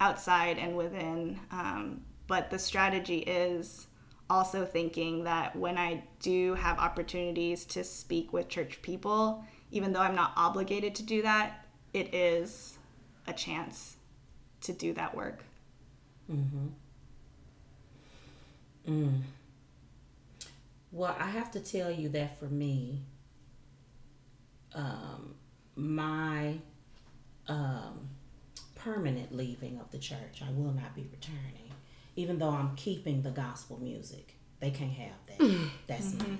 outside 0.00 0.58
and 0.58 0.74
within. 0.76 1.38
Um, 1.50 2.02
but 2.26 2.50
the 2.50 2.58
strategy 2.58 3.18
is 3.18 3.86
also 4.30 4.64
thinking 4.64 5.24
that 5.24 5.54
when 5.54 5.76
I 5.76 6.04
do 6.20 6.54
have 6.54 6.78
opportunities 6.78 7.66
to 7.66 7.84
speak 7.84 8.32
with 8.32 8.48
church 8.48 8.80
people, 8.80 9.44
even 9.70 9.92
though 9.92 10.00
I'm 10.00 10.14
not 10.14 10.32
obligated 10.36 10.94
to 10.94 11.02
do 11.02 11.20
that, 11.22 11.66
it 11.92 12.14
is 12.14 12.78
a 13.26 13.32
chance 13.32 13.96
to 14.62 14.72
do 14.72 14.92
that 14.94 15.14
work. 15.14 15.44
Well, 20.92 21.16
I 21.18 21.26
have 21.26 21.50
to 21.52 21.60
tell 21.60 21.90
you 21.90 22.08
that 22.10 22.38
for 22.38 22.46
me, 22.46 23.02
um, 24.74 25.34
my 25.76 26.58
um, 27.48 28.08
permanent 28.76 29.34
leaving 29.34 29.78
of 29.80 29.90
the 29.90 29.98
church, 29.98 30.42
I 30.46 30.50
will 30.52 30.72
not 30.72 30.94
be 30.94 31.06
returning, 31.10 31.72
even 32.16 32.38
though 32.38 32.50
I'm 32.50 32.76
keeping 32.76 33.22
the 33.22 33.30
gospel 33.30 33.78
music. 33.80 34.36
They 34.60 34.70
can't 34.70 34.92
have 34.92 35.16
that. 35.26 35.68
That's 35.86 36.14
mine. 36.14 36.38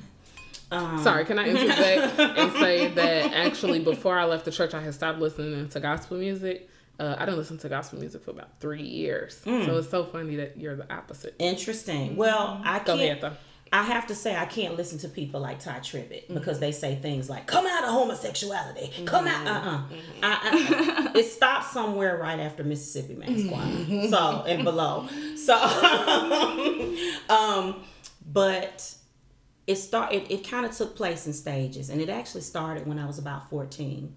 Sorry, 1.02 1.24
can 1.24 1.38
I 1.38 1.48
interject 1.48 2.18
and 2.18 2.52
say 2.52 2.88
that 2.88 3.32
actually 3.32 3.80
before 3.80 4.18
I 4.18 4.24
left 4.24 4.44
the 4.44 4.50
church, 4.50 4.74
I 4.74 4.80
had 4.80 4.94
stopped 4.94 5.18
listening 5.18 5.68
to 5.68 5.80
gospel 5.80 6.16
music. 6.16 6.68
Uh, 6.98 7.16
I 7.18 7.24
didn't 7.24 7.38
listen 7.38 7.58
to 7.58 7.68
gospel 7.68 7.98
music 7.98 8.22
for 8.22 8.30
about 8.30 8.60
three 8.60 8.82
years. 8.82 9.40
So 9.42 9.50
mm. 9.50 9.78
it's 9.78 9.90
so 9.90 10.04
funny 10.04 10.36
that 10.36 10.56
you're 10.56 10.76
the 10.76 10.92
opposite. 10.92 11.34
Interesting. 11.38 12.16
Well, 12.16 12.48
mm-hmm. 12.48 12.68
I 12.68 12.78
Go 12.78 12.96
can't. 12.96 13.22
ahead. 13.22 13.36
I 13.74 13.82
have 13.82 14.06
to 14.06 14.14
say 14.14 14.36
I 14.36 14.44
can't 14.44 14.76
listen 14.76 14.98
to 15.00 15.08
people 15.08 15.40
like 15.40 15.58
Tye 15.58 15.80
Tribbett 15.80 16.26
mm-hmm. 16.26 16.34
because 16.34 16.60
they 16.60 16.70
say 16.70 16.94
things 16.94 17.28
like 17.28 17.48
"come 17.48 17.66
out 17.66 17.82
of 17.82 17.90
homosexuality," 17.90 18.86
mm-hmm. 18.86 19.04
"come 19.04 19.26
out." 19.26 19.46
Uh-uh. 19.46 19.82
I, 20.22 21.10
I, 21.12 21.18
it 21.18 21.24
stops 21.24 21.72
somewhere 21.72 22.16
right 22.16 22.38
after 22.38 22.62
Mississippi 22.62 23.14
Mass 23.14 23.48
Choir, 23.48 24.08
so 24.08 24.44
and 24.46 24.62
below. 24.62 25.08
So, 25.36 25.54
um, 27.28 27.82
but 28.24 28.94
it 29.66 29.74
started. 29.76 30.22
It, 30.22 30.30
it 30.30 30.48
kind 30.48 30.64
of 30.64 30.70
took 30.70 30.94
place 30.94 31.26
in 31.26 31.32
stages, 31.32 31.90
and 31.90 32.00
it 32.00 32.08
actually 32.08 32.42
started 32.42 32.86
when 32.86 33.00
I 33.00 33.06
was 33.06 33.18
about 33.18 33.50
fourteen. 33.50 34.14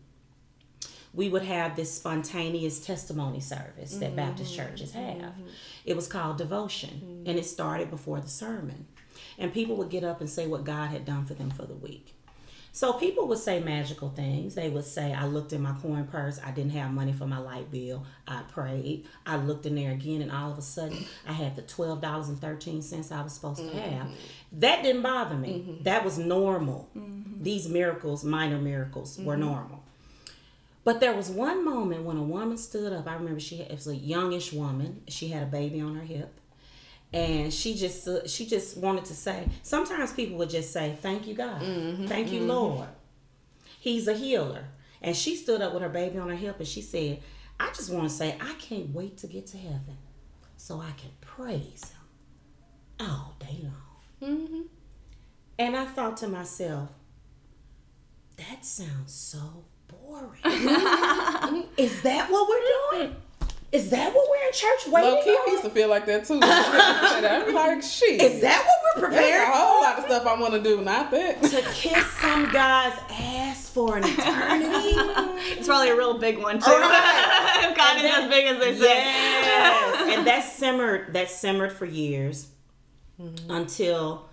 We 1.17 1.27
would 1.27 1.43
have 1.43 1.75
this 1.75 1.93
spontaneous 1.93 2.79
testimony 2.79 3.41
service 3.41 3.95
that 3.97 4.15
Baptist 4.15 4.53
mm-hmm. 4.53 4.69
churches 4.69 4.91
mm-hmm. 4.93 5.19
have. 5.21 5.33
It 5.83 5.97
was 5.97 6.07
called 6.07 6.37
devotion, 6.37 7.23
and 7.25 7.37
it 7.37 7.45
started 7.45 7.89
before 7.89 8.21
the 8.21 8.29
sermon 8.29 8.85
and 9.37 9.53
people 9.53 9.75
would 9.77 9.89
get 9.89 10.03
up 10.03 10.19
and 10.19 10.29
say 10.29 10.47
what 10.47 10.63
God 10.63 10.89
had 10.89 11.05
done 11.05 11.25
for 11.25 11.33
them 11.33 11.49
for 11.49 11.65
the 11.65 11.75
week. 11.75 12.13
So 12.71 12.93
people 12.93 13.27
would 13.27 13.39
say 13.39 13.59
magical 13.59 14.09
things. 14.09 14.53
They 14.53 14.69
would 14.69 14.85
say, 14.85 15.11
I 15.11 15.25
looked 15.25 15.51
in 15.51 15.63
my 15.63 15.73
coin 15.81 16.05
purse, 16.05 16.39
I 16.45 16.51
didn't 16.51 16.73
have 16.73 16.91
money 16.91 17.11
for 17.11 17.25
my 17.25 17.39
light 17.39 17.71
bill. 17.71 18.05
I 18.27 18.43
prayed. 18.43 19.07
I 19.25 19.37
looked 19.37 19.65
in 19.65 19.73
there 19.73 19.91
again, 19.91 20.21
and 20.21 20.31
all 20.31 20.51
of 20.51 20.59
a 20.59 20.61
sudden, 20.61 21.05
I 21.27 21.33
had 21.33 21.55
the 21.55 21.63
$12.13 21.63 23.11
I 23.11 23.21
was 23.23 23.33
supposed 23.33 23.61
to 23.61 23.79
have. 23.79 24.07
Mm-hmm. 24.07 24.59
That 24.59 24.83
didn't 24.83 25.01
bother 25.01 25.35
me. 25.35 25.79
That 25.81 26.05
was 26.05 26.19
normal. 26.19 26.87
These 27.39 27.67
miracles, 27.67 28.23
minor 28.23 28.59
miracles, 28.59 29.17
were 29.19 29.37
normal. 29.37 29.76
But 30.87 31.01
there 31.01 31.13
was 31.13 31.29
one 31.29 31.65
moment 31.65 32.03
when 32.03 32.15
a 32.15 32.23
woman 32.23 32.55
stood 32.55 32.93
up. 32.93 33.09
I 33.09 33.15
remember 33.15 33.41
she 33.41 33.57
had, 33.57 33.71
it 33.71 33.75
was 33.75 33.87
a 33.87 33.95
youngish 33.97 34.53
woman. 34.53 35.01
She 35.09 35.27
had 35.27 35.43
a 35.43 35.45
baby 35.45 35.81
on 35.81 35.95
her 35.95 36.01
hip. 36.01 36.39
And 37.11 37.53
she 37.53 37.75
just 37.75 38.07
uh, 38.07 38.25
she 38.25 38.45
just 38.45 38.77
wanted 38.77 39.03
to 39.03 39.13
say 39.13 39.49
sometimes 39.63 40.13
people 40.13 40.37
would 40.37 40.49
just 40.49 40.71
say 40.71 40.97
thank 41.01 41.27
you 41.27 41.33
god. 41.33 41.61
Mm-hmm. 41.61 42.05
Thank 42.05 42.31
you 42.31 42.39
mm-hmm. 42.39 42.51
lord. 42.51 42.87
He's 43.81 44.07
a 44.07 44.13
healer. 44.13 44.63
And 45.01 45.13
she 45.13 45.35
stood 45.35 45.61
up 45.61 45.73
with 45.73 45.83
her 45.83 45.89
baby 45.89 46.19
on 46.19 46.29
her 46.29 46.35
hip 46.35 46.55
and 46.57 46.67
she 46.67 46.81
said 46.81 47.19
i 47.59 47.67
just 47.75 47.91
want 47.91 48.07
to 48.07 48.15
say 48.15 48.37
i 48.39 48.53
can't 48.53 48.91
wait 48.91 49.17
to 49.17 49.27
get 49.27 49.45
to 49.47 49.57
heaven 49.57 49.97
so 50.55 50.79
i 50.79 50.91
can 50.91 51.11
praise 51.19 51.83
him 51.83 53.07
all 53.09 53.35
day 53.39 53.59
long. 54.21 54.31
Mm-hmm. 54.31 54.61
And 55.59 55.75
i 55.75 55.83
thought 55.83 56.15
to 56.17 56.29
myself 56.29 56.91
that 58.37 58.63
sounds 58.63 59.13
so 59.13 59.65
boring 59.89 60.41
is 61.77 62.01
that 62.01 62.29
what 62.31 62.47
we're 62.49 62.97
doing 62.99 63.15
is 63.71 63.89
that 63.89 64.13
what 64.13 64.29
we're 64.29 64.45
in 64.47 64.53
church 64.53 64.87
waiting 64.87 65.11
Low 65.11 65.23
key, 65.23 65.31
I 65.31 65.43
on? 65.45 65.51
used 65.51 65.63
to 65.65 65.69
feel 65.69 65.89
like 65.89 66.05
that 66.05 66.23
too. 66.25 66.39
I'd 66.41 67.43
be 67.45 67.51
like, 67.51 67.83
shit. 67.83 68.21
Is 68.21 68.41
that 68.41 68.65
what 68.65 69.03
we're 69.03 69.11
There's 69.11 69.41
a 69.43 69.51
whole 69.51 69.79
for? 69.79 69.83
lot 69.83 69.99
of 69.99 70.05
stuff 70.05 70.25
I 70.25 70.39
want 70.39 70.53
to 70.53 70.63
do, 70.63 70.81
not 70.81 71.11
that. 71.11 71.43
to 71.43 71.61
kiss 71.73 72.05
some 72.13 72.49
guy's 72.53 72.97
ass 73.11 73.67
for 73.69 73.97
an 73.97 74.05
eternity. 74.05 74.95
It's 75.57 75.67
probably 75.67 75.89
a 75.89 75.97
real 75.97 76.17
big 76.17 76.37
one 76.39 76.59
too. 76.59 76.65
Oh, 76.67 76.79
right. 76.79 77.69
if 77.69 77.75
God 77.77 77.97
is 77.97 78.03
And 78.03 78.23
as 78.23 78.29
big 78.29 78.45
as 78.47 78.59
they 78.59 78.73
say. 78.77 78.95
yes, 79.03 80.17
and 80.17 80.25
that 80.27 80.43
simmered. 80.45 81.13
That 81.13 81.29
simmered 81.29 81.73
for 81.73 81.85
years 81.85 82.47
mm-hmm. 83.21 83.51
until 83.51 84.26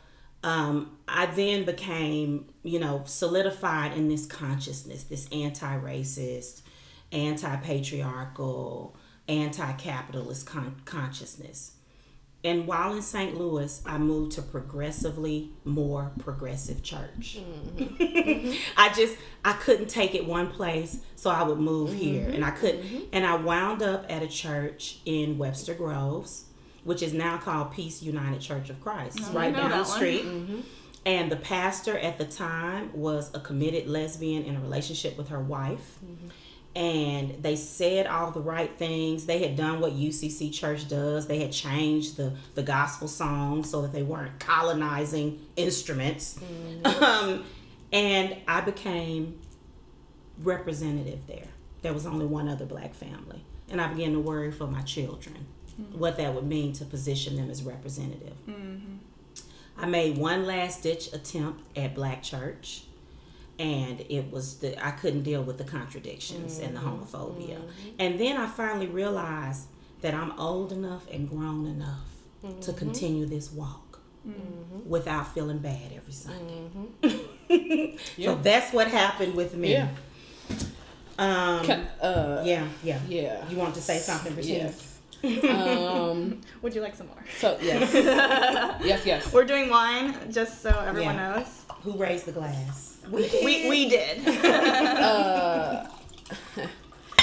um, 0.44 0.98
I 1.08 1.26
then 1.26 1.64
became, 1.64 2.46
you 2.62 2.78
know, 2.78 3.02
solidified 3.06 3.96
in 3.96 4.08
this 4.08 4.26
consciousness, 4.26 5.04
this 5.04 5.26
anti-racist, 5.32 6.60
anti-patriarchal, 7.12 8.94
anti-capitalist 9.26 10.46
con- 10.46 10.82
consciousness. 10.84 11.72
And 12.44 12.66
while 12.66 12.94
in 12.94 13.00
St. 13.00 13.34
Louis, 13.38 13.80
I 13.86 13.96
moved 13.96 14.32
to 14.32 14.42
progressively 14.42 15.50
more 15.64 16.12
progressive 16.18 16.82
church. 16.82 17.38
I 18.76 18.92
just 18.94 19.16
I 19.46 19.54
couldn't 19.54 19.88
take 19.88 20.14
it 20.14 20.26
one 20.26 20.50
place, 20.50 20.98
so 21.16 21.30
I 21.30 21.42
would 21.42 21.58
move 21.58 21.94
here, 21.94 22.28
and 22.28 22.44
I 22.44 22.50
couldn't. 22.50 23.08
And 23.14 23.24
I 23.24 23.36
wound 23.36 23.82
up 23.82 24.04
at 24.10 24.22
a 24.22 24.28
church 24.28 24.98
in 25.06 25.38
Webster 25.38 25.72
Groves, 25.72 26.44
which 26.84 27.02
is 27.02 27.12
now 27.12 27.38
called 27.38 27.72
Peace 27.72 28.02
United 28.02 28.40
Church 28.40 28.70
of 28.70 28.80
Christ. 28.80 29.18
It's 29.18 29.28
right 29.30 29.54
down 29.54 29.70
the 29.70 29.84
street. 29.84 30.24
And 31.06 31.30
the 31.30 31.36
pastor 31.36 31.98
at 31.98 32.16
the 32.16 32.24
time 32.24 32.90
was 32.94 33.30
a 33.34 33.40
committed 33.40 33.86
lesbian 33.88 34.44
in 34.44 34.56
a 34.56 34.60
relationship 34.60 35.18
with 35.18 35.28
her 35.28 35.40
wife. 35.40 35.98
and 36.76 37.40
they 37.42 37.54
said 37.56 38.06
all 38.06 38.30
the 38.32 38.40
right 38.40 38.76
things. 38.78 39.26
They 39.26 39.38
had 39.38 39.54
done 39.54 39.80
what 39.80 39.92
UCC 39.92 40.52
Church 40.52 40.88
does. 40.88 41.26
They 41.26 41.38
had 41.40 41.52
changed 41.52 42.16
the 42.16 42.32
the 42.54 42.62
gospel 42.62 43.06
songs 43.08 43.70
so 43.70 43.82
that 43.82 43.92
they 43.92 44.02
weren't 44.02 44.38
colonizing 44.40 45.40
instruments. 45.56 46.38
Um, 46.84 47.44
and 47.92 48.36
I 48.48 48.60
became 48.60 49.38
representative 50.42 51.26
there. 51.26 51.46
There 51.82 51.92
was 51.92 52.06
only 52.06 52.26
one 52.26 52.48
other 52.48 52.64
black 52.66 52.94
family, 52.94 53.44
and 53.70 53.80
I 53.80 53.86
began 53.88 54.12
to 54.12 54.20
worry 54.20 54.50
for 54.50 54.66
my 54.66 54.82
children 54.82 55.46
what 55.92 56.16
that 56.16 56.34
would 56.34 56.46
mean 56.46 56.72
to 56.74 56.84
position 56.84 57.36
them 57.36 57.50
as 57.50 57.62
representative. 57.62 58.36
Mm-hmm. 58.48 58.96
I 59.76 59.86
made 59.86 60.18
one 60.18 60.46
last 60.46 60.82
ditch 60.82 61.12
attempt 61.12 61.62
at 61.76 61.94
black 61.94 62.22
church 62.22 62.84
and 63.58 64.04
it 64.08 64.30
was 64.30 64.58
the 64.58 64.84
I 64.84 64.92
couldn't 64.92 65.22
deal 65.22 65.42
with 65.42 65.58
the 65.58 65.64
contradictions 65.64 66.58
and 66.58 66.76
the 66.76 66.80
mm-hmm. 66.80 67.02
homophobia. 67.02 67.58
Mm-hmm. 67.58 67.88
And 67.98 68.20
then 68.20 68.36
I 68.36 68.46
finally 68.46 68.86
realized 68.86 69.66
that 70.00 70.14
I'm 70.14 70.38
old 70.38 70.72
enough 70.72 71.06
and 71.10 71.28
grown 71.28 71.66
enough 71.66 72.10
to 72.60 72.74
continue 72.74 73.24
this 73.24 73.50
walk 73.50 73.84
without 74.86 75.32
feeling 75.34 75.58
bad 75.58 75.92
every 75.94 76.12
Sunday. 76.12 77.96
so 78.18 78.34
that's 78.36 78.72
what 78.72 78.88
happened 78.88 79.34
with 79.34 79.54
me. 79.54 79.72
Yeah. 79.72 79.88
Um, 81.18 81.64
Ca- 81.64 81.84
uh, 82.00 82.42
yeah, 82.44 82.66
yeah. 82.82 83.00
yeah. 83.08 83.48
You 83.48 83.56
want 83.56 83.74
to 83.76 83.80
say 83.80 83.98
something, 83.98 84.32
Virginia? 84.32 84.64
Yes. 84.64 84.93
Um. 85.50 86.40
Would 86.62 86.74
you 86.74 86.80
like 86.80 86.94
some 86.94 87.06
more? 87.08 87.24
So 87.38 87.58
yes. 87.60 87.92
yes. 88.84 89.06
Yes. 89.06 89.32
We're 89.32 89.44
doing 89.44 89.68
wine, 89.70 90.14
just 90.30 90.62
so 90.62 90.70
everyone 90.70 91.14
Yeah. 91.16 91.36
knows. 91.36 91.62
Who 91.82 91.92
raised 91.96 92.26
the 92.26 92.32
glass? 92.32 92.98
We 93.10 93.68
we 93.68 93.88
did. 93.88 94.26
Uh, 94.26 95.86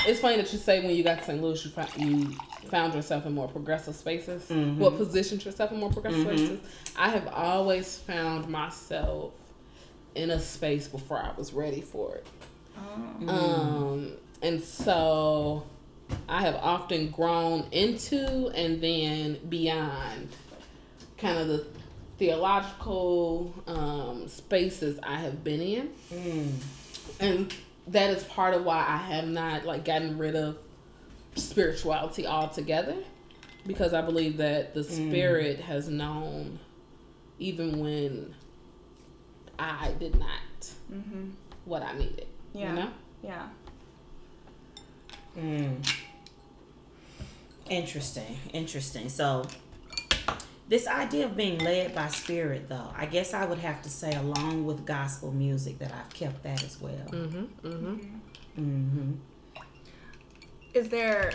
it's 0.07 0.19
funny 0.19 0.35
that 0.37 0.51
you 0.53 0.59
say 0.59 0.79
when 0.85 0.95
you 0.95 1.03
got 1.03 1.19
to 1.19 1.23
St. 1.25 1.41
Louis, 1.41 1.63
you 1.65 1.71
found, 1.71 1.89
you 1.97 2.37
found 2.69 2.93
yourself 2.93 3.25
in 3.25 3.33
more 3.33 3.47
progressive 3.47 3.95
spaces. 3.95 4.49
What 4.77 4.97
positioned 4.97 5.43
yourself 5.43 5.71
in 5.71 5.79
more 5.79 5.91
progressive 5.91 6.21
spaces? 6.27 6.59
I 6.95 7.09
have 7.09 7.27
always 7.29 7.97
found 7.97 8.47
myself 8.47 9.33
in 10.13 10.29
a 10.31 10.39
space 10.39 10.87
before 10.87 11.17
I 11.17 11.31
was 11.37 11.53
ready 11.53 11.81
for 11.81 12.15
it. 12.15 12.27
Um, 13.27 14.11
and 14.41 14.61
so 14.61 15.63
I 16.31 16.41
have 16.41 16.55
often 16.55 17.11
grown 17.11 17.65
into 17.71 18.47
and 18.55 18.81
then 18.81 19.37
beyond 19.49 20.29
kind 21.17 21.37
of 21.37 21.47
the 21.49 21.65
theological 22.17 23.53
um, 23.67 24.29
spaces 24.29 24.97
I 25.03 25.17
have 25.17 25.43
been 25.43 25.59
in 25.61 25.89
and 27.19 27.53
that 27.87 28.11
is 28.11 28.23
part 28.23 28.53
of 28.53 28.63
why 28.63 28.77
I 28.87 28.95
have 28.97 29.27
not 29.27 29.65
like 29.65 29.83
gotten 29.83 30.17
rid 30.17 30.35
of 30.35 30.57
spirituality 31.35 32.25
altogether 32.25 32.95
because 33.67 33.93
I 33.93 34.01
believe 34.01 34.37
that 34.37 34.73
the 34.73 34.85
spirit 34.85 35.59
has 35.59 35.89
known 35.89 36.59
even 37.39 37.79
when 37.79 38.33
I 39.59 39.91
did 39.99 40.17
not 40.17 40.71
what 41.65 41.83
I 41.83 41.97
needed. 41.97 42.27
Yeah. 42.53 42.69
You 42.69 42.75
know? 42.75 42.89
yeah. 43.21 43.47
Mm. 45.37 45.93
Interesting, 47.71 48.37
interesting. 48.51 49.07
So, 49.07 49.45
this 50.67 50.87
idea 50.87 51.25
of 51.25 51.37
being 51.37 51.57
led 51.59 51.95
by 51.95 52.09
spirit, 52.09 52.67
though, 52.67 52.89
I 52.97 53.05
guess 53.05 53.33
I 53.33 53.45
would 53.45 53.59
have 53.59 53.81
to 53.83 53.89
say, 53.89 54.11
along 54.11 54.65
with 54.65 54.85
gospel 54.85 55.31
music, 55.31 55.79
that 55.79 55.93
I've 55.93 56.09
kept 56.13 56.43
that 56.43 56.61
as 56.65 56.81
well. 56.81 56.91
Mm-hmm. 57.11 57.67
Mm-hmm. 57.67 57.95
Mm-hmm. 58.59 59.11
Is 60.73 60.89
there 60.89 61.31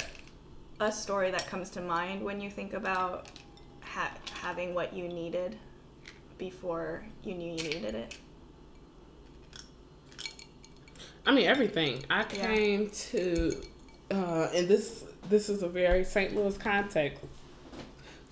a 0.78 0.92
story 0.92 1.30
that 1.30 1.46
comes 1.46 1.70
to 1.70 1.80
mind 1.80 2.22
when 2.22 2.38
you 2.38 2.50
think 2.50 2.74
about 2.74 3.28
ha- 3.80 4.12
having 4.42 4.74
what 4.74 4.92
you 4.92 5.08
needed 5.08 5.56
before 6.36 7.02
you 7.24 7.34
knew 7.34 7.52
you 7.52 7.62
needed 7.70 7.94
it? 7.94 8.18
I 11.24 11.32
mean 11.32 11.46
everything. 11.46 12.04
I 12.10 12.26
Yeah. 12.34 12.52
came 12.54 12.90
to 12.90 13.62
uh 14.10 14.48
and 14.54 14.68
this 14.68 15.04
this 15.28 15.48
is 15.48 15.62
a 15.62 15.68
very 15.68 16.04
St. 16.04 16.34
Louis 16.34 16.56
context. 16.58 17.22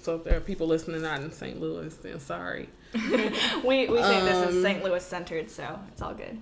So 0.00 0.16
if 0.16 0.24
there 0.24 0.36
are 0.36 0.40
people 0.40 0.66
listening 0.66 1.02
not 1.02 1.20
in 1.22 1.32
St. 1.32 1.58
Louis, 1.60 1.94
then 1.96 2.20
sorry. 2.20 2.68
We 3.64 3.88
we 3.88 4.02
say 4.02 4.20
this 4.20 4.48
is 4.48 4.56
Um, 4.56 4.62
St. 4.62 4.84
Louis 4.84 5.04
centered, 5.04 5.50
so 5.50 5.80
it's 5.88 6.02
all 6.02 6.14
good. 6.14 6.40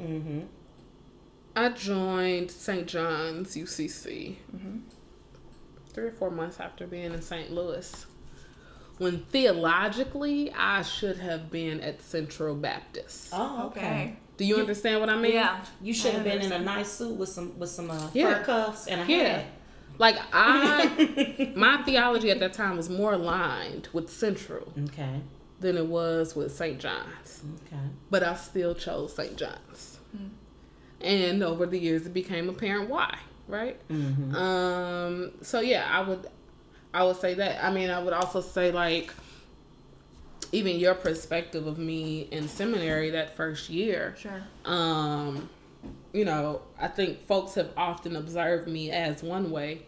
Mm-hmm. 0.00 0.40
I 1.54 1.68
joined 1.68 2.50
St. 2.50 2.86
John's 2.86 3.54
UCC 3.54 4.36
three 5.92 6.04
or 6.06 6.12
four 6.12 6.30
months 6.30 6.58
after 6.58 6.86
being 6.86 7.12
in 7.12 7.20
St. 7.20 7.52
Louis. 7.52 8.06
When 8.98 9.24
theologically, 9.26 10.50
I 10.52 10.82
should 10.82 11.18
have 11.18 11.50
been 11.50 11.80
at 11.80 12.00
Central 12.02 12.54
Baptist. 12.54 13.28
Oh, 13.32 13.66
okay. 13.66 14.16
Okay. 14.42 14.48
Do 14.48 14.54
you 14.56 14.60
understand 14.60 15.00
what 15.00 15.08
I 15.08 15.16
mean? 15.16 15.32
Yeah. 15.34 15.64
You 15.80 15.94
should 15.94 16.14
have 16.14 16.24
been 16.24 16.42
in 16.42 16.52
a 16.52 16.58
nice 16.58 16.90
suit 16.90 17.16
with 17.16 17.28
some 17.28 17.58
with 17.58 17.70
some 17.70 17.90
uh, 17.90 18.10
Yeah. 18.12 18.38
fur 18.38 18.44
cuffs 18.44 18.86
and 18.88 19.00
a 19.02 19.12
Yeah. 19.12 19.28
hat. 19.38 19.44
Like 19.98 20.16
I, 20.32 21.52
my 21.56 21.82
theology 21.84 22.30
at 22.30 22.40
that 22.40 22.52
time 22.54 22.76
was 22.76 22.88
more 22.90 23.12
aligned 23.12 23.88
with 23.92 24.10
Central 24.10 24.72
Okay. 24.88 25.20
than 25.60 25.76
it 25.76 25.86
was 25.86 26.34
with 26.34 26.54
St. 26.56 26.78
John's. 26.80 27.42
Okay. 27.66 27.82
but 28.10 28.22
I 28.22 28.34
still 28.34 28.74
chose 28.74 29.14
St. 29.14 29.36
John's. 29.36 29.98
And 31.00 31.42
over 31.42 31.66
the 31.66 31.78
years, 31.78 32.06
it 32.06 32.14
became 32.14 32.48
apparent 32.48 32.88
why, 32.88 33.18
right? 33.48 33.76
Mm-hmm. 33.88 34.34
Um, 34.36 35.32
so 35.42 35.60
yeah, 35.60 35.88
I 35.90 36.00
would, 36.08 36.26
I 36.94 37.02
would 37.04 37.16
say 37.16 37.34
that. 37.34 37.62
I 37.64 37.72
mean, 37.72 37.90
I 37.90 38.00
would 38.02 38.12
also 38.12 38.40
say 38.40 38.70
like, 38.70 39.12
even 40.52 40.78
your 40.78 40.94
perspective 40.94 41.66
of 41.66 41.78
me 41.78 42.28
in 42.30 42.46
seminary 42.48 43.10
that 43.10 43.36
first 43.36 43.70
year. 43.70 44.14
Sure. 44.18 44.42
Um, 44.64 45.48
you 46.12 46.24
know, 46.24 46.60
I 46.78 46.88
think 46.88 47.22
folks 47.26 47.54
have 47.54 47.70
often 47.76 48.16
observed 48.16 48.68
me 48.68 48.90
as 48.90 49.22
one 49.22 49.50
way. 49.50 49.86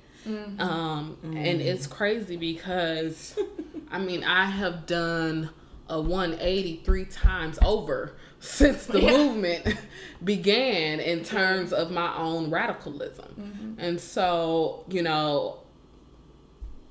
Um, 0.58 1.18
and 1.22 1.60
it's 1.60 1.86
crazy 1.86 2.38
because 2.38 3.38
I 3.90 3.98
mean, 3.98 4.24
I 4.24 4.46
have 4.46 4.86
done 4.86 5.50
a 5.90 6.00
180 6.00 6.80
three 6.82 7.04
times 7.04 7.58
over 7.62 8.14
since 8.40 8.86
the 8.86 9.02
Yeah. 9.02 9.10
movement 9.18 9.76
began 10.24 10.98
in 11.00 11.22
terms 11.24 11.74
of 11.74 11.90
my 11.90 12.16
own 12.16 12.48
radicalism. 12.50 13.76
And 13.78 14.00
so, 14.00 14.86
you 14.88 15.02
know, 15.02 15.58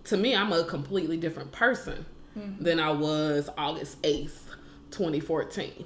to 0.05 0.15
me, 0.17 0.35
I'm 0.35 0.53
a 0.53 0.63
completely 0.65 1.17
different 1.17 1.51
person 1.51 2.05
than 2.35 2.79
I 2.79 2.91
was 2.91 3.49
August 3.57 4.01
8th, 4.01 4.39
2014. 4.91 5.85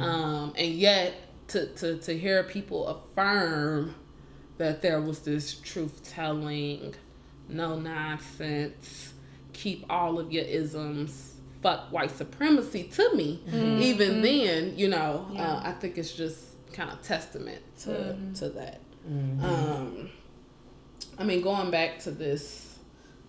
Um, 0.00 0.52
and 0.56 0.68
yet, 0.74 1.14
to, 1.48 1.66
to, 1.76 1.96
to 1.98 2.18
hear 2.18 2.42
people 2.44 2.86
affirm 2.88 3.94
that 4.58 4.82
there 4.82 5.00
was 5.00 5.20
this 5.20 5.54
truth 5.60 6.02
telling, 6.12 6.94
no 7.48 7.78
nonsense, 7.78 9.14
keep 9.52 9.84
all 9.88 10.18
of 10.18 10.30
your 10.32 10.44
isms, 10.44 11.34
fuck 11.62 11.90
white 11.90 12.10
supremacy 12.10 12.84
to 12.84 13.14
me, 13.14 13.42
even 13.82 14.20
then, 14.22 14.76
you 14.76 14.88
know, 14.88 15.26
uh, 15.36 15.60
I 15.64 15.72
think 15.72 15.96
it's 15.98 16.12
just 16.12 16.44
kind 16.72 16.90
of 16.90 17.00
testament 17.02 17.62
to, 17.80 18.16
to 18.34 18.48
that. 18.50 18.80
Um, 19.42 20.10
I 21.18 21.24
mean, 21.24 21.40
going 21.40 21.70
back 21.70 21.98
to 22.00 22.10
this 22.10 22.78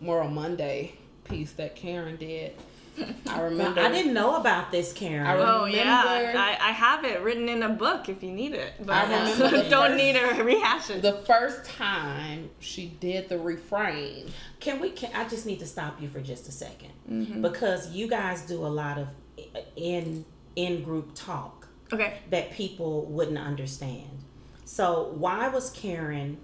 Moral 0.01 0.29
Monday 0.29 0.93
piece 1.29 1.53
that 1.53 1.75
Karen 1.75 2.17
did, 2.17 2.53
I 3.29 3.41
remember. 3.41 3.79
I 3.79 3.89
didn't 3.91 4.13
know 4.13 4.35
about 4.35 4.71
this, 4.71 4.91
Karen. 4.91 5.25
I 5.25 5.37
Oh 5.37 5.65
yeah, 5.65 6.03
I, 6.05 6.57
I 6.69 6.71
have 6.71 7.05
it 7.05 7.21
written 7.21 7.47
in 7.47 7.63
a 7.63 7.69
book 7.69 8.09
if 8.09 8.21
you 8.21 8.31
need 8.31 8.53
it, 8.53 8.73
but 8.85 8.93
I 8.95 9.03
remember 9.31 9.69
don't 9.69 9.91
first- 9.91 9.97
need 9.97 10.15
a 10.17 10.43
rehash 10.43 10.89
it. 10.89 11.01
the 11.01 11.21
first 11.25 11.63
time 11.65 12.49
she 12.59 12.87
did 12.99 13.29
the 13.29 13.37
refrain. 13.39 14.29
Can 14.59 14.79
we? 14.81 14.89
Can, 14.89 15.11
I 15.15 15.27
just 15.29 15.45
need 15.45 15.59
to 15.59 15.65
stop 15.67 16.01
you 16.01 16.09
for 16.09 16.19
just 16.19 16.47
a 16.49 16.51
2nd 16.51 16.89
Mm-hmm. 17.09 17.41
because 17.41 17.89
you 17.91 18.07
guys 18.07 18.41
do 18.43 18.63
a 18.65 18.67
lot 18.67 18.97
of 18.99 19.07
in 19.75 20.25
in 20.55 20.83
group 20.83 21.11
talk 21.15 21.67
okay, 21.93 22.19
that 22.29 22.51
people 22.51 23.05
wouldn't 23.05 23.37
understand. 23.39 24.09
So 24.65 25.11
why 25.17 25.47
was 25.47 25.71
Karen 25.71 26.37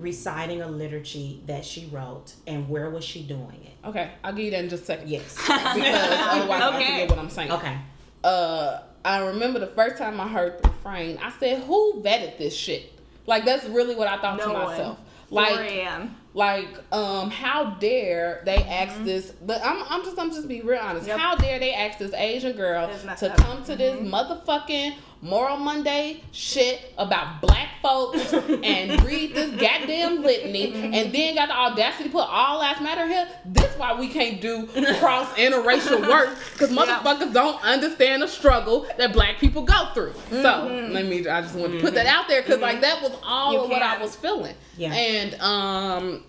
reciting 0.00 0.62
a 0.62 0.68
liturgy 0.68 1.42
that 1.46 1.64
she 1.64 1.86
wrote, 1.92 2.34
and 2.46 2.68
where 2.68 2.90
was 2.90 3.04
she 3.04 3.22
doing 3.22 3.60
it? 3.64 3.86
Okay, 3.88 4.10
I'll 4.24 4.32
give 4.32 4.44
you 4.46 4.50
that 4.52 4.64
in 4.64 4.68
just 4.70 4.82
a 4.84 4.86
second. 4.86 5.08
Yes. 5.08 5.34
Because 5.46 6.18
otherwise 6.20 6.62
I 6.62 6.68
Okay. 6.76 6.86
forget 6.86 7.10
what 7.10 7.18
I'm 7.18 7.30
saying. 7.30 7.52
okay. 7.52 7.78
Uh, 8.24 8.80
I 9.04 9.18
remember 9.26 9.58
the 9.58 9.66
first 9.68 9.96
time 9.96 10.20
I 10.20 10.28
heard 10.28 10.62
the 10.62 10.68
refrain, 10.68 11.18
I 11.22 11.30
said, 11.38 11.62
"Who 11.64 12.02
vetted 12.04 12.36
this 12.38 12.54
shit?" 12.54 12.92
Like 13.26 13.44
that's 13.44 13.64
really 13.66 13.94
what 13.94 14.08
I 14.08 14.20
thought 14.20 14.38
no 14.38 14.48
to 14.48 14.52
one. 14.52 14.64
myself. 14.66 14.98
4 15.30 15.42
Like 15.42 15.70
a.m. 15.70 16.16
Like, 16.34 16.68
um, 16.92 17.30
how 17.30 17.70
dare 17.80 18.42
they 18.44 18.56
ask 18.56 19.02
this? 19.04 19.30
But 19.30 19.60
I'm, 19.64 19.82
I'm 19.88 20.04
just, 20.04 20.18
I'm 20.18 20.30
just 20.30 20.46
be 20.48 20.60
real 20.60 20.80
honest. 20.80 21.06
Yep. 21.06 21.18
How 21.18 21.36
dare 21.36 21.58
they 21.60 21.72
ask 21.72 21.98
this 21.98 22.12
Asian 22.14 22.52
girl 22.56 22.88
It's 22.90 23.04
messed 23.04 23.20
to 23.20 23.30
up. 23.32 23.36
come 23.38 23.64
to 23.64 23.76
this 23.76 23.96
motherfucking 24.00 24.94
Moral 25.22 25.58
Monday 25.58 26.22
shit 26.32 26.94
about 26.96 27.42
black 27.42 27.68
folks 27.82 28.32
and 28.62 29.02
read 29.04 29.34
this 29.34 29.50
goddamn 29.50 30.22
litany, 30.22 30.72
and 30.72 31.12
then 31.14 31.34
got 31.34 31.48
the 31.48 31.54
audacity 31.54 32.04
to 32.04 32.10
put 32.10 32.26
all 32.26 32.58
lives 32.58 32.80
matter 32.80 33.06
here. 33.06 33.28
This 33.44 33.76
why 33.76 33.98
we 33.98 34.08
can't 34.08 34.40
do 34.40 34.66
cross 34.98 35.28
interracial 35.34 36.08
work 36.08 36.38
because 36.52 36.70
motherfuckers 36.70 37.34
don't 37.34 37.62
understand 37.62 38.22
the 38.22 38.28
struggle 38.28 38.86
that 38.96 39.12
black 39.12 39.38
people 39.38 39.62
go 39.62 39.90
through. 39.92 40.14
So 40.30 40.36
mm-hmm. 40.36 40.92
let 40.92 41.06
me, 41.06 41.28
I 41.28 41.42
just 41.42 41.54
want 41.54 41.72
to 41.72 41.80
put 41.80 41.94
that 41.94 42.06
mm-hmm. 42.06 42.16
out 42.16 42.28
there 42.28 42.40
because 42.40 42.60
like 42.60 42.80
mm-hmm. 42.80 42.82
that 42.82 43.02
was 43.02 43.18
all 43.22 43.52
You 43.52 43.60
of 43.60 43.68
what 43.70 43.82
I 43.82 43.98
was 44.00 44.16
feeling. 44.16 44.54
Yeah. 44.78 44.92
And 44.94 45.34
um, 45.40 46.24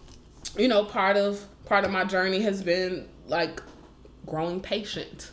you 0.57 0.67
know, 0.67 0.83
part 0.83 1.15
of 1.15 1.45
part 1.65 1.85
of 1.85 1.91
my 1.91 2.03
journey 2.03 2.41
has 2.41 2.61
been 2.61 3.07
like 3.27 3.61
growing 4.25 4.59
patient 4.59 5.31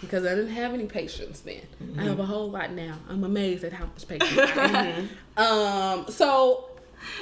because 0.00 0.24
I 0.24 0.30
didn't 0.34 0.50
have 0.50 0.74
any 0.74 0.86
patience 0.86 1.40
then. 1.40 1.62
I 1.98 2.04
have 2.04 2.18
a 2.20 2.26
whole 2.26 2.50
lot 2.50 2.72
now. 2.72 2.94
I'm 3.08 3.24
amazed 3.24 3.64
at 3.64 3.72
how 3.72 3.86
much 3.86 4.06
patience 4.06 4.38
I 4.38 4.66
have. 4.66 5.08
Um, 5.36 6.06
so 6.08 6.70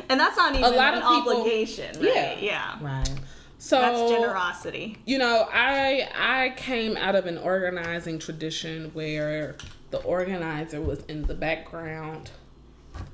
And 0.08 0.18
that's 0.18 0.36
not 0.36 0.52
even 0.54 0.64
a 0.64 0.70
lot 0.76 0.94
an 0.94 1.02
of 1.02 1.14
people- 1.14 1.40
obligation, 1.40 1.94
right? 2.00 2.14
Yeah. 2.14 2.38
Yeah. 2.40 2.78
Right. 2.80 3.10
so 3.58 3.80
That's 3.80 4.10
generosity. 4.12 4.98
you 5.06 5.16
know 5.18 5.48
i 5.52 6.08
i 6.14 6.52
came 6.56 6.96
out 6.98 7.14
of 7.14 7.24
an 7.26 7.38
organizing 7.38 8.18
tradition 8.18 8.90
where 8.92 9.56
the 9.90 9.98
organizer 10.02 10.80
was 10.82 11.02
in 11.08 11.22
the 11.22 11.34
background 11.34 12.30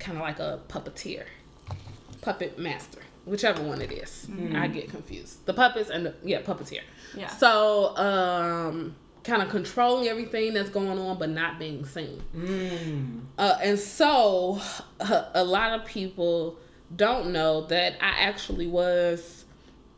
kind 0.01 0.17
of 0.19 0.23
like 0.23 0.39
a 0.41 0.61
puppeteer 0.69 1.25
puppet 2.21 2.59
master 2.59 3.01
whichever 3.27 3.63
one 3.63 3.81
it 3.81 3.93
is. 3.93 4.27
i 4.55 4.67
get 4.67 4.89
confused 4.91 5.45
the 5.47 5.55
puppets 5.55 5.89
and 5.91 6.07
the 6.07 6.15
yeah 6.25 6.41
puppeteer 6.43 6.81
Yeah. 7.17 7.29
so 7.29 7.97
um 7.97 8.97
kind 9.25 9.43
of 9.43 9.49
controlling 9.49 10.09
everything 10.09 10.55
that's 10.55 10.71
going 10.71 10.99
on 10.99 11.19
but 11.19 11.29
not 11.31 11.59
being 11.59 11.85
seen 11.85 12.23
Mm. 12.35 13.21
uh, 13.39 13.59
and 13.63 13.79
so 13.79 14.61
uh, 15.01 15.25
a 15.35 15.45
lot 15.45 15.79
of 15.79 15.87
people 15.87 16.59
don't 16.97 17.33
know 17.33 17.67
that 17.67 17.95
I 18.01 18.23
actually 18.25 18.67
was, 18.67 19.45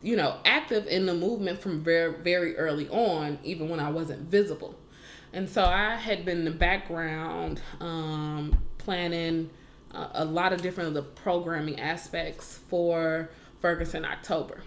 you 0.03 0.15
know, 0.15 0.37
active 0.45 0.85
in 0.85 1.07
the 1.07 1.13
movement 1.15 1.59
from 1.59 1.83
very, 1.83 2.13
very 2.21 2.55
early 2.55 2.87
on, 2.89 3.39
even 3.43 3.67
when 3.67 3.79
I 3.79 3.89
wasn't 3.89 4.29
visible. 4.29 4.75
And 5.31 5.49
so 5.49 5.63
I 5.63 5.95
had 5.95 6.23
been 6.23 6.39
in 6.39 6.45
the 6.45 6.51
background 6.51 7.59
um, 7.79 8.55
planning 8.77 9.49
uh, 9.91 10.09
a 10.13 10.23
lot 10.25 10.53
of 10.53 10.61
different 10.61 10.89
of 10.89 10.93
the 10.93 11.01
programming 11.01 11.79
aspects 11.79 12.59
for 12.69 13.31
Ferguson 13.59 14.05
October. 14.05 14.61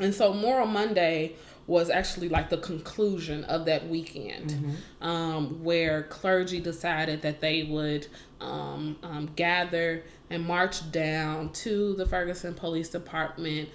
And 0.00 0.12
so 0.12 0.32
Moral 0.34 0.66
Monday 0.66 1.36
was 1.66 1.90
actually 1.90 2.28
like 2.28 2.48
the 2.48 2.58
conclusion 2.58 3.42
of 3.44 3.64
that 3.64 3.88
weekend, 3.88 4.76
um, 5.00 5.62
where 5.64 6.04
clergy 6.04 6.60
decided 6.60 7.22
that 7.22 7.40
they 7.40 7.64
would 7.64 8.06
um, 8.40 8.96
um, 9.02 9.28
gather 9.34 10.04
and 10.30 10.44
march 10.44 10.90
down 10.92 11.50
to 11.52 11.94
the 11.94 12.06
Ferguson 12.06 12.54
Police 12.54 12.88
Department 12.88 13.68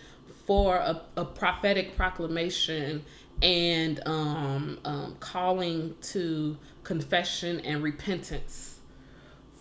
for 0.45 0.77
a, 0.77 1.01
a 1.17 1.25
prophetic 1.25 1.95
proclamation 1.97 3.03
and 3.41 3.99
um, 4.05 4.79
um, 4.85 5.15
calling 5.19 5.95
to 6.01 6.57
confession 6.83 7.59
and 7.61 7.83
repentance 7.83 8.79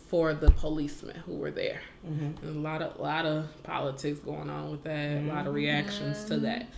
for 0.08 0.34
the 0.34 0.50
policemen 0.52 1.16
who 1.24 1.34
were 1.34 1.50
there. 1.50 1.80
And 2.42 2.56
a 2.56 2.60
lot 2.60 2.82
of 2.82 2.98
lot 3.00 3.26
of 3.26 3.62
politics 3.62 4.18
going 4.20 4.50
on 4.50 4.70
with 4.70 4.82
that, 4.84 5.18
a 5.18 5.20
lot 5.26 5.46
of 5.46 5.54
reactions 5.54 6.24
to 6.26 6.38
that. 6.40 6.68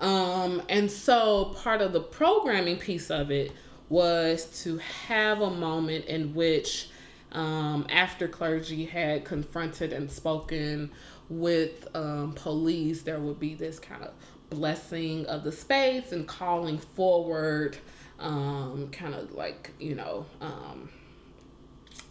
Um, 0.00 0.62
and 0.68 0.90
so 0.90 1.56
part 1.56 1.82
of 1.82 1.92
the 1.92 2.00
programming 2.00 2.78
piece 2.78 3.10
of 3.10 3.30
it 3.30 3.52
was 3.88 4.62
to 4.62 4.78
have 4.78 5.40
a 5.42 5.50
moment 5.50 6.06
in 6.06 6.34
which 6.34 6.88
um, 7.32 7.86
after 7.90 8.26
clergy 8.26 8.84
had 8.86 9.24
confronted 9.24 9.92
and 9.92 10.10
spoken 10.10 10.90
with 11.28 11.88
um, 11.94 12.32
police, 12.32 13.02
there 13.02 13.20
would 13.20 13.38
be 13.38 13.54
this 13.54 13.78
kind 13.78 14.02
of 14.02 14.12
blessing 14.48 15.26
of 15.26 15.44
the 15.44 15.52
space 15.52 16.12
and 16.12 16.26
calling 16.26 16.78
forward, 16.78 17.76
um, 18.18 18.88
kind 18.90 19.14
of 19.14 19.32
like, 19.32 19.70
you 19.78 19.94
know, 19.94 20.26
um, 20.40 20.88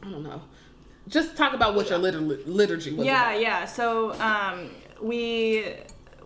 I 0.01 0.09
don't 0.09 0.23
know. 0.23 0.41
Just 1.07 1.35
talk 1.35 1.53
about 1.53 1.75
what 1.75 1.89
your 1.89 1.99
litur- 1.99 2.43
liturgy 2.45 2.93
was. 2.93 3.05
Yeah, 3.05 3.31
about. 3.31 3.41
yeah. 3.41 3.65
So 3.65 4.13
um, 4.21 4.69
we 5.01 5.65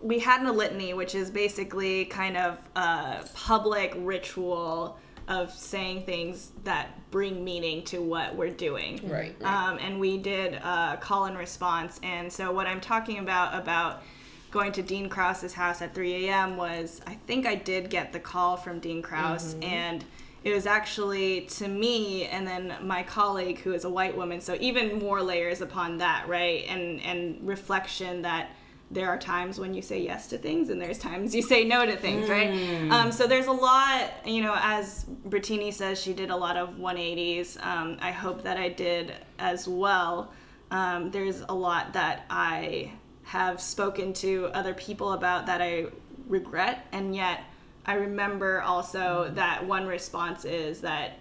we 0.04 0.18
had 0.18 0.46
a 0.46 0.52
litany, 0.52 0.92
which 0.92 1.14
is 1.14 1.30
basically 1.30 2.04
kind 2.04 2.36
of 2.36 2.58
a 2.76 3.24
public 3.34 3.94
ritual 3.96 4.98
of 5.26 5.50
saying 5.50 6.04
things 6.04 6.52
that 6.64 7.10
bring 7.10 7.42
meaning 7.42 7.82
to 7.84 8.02
what 8.02 8.36
we're 8.36 8.50
doing. 8.50 9.00
Right, 9.04 9.34
right. 9.40 9.68
Um, 9.70 9.78
and 9.78 9.98
we 9.98 10.18
did 10.18 10.54
a 10.54 10.98
call 11.00 11.24
and 11.24 11.38
response. 11.38 11.98
And 12.02 12.30
so 12.30 12.52
what 12.52 12.66
I'm 12.66 12.82
talking 12.82 13.18
about 13.18 13.58
about 13.58 14.02
going 14.50 14.72
to 14.72 14.82
Dean 14.82 15.08
Krause's 15.08 15.54
house 15.54 15.80
at 15.80 15.94
3 15.94 16.26
a.m. 16.26 16.58
was 16.58 17.00
I 17.06 17.14
think 17.26 17.46
I 17.46 17.54
did 17.54 17.88
get 17.88 18.12
the 18.12 18.20
call 18.20 18.58
from 18.58 18.80
Dean 18.80 19.00
Krause 19.02 19.56
and 19.62 20.04
it 20.44 20.54
was 20.54 20.66
actually 20.66 21.40
to 21.46 21.66
me 21.66 22.26
and 22.26 22.46
then 22.46 22.74
my 22.82 23.02
colleague 23.02 23.58
who 23.60 23.72
is 23.72 23.84
a 23.84 23.90
white 23.90 24.16
woman 24.16 24.40
so 24.40 24.56
even 24.60 25.00
more 25.00 25.22
layers 25.22 25.60
upon 25.60 25.98
that 25.98 26.28
right 26.28 26.66
and 26.68 27.00
and 27.00 27.44
reflection 27.44 28.22
that 28.22 28.50
there 28.94 29.08
are 29.08 29.18
times 29.18 29.58
when 29.58 29.74
you 29.74 29.82
say 29.82 30.00
yes 30.00 30.28
to 30.28 30.38
things 30.38 30.70
and 30.70 30.80
there's 30.80 30.98
times 30.98 31.34
you 31.34 31.42
say 31.42 31.64
no 31.64 31.84
to 31.84 31.96
things 31.96 32.28
right? 32.28 32.50
Um, 32.90 33.12
so 33.12 33.26
there's 33.26 33.46
a 33.46 33.52
lot 33.52 34.10
you 34.24 34.42
know 34.42 34.54
as 34.58 35.04
Brittini 35.28 35.72
says 35.72 36.00
she 36.00 36.12
did 36.14 36.30
a 36.30 36.36
lot 36.36 36.56
of 36.56 36.70
180s 36.76 37.62
um, 37.64 37.98
i 38.00 38.10
hope 38.10 38.42
that 38.44 38.56
i 38.56 38.68
did 38.68 39.12
as 39.38 39.66
well. 39.68 40.32
Um, 40.70 41.10
there's 41.10 41.40
a 41.40 41.54
lot 41.54 41.92
that 41.92 42.24
i 42.30 42.92
have 43.24 43.60
spoken 43.60 44.12
to 44.14 44.46
other 44.54 44.74
people 44.74 45.12
about 45.12 45.46
that 45.46 45.60
i 45.60 45.86
regret. 46.28 46.86
And 46.92 47.14
yet 47.14 47.40
i 47.86 47.94
remember 47.94 48.62
also 48.62 49.30
that 49.34 49.66
one 49.66 49.86
response 49.86 50.44
is 50.44 50.80
that 50.82 51.18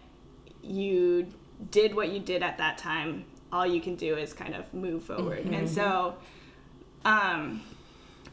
you 0.61 1.27
did 1.71 1.95
what 1.95 2.09
you 2.11 2.19
did 2.19 2.43
at 2.43 2.57
that 2.57 2.77
time. 2.77 3.25
All 3.51 3.65
you 3.67 3.81
can 3.81 3.95
do 3.95 4.15
is 4.15 4.33
kind 4.33 4.55
of 4.55 4.73
move 4.73 5.03
forward. 5.03 5.45
And 5.45 5.69
so 5.69 6.15
um 7.05 7.61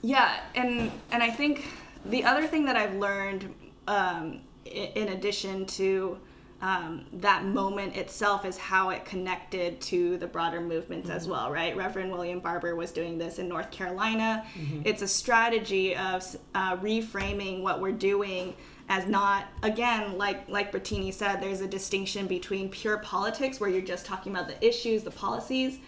yeah 0.02 0.40
and 0.54 0.90
and 1.10 1.22
i 1.22 1.30
think 1.30 1.66
the 2.06 2.24
other 2.24 2.46
thing 2.46 2.64
that 2.64 2.76
i've 2.76 2.94
learned 2.94 3.52
um 3.86 4.40
in 4.64 5.08
addition 5.08 5.66
to 5.66 6.18
um, 6.62 7.06
that 7.14 7.44
moment 7.46 7.96
itself 7.96 8.44
is 8.44 8.58
how 8.58 8.90
it 8.90 9.04
connected 9.04 9.80
to 9.80 10.18
the 10.18 10.26
broader 10.26 10.60
movements 10.60 11.08
as 11.08 11.26
well, 11.26 11.50
right? 11.50 11.74
Reverend 11.74 12.12
William 12.12 12.38
Barber 12.38 12.76
was 12.76 12.92
doing 12.92 13.16
this 13.16 13.38
in 13.38 13.48
North 13.48 13.70
Carolina. 13.70 14.44
It's 14.84 15.00
a 15.00 15.08
strategy 15.08 15.96
of 15.96 16.22
uh, 16.54 16.76
reframing 16.76 17.62
what 17.62 17.80
we're 17.80 17.92
doing 17.92 18.54
as 18.90 19.06
not 19.06 19.44
again 19.62 20.18
like 20.18 20.48
like 20.48 20.72
Brittini 20.72 21.14
said 21.14 21.40
there's 21.40 21.60
a 21.60 21.66
distinction 21.66 22.26
between 22.26 22.68
pure 22.68 22.98
politics 22.98 23.60
where 23.60 23.70
you're 23.70 23.80
just 23.80 24.04
talking 24.04 24.32
about 24.32 24.48
the 24.48 24.66
issues 24.66 25.04
the 25.04 25.12
policies 25.12 25.78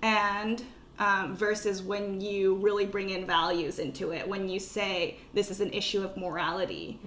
and 0.00 0.62
um, 0.98 1.34
versus 1.34 1.82
when 1.82 2.20
you 2.20 2.56
really 2.56 2.86
bring 2.86 3.10
in 3.10 3.26
values 3.26 3.78
into 3.78 4.12
it 4.12 4.26
when 4.28 4.48
you 4.48 4.60
say 4.60 5.16
this 5.34 5.50
is 5.50 5.60
an 5.60 5.72
issue 5.72 6.02
of 6.02 6.16
morality. 6.16 6.98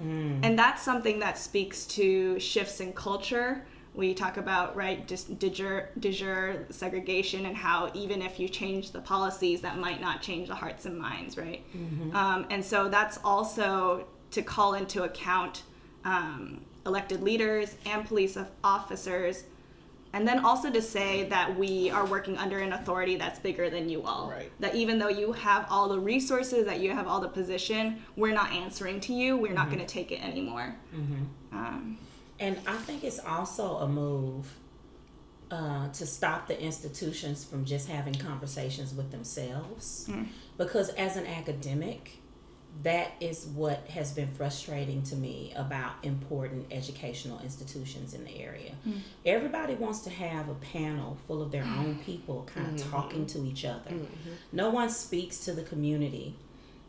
And 0.44 0.58
that's 0.58 0.82
something 0.82 1.20
that 1.20 1.38
speaks 1.38 1.86
to 1.88 2.40
shifts 2.40 2.80
in 2.80 2.94
culture. 2.94 3.64
We 3.94 4.14
talk 4.14 4.36
about 4.38 4.76
right 4.76 5.08
just 5.08 5.40
de 5.40 5.50
jure, 5.50 5.90
de 6.00 6.12
jure 6.12 6.66
segregation 6.70 7.46
and 7.46 7.56
how 7.56 7.92
even 7.94 8.22
if 8.22 8.40
you 8.40 8.50
change 8.50 8.92
the 8.92 9.00
policies 9.02 9.62
that 9.62 9.78
might 9.78 10.02
not 10.02 10.22
change 10.22 10.48
the 10.50 10.56
hearts 10.56 10.86
and 10.86 10.98
minds 11.00 11.38
right? 11.38 11.64
Um, 12.16 12.46
and 12.50 12.66
so 12.66 12.90
that's 12.90 13.20
also 13.24 14.08
to 14.32 14.42
call 14.42 14.74
into 14.74 15.04
account 15.04 15.64
um, 16.04 16.62
elected 16.86 17.22
leaders 17.24 17.76
and 17.86 18.06
police 18.06 18.38
officers 18.64 19.46
and 20.16 20.26
then 20.26 20.40
also 20.46 20.72
to 20.72 20.82
say 20.82 21.28
that 21.30 21.60
we 21.60 21.90
are 21.92 22.06
working 22.06 22.38
under 22.38 22.60
an 22.60 22.72
authority 22.72 23.18
that's 23.18 23.38
bigger 23.38 23.70
than 23.70 23.90
you 23.90 24.02
all. 24.04 24.32
Right. 24.32 24.50
that 24.62 24.74
even 24.74 24.98
though 24.98 25.10
you 25.10 25.34
have 25.34 25.68
all 25.70 25.90
the 25.90 26.00
resources 26.00 26.66
that 26.66 26.80
you 26.80 26.92
have 26.92 27.06
all 27.06 27.20
the 27.20 27.28
position 27.28 28.02
we're 28.16 28.34
not 28.34 28.52
answering 28.54 29.02
to 29.02 29.14
you. 29.14 29.36
We're 29.36 29.54
not 29.54 29.68
going 29.68 29.80
to 29.80 29.86
take 29.86 30.12
it 30.12 30.24
anymore. 30.24 30.74
Um, 31.52 31.98
And 32.40 32.58
I 32.66 32.78
think 32.78 33.04
it's 33.04 33.20
also 33.20 33.78
a 33.78 33.88
move 33.88 34.56
uh, 35.52 35.90
to 35.90 36.06
stop 36.06 36.48
the 36.48 36.60
institutions 36.62 37.44
from 37.44 37.66
just 37.66 37.88
having 37.90 38.16
conversations 38.16 38.94
with 38.94 39.12
themselves. 39.12 40.10
Because 40.58 40.90
as 40.90 41.18
an 41.18 41.28
academic, 41.28 42.20
that 42.84 43.14
is 43.20 43.46
what 43.46 43.88
has 43.90 44.12
been 44.12 44.28
frustrating 44.28 45.02
to 45.04 45.16
me 45.16 45.54
about 45.56 45.94
important 46.04 46.68
educational 46.72 47.40
institutions 47.40 48.14
in 48.14 48.24
the 48.26 48.40
area. 48.40 48.74
Mm. 48.88 49.00
Everybody 49.26 49.76
wants 49.76 50.00
to 50.02 50.10
have 50.10 50.50
a 50.50 50.56
panel 50.56 51.18
full 51.28 51.42
of 51.42 51.52
their 51.52 51.64
own 51.64 52.00
people 52.06 52.48
kind 52.54 52.68
of 52.68 52.82
mm-hmm. 52.82 52.92
talking 52.92 53.26
to 53.28 53.46
each 53.46 53.66
other. 53.66 53.92
Mm-hmm. 53.92 54.32
No 54.52 54.70
one 54.70 54.90
speaks 54.90 55.40
to 55.46 55.54
the 55.54 55.64
community. 55.64 56.36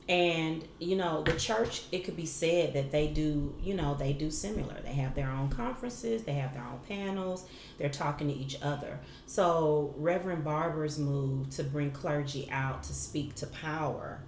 And, 0.09 0.65
you 0.79 0.95
know, 0.95 1.25
the 1.25 1.33
church, 1.33 1.83
it 1.91 2.05
could 2.05 2.17
be 2.17 2.27
said 2.27 2.75
that 2.75 2.93
they 2.93 3.09
do, 3.09 3.53
you 3.61 3.75
know, 3.75 3.95
they 3.95 4.13
do 4.13 4.31
similar. 4.31 4.77
They 4.85 4.93
have 4.93 5.17
their 5.17 5.29
own 5.29 5.49
conferences, 5.49 6.23
they 6.23 6.35
have 6.35 6.55
their 6.55 6.63
own 6.63 6.79
panels, 6.87 7.45
they're 7.77 7.89
talking 7.89 8.29
to 8.29 8.35
each 8.35 8.57
other. 8.63 9.01
So, 9.27 9.95
Reverend 9.97 10.45
Barber's 10.45 10.97
move 10.97 11.51
to 11.51 11.65
bring 11.65 11.91
clergy 11.91 12.49
out 12.53 12.85
to 12.85 12.95
speak 12.95 13.35
to 13.37 13.49
power 13.49 14.21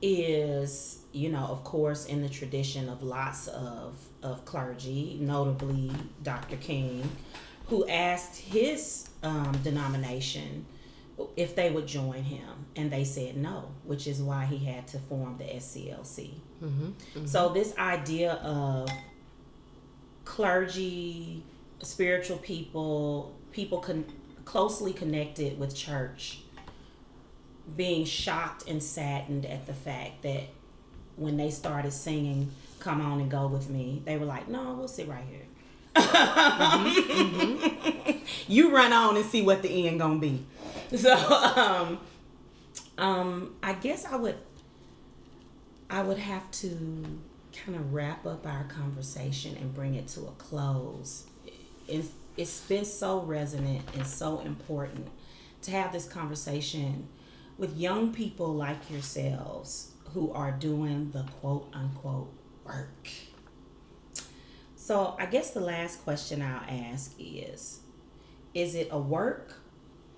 is, 0.00 1.00
you 1.12 1.30
know, 1.30 1.46
of 1.46 1.64
course, 1.64 2.06
in 2.06 2.22
the 2.22 2.28
tradition 2.28 2.88
of 2.88 3.02
lots 3.02 3.48
of, 3.48 3.96
of 4.22 4.44
clergy, 4.44 5.18
notably 5.20 5.90
Dr. 6.22 6.56
King, 6.56 7.08
who 7.66 7.86
asked 7.88 8.36
his 8.40 9.08
um, 9.22 9.58
denomination 9.62 10.66
if 11.36 11.56
they 11.56 11.70
would 11.70 11.86
join 11.86 12.22
him, 12.22 12.66
and 12.76 12.90
they 12.92 13.02
said 13.04 13.36
no, 13.36 13.70
which 13.84 14.06
is 14.06 14.22
why 14.22 14.44
he 14.44 14.64
had 14.64 14.86
to 14.88 14.98
form 15.00 15.36
the 15.36 15.44
SCLC. 15.44 16.30
So, 17.26 17.48
this 17.48 17.76
idea 17.76 18.34
of 18.34 18.88
clergy, 20.24 21.42
spiritual 21.80 22.38
people, 22.38 23.34
people 23.50 23.78
con- 23.78 24.04
closely 24.44 24.92
connected 24.92 25.58
with 25.58 25.74
church, 25.74 26.42
being 27.76 28.04
shocked 28.04 28.68
and 28.68 28.82
saddened 28.82 29.46
at 29.46 29.66
the 29.66 29.74
fact 29.74 30.22
that 30.22 30.44
when 31.16 31.36
they 31.36 31.50
started 31.50 31.92
singing 31.92 32.50
"Come 32.78 33.00
On 33.00 33.20
and 33.20 33.30
Go 33.30 33.46
with 33.46 33.68
Me," 33.68 34.02
they 34.04 34.16
were 34.16 34.26
like, 34.26 34.48
"No, 34.48 34.74
we'll 34.74 34.88
sit 34.88 35.08
right 35.08 35.24
here." 35.28 35.44
you 38.48 38.74
run 38.74 38.92
on 38.92 39.16
and 39.16 39.24
see 39.26 39.42
what 39.42 39.62
the 39.62 39.88
end 39.88 40.00
gonna 40.00 40.18
be. 40.18 40.44
So, 40.96 41.12
um, 41.14 41.98
um, 42.96 43.54
I 43.62 43.74
guess 43.74 44.06
I 44.06 44.16
would, 44.16 44.36
I 45.90 46.00
would 46.02 46.16
have 46.16 46.50
to 46.52 47.20
kind 47.52 47.76
of 47.76 47.92
wrap 47.92 48.24
up 48.24 48.46
our 48.46 48.64
conversation 48.64 49.54
and 49.56 49.74
bring 49.74 49.96
it 49.96 50.08
to 50.08 50.20
a 50.22 50.30
close. 50.38 51.26
It's, 51.86 52.08
it's 52.38 52.60
been 52.62 52.86
so 52.86 53.20
resonant 53.20 53.82
and 53.94 54.06
so 54.06 54.40
important 54.40 55.08
to 55.62 55.70
have 55.72 55.92
this 55.92 56.06
conversation 56.08 57.08
with 57.58 57.76
young 57.76 58.12
people 58.12 58.54
like 58.54 58.88
yourselves 58.88 59.90
who 60.14 60.32
are 60.32 60.52
doing 60.52 61.10
the 61.10 61.24
quote 61.40 61.68
unquote 61.74 62.32
work. 62.64 63.08
So, 64.76 65.16
I 65.18 65.26
guess 65.26 65.50
the 65.50 65.60
last 65.60 66.02
question 66.04 66.40
I'll 66.40 66.64
ask 66.66 67.12
is 67.18 67.80
Is 68.54 68.74
it 68.74 68.88
a 68.90 68.98
work 68.98 69.60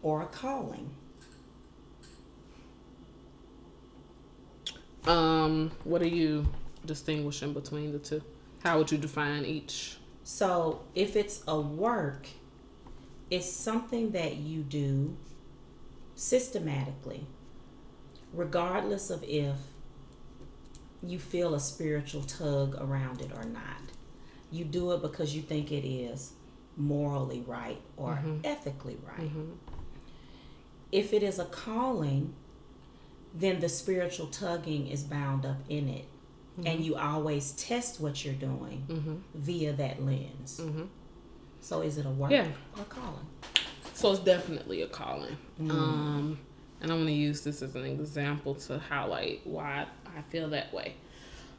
or 0.02 0.22
a 0.22 0.26
calling? 0.26 0.90
Um, 5.06 5.72
what 5.84 6.02
are 6.02 6.08
you 6.08 6.46
distinguishing 6.84 7.54
between 7.54 7.90
the 7.90 7.98
two? 7.98 8.22
How 8.62 8.78
would 8.78 8.92
you 8.92 8.98
define 8.98 9.44
each? 9.44 9.96
So, 10.22 10.82
if 10.94 11.16
it's 11.16 11.42
a 11.48 11.58
work, 11.58 12.28
it's 13.30 13.50
something 13.50 14.10
that 14.12 14.36
you 14.36 14.62
do 14.62 15.16
systematically, 16.20 17.26
regardless 18.34 19.08
of 19.08 19.24
if 19.24 19.56
you 21.02 21.18
feel 21.18 21.54
a 21.54 21.60
spiritual 21.60 22.22
tug 22.22 22.76
around 22.78 23.22
it 23.22 23.30
or 23.34 23.44
not. 23.44 23.80
You 24.50 24.66
do 24.66 24.92
it 24.92 25.00
because 25.00 25.34
you 25.34 25.40
think 25.40 25.72
it 25.72 25.88
is 25.88 26.32
morally 26.76 27.42
right 27.46 27.80
or 27.96 28.16
mm-hmm. 28.16 28.40
ethically 28.44 28.98
right. 29.02 29.28
Mm-hmm. 29.30 29.52
If 30.92 31.14
it 31.14 31.22
is 31.22 31.38
a 31.38 31.46
calling, 31.46 32.34
then 33.32 33.60
the 33.60 33.70
spiritual 33.70 34.26
tugging 34.26 34.88
is 34.88 35.02
bound 35.02 35.46
up 35.46 35.60
in 35.70 35.88
it. 35.88 36.04
Mm-hmm. 36.58 36.66
And 36.66 36.84
you 36.84 36.96
always 36.96 37.52
test 37.52 37.98
what 37.98 38.26
you're 38.26 38.34
doing 38.34 39.22
via 39.34 39.72
that 39.72 40.04
lens. 40.04 40.60
So 41.62 41.80
is 41.80 41.96
it 41.96 42.04
a 42.04 42.10
work 42.10 42.30
Yeah. 42.30 42.48
or 42.76 42.84
calling? 42.84 43.26
So 44.00 44.12
it's 44.12 44.20
definitely 44.20 44.80
a 44.80 44.86
calling. 44.86 45.36
Um, 45.70 46.38
and 46.80 46.90
I 46.90 46.94
want 46.94 47.08
to 47.08 47.12
use 47.12 47.42
this 47.42 47.60
as 47.60 47.76
an 47.76 47.84
example 47.84 48.54
to 48.54 48.78
highlight 48.78 49.46
why 49.46 49.84
I 50.06 50.22
feel 50.30 50.48
that 50.48 50.72
way. 50.72 50.94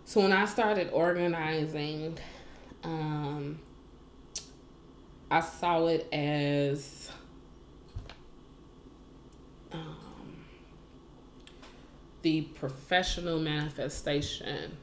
So 0.05 0.21
when 0.21 0.33
I 0.33 0.45
started 0.45 0.89
organizing, 0.91 2.17
um, 2.83 3.59
I 5.29 5.41
saw 5.41 5.85
it 5.85 6.11
as 6.11 7.11
um, 9.71 10.43
the 12.23 12.41
professional 12.41 13.39
manifestation 13.39 14.75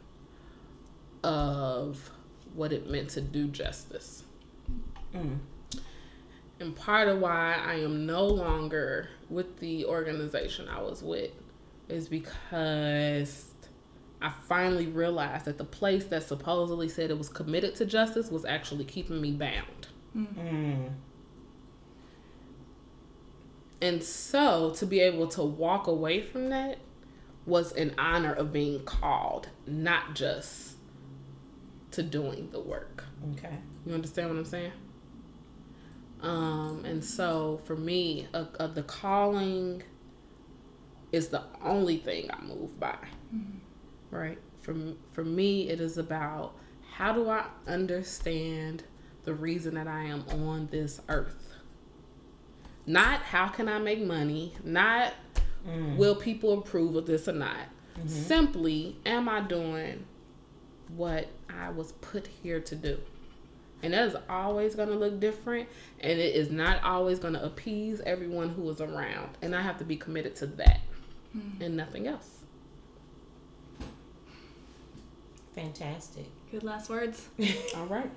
of 1.25 2.09
what 2.55 2.73
it 2.73 2.89
meant 2.89 3.11
to 3.11 3.21
do 3.21 3.49
justice. 3.49 4.23
And 6.61 6.75
part 6.75 7.09
of 7.09 7.21
why 7.21 7.55
I 7.55 7.75
am 7.75 8.05
no 8.07 8.27
longer 8.27 9.09
with 9.31 9.59
the 9.61 9.85
organization 9.87 10.69
I 10.69 10.81
was 10.83 11.03
with 11.03 11.31
is 11.89 12.09
because 12.09 13.45
I 14.21 14.31
finally 14.49 14.87
realized 14.87 15.45
that 15.45 15.57
the 15.59 15.65
place 15.65 16.07
that 16.07 16.25
supposedly 16.25 16.89
said 16.89 17.11
it 17.11 17.19
was 17.19 17.29
committed 17.29 17.77
to 17.77 17.87
justice 17.87 18.31
was 18.31 18.45
actually 18.45 18.85
keeping 18.85 19.21
me 19.21 19.31
bound. 19.31 19.87
And 23.81 24.03
so 24.03 24.71
to 24.75 24.87
be 24.87 24.99
able 24.99 25.29
to 25.29 25.45
walk 25.45 25.87
away 25.87 26.21
from 26.23 26.49
that 26.49 26.79
was 27.47 27.71
an 27.73 27.95
honor 27.97 28.33
of 28.33 28.53
being 28.53 28.83
called, 28.85 29.49
not 29.67 30.17
just 30.17 30.75
to 31.93 32.03
doing 32.03 32.51
the 32.51 32.59
work. 32.59 33.05
Okay. 33.35 33.57
You 33.87 33.95
understand 33.95 34.31
what 34.31 34.39
I'm 34.39 34.45
saying? 34.45 34.73
Um, 36.21 36.85
and 36.85 37.05
so 37.05 37.61
for 37.65 37.77
me, 37.77 38.27
the 38.33 38.85
calling 38.87 39.83
is 41.13 41.29
the 41.29 41.43
only 41.63 41.99
thing 41.99 42.31
I 42.31 42.41
move 42.43 42.79
by. 42.79 42.97
Mm-hmm. 43.35 43.59
Right? 44.11 44.39
For, 44.63 44.75
for 45.13 45.25
me, 45.25 45.69
it 45.69 45.81
is 45.81 45.99
about 45.99 46.55
how 46.93 47.13
do 47.13 47.29
I 47.29 47.45
understand 47.67 48.85
the 49.25 49.35
reason 49.35 49.75
that 49.75 49.87
I 49.87 50.05
am 50.05 50.25
on 50.31 50.69
this 50.71 51.01
earth? 51.09 51.55
Not 52.87 53.21
how 53.21 53.49
can 53.49 53.69
I 53.69 53.79
make 53.79 54.01
money, 54.01 54.55
not 54.65 55.13
mm. 55.67 55.97
will 55.97 56.17
people 56.17 56.59
approve 56.59 56.97
of 56.97 57.07
this 57.07 57.29
or 57.29 57.33
not. 57.33 57.57
Mm-hmm. 57.97 58.09
Simply, 58.09 58.97
am 59.05 59.29
I 59.29 59.41
doing 59.41 60.05
what 60.97 61.29
I 61.49 61.71
was 61.71 61.93
put 61.93 62.27
here 62.43 62.61
to 62.61 62.75
do? 62.75 62.99
And 63.83 63.93
that 63.95 64.09
is 64.09 64.17
always 64.29 64.75
going 64.75 64.89
to 64.89 64.95
look 64.95 65.21
different. 65.21 65.69
And 66.01 66.19
it 66.19 66.35
is 66.35 66.51
not 66.51 66.83
always 66.83 67.19
going 67.19 67.35
to 67.35 67.45
appease 67.45 68.01
everyone 68.01 68.51
who 68.51 68.69
is 68.71 68.81
around. 68.81 69.37
And 69.41 69.55
I 69.55 69.63
have 69.63 69.79
to 69.79 69.85
be 69.85 69.97
committed 69.97 70.35
to 70.37 70.47
that 70.47 70.81
hmm. 71.33 71.63
and 71.63 71.77
nothing 71.77 72.07
else. 72.07 72.39
Fantastic. 75.55 76.27
Good 76.51 76.63
last 76.63 76.89
words. 76.89 77.29
All 77.77 77.87
right. 77.87 78.11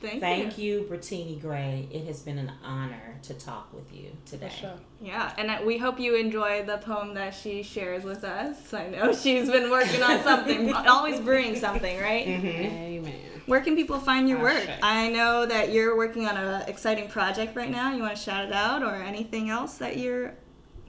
Thank, 0.00 0.20
Thank 0.20 0.58
you, 0.58 0.86
Brittini 0.90 1.40
Gray. 1.40 1.88
It 1.90 2.06
has 2.06 2.22
been 2.22 2.38
an 2.38 2.50
honor 2.64 3.18
to 3.22 3.34
talk 3.34 3.72
with 3.72 3.94
you 3.94 4.10
today. 4.24 4.48
For 4.48 4.56
sure. 4.56 4.74
Yeah, 5.00 5.32
and 5.36 5.64
we 5.66 5.78
hope 5.78 6.00
you 6.00 6.16
enjoy 6.16 6.64
the 6.64 6.78
poem 6.78 7.14
that 7.14 7.34
she 7.34 7.62
shares 7.62 8.02
with 8.02 8.24
us. 8.24 8.72
I 8.72 8.88
know 8.88 9.14
she's 9.14 9.50
been 9.50 9.70
working 9.70 10.02
on 10.02 10.22
something, 10.22 10.72
always 10.74 11.20
brewing 11.20 11.54
something, 11.54 12.00
right? 12.00 12.26
Mm-hmm. 12.26 12.46
Amen. 12.46 13.29
Where 13.46 13.60
can 13.60 13.76
people 13.76 13.98
find 13.98 14.28
your 14.28 14.40
work? 14.40 14.68
Ashe. 14.68 14.80
I 14.82 15.08
know 15.10 15.46
that 15.46 15.72
you're 15.72 15.96
working 15.96 16.26
on 16.26 16.36
an 16.36 16.68
exciting 16.68 17.08
project 17.08 17.56
right 17.56 17.70
now. 17.70 17.92
You 17.92 18.02
want 18.02 18.16
to 18.16 18.22
shout 18.22 18.44
it 18.44 18.52
out 18.52 18.82
or 18.82 18.94
anything 18.94 19.50
else 19.50 19.78
that 19.78 19.96
you're 19.96 20.34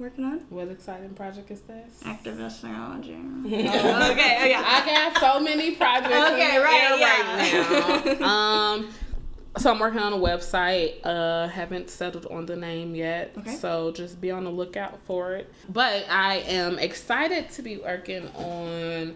working 0.02 0.26
on? 0.26 0.40
What 0.50 0.68
exciting 0.70 1.14
project 1.14 1.52
is 1.52 1.62
this? 1.62 2.02
Activist 2.04 2.62
Theology. 2.62 3.18
oh, 3.18 4.12
okay, 4.12 4.38
oh, 4.42 4.46
yeah. 4.46 4.64
I 4.66 5.12
got 5.12 5.18
so 5.20 5.40
many 5.40 5.76
projects. 5.76 6.14
Okay, 6.14 6.56
in 6.56 6.62
right, 6.62 6.92
air 6.92 6.98
yeah. 6.98 8.04
right 8.04 8.20
now. 8.20 8.28
um, 8.76 8.94
so 9.58 9.72
I'm 9.72 9.80
working 9.80 10.00
on 10.00 10.14
a 10.14 10.18
website. 10.18 10.96
Uh, 11.04 11.48
haven't 11.48 11.90
settled 11.90 12.26
on 12.28 12.46
the 12.46 12.56
name 12.56 12.96
yet. 12.96 13.34
Okay. 13.38 13.56
So 13.56 13.92
just 13.92 14.20
be 14.20 14.32
on 14.32 14.44
the 14.44 14.50
lookout 14.50 15.00
for 15.06 15.36
it. 15.36 15.54
But 15.70 16.06
I 16.10 16.38
am 16.48 16.80
excited 16.80 17.50
to 17.52 17.62
be 17.62 17.78
working 17.78 18.28
on 18.30 19.16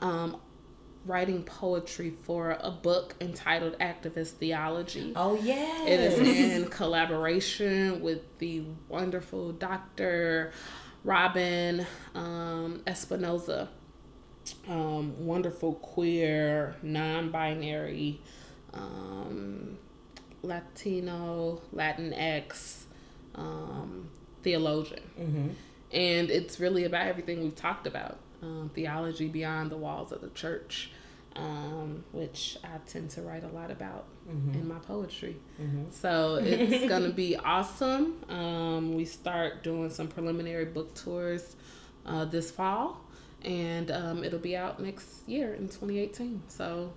um, 0.00 0.36
writing 1.04 1.42
poetry 1.42 2.10
for 2.22 2.56
a 2.60 2.70
book 2.70 3.14
entitled 3.20 3.76
Activist 3.80 4.32
Theology. 4.32 5.12
Oh 5.16 5.36
yeah. 5.36 5.84
It 5.86 6.00
is 6.00 6.18
in 6.18 6.68
collaboration 6.70 8.00
with 8.00 8.20
the 8.38 8.64
wonderful 8.88 9.52
Dr. 9.52 10.52
Robyn 11.04 11.86
um, 12.14 12.82
Espinoza. 12.86 13.68
um, 14.68 15.24
wonderful 15.24 15.74
queer, 15.74 16.76
non-binary, 16.82 18.20
um, 18.74 19.78
Latino, 20.42 21.60
Latinx 21.74 22.82
um, 23.34 24.08
theologian, 24.42 25.02
and 25.92 26.30
it's 26.30 26.58
really 26.58 26.84
about 26.84 27.06
everything 27.06 27.42
we've 27.42 27.54
talked 27.54 27.86
about: 27.86 28.18
um, 28.42 28.70
theology 28.74 29.28
beyond 29.28 29.70
the 29.70 29.76
walls 29.76 30.12
of 30.12 30.20
the 30.20 30.30
church, 30.30 30.90
um, 31.36 32.04
which 32.12 32.58
I 32.64 32.78
tend 32.86 33.10
to 33.10 33.22
write 33.22 33.44
a 33.44 33.48
lot 33.48 33.70
about 33.70 34.06
in 34.54 34.66
my 34.68 34.78
poetry. 34.78 35.36
So 35.90 36.36
it's 36.42 36.88
gonna 36.88 37.10
be 37.10 37.36
awesome. 37.36 38.16
Um, 38.28 38.94
we 38.94 39.04
start 39.04 39.62
doing 39.62 39.90
some 39.90 40.08
preliminary 40.08 40.64
book 40.66 40.94
tours 40.94 41.56
uh, 42.06 42.24
this 42.26 42.50
fall, 42.50 43.00
and 43.44 43.90
um, 43.90 44.24
it'll 44.24 44.38
be 44.38 44.56
out 44.56 44.80
next 44.80 45.26
year 45.28 45.54
in 45.54 45.68
2018. 45.68 46.42
So 46.48 46.92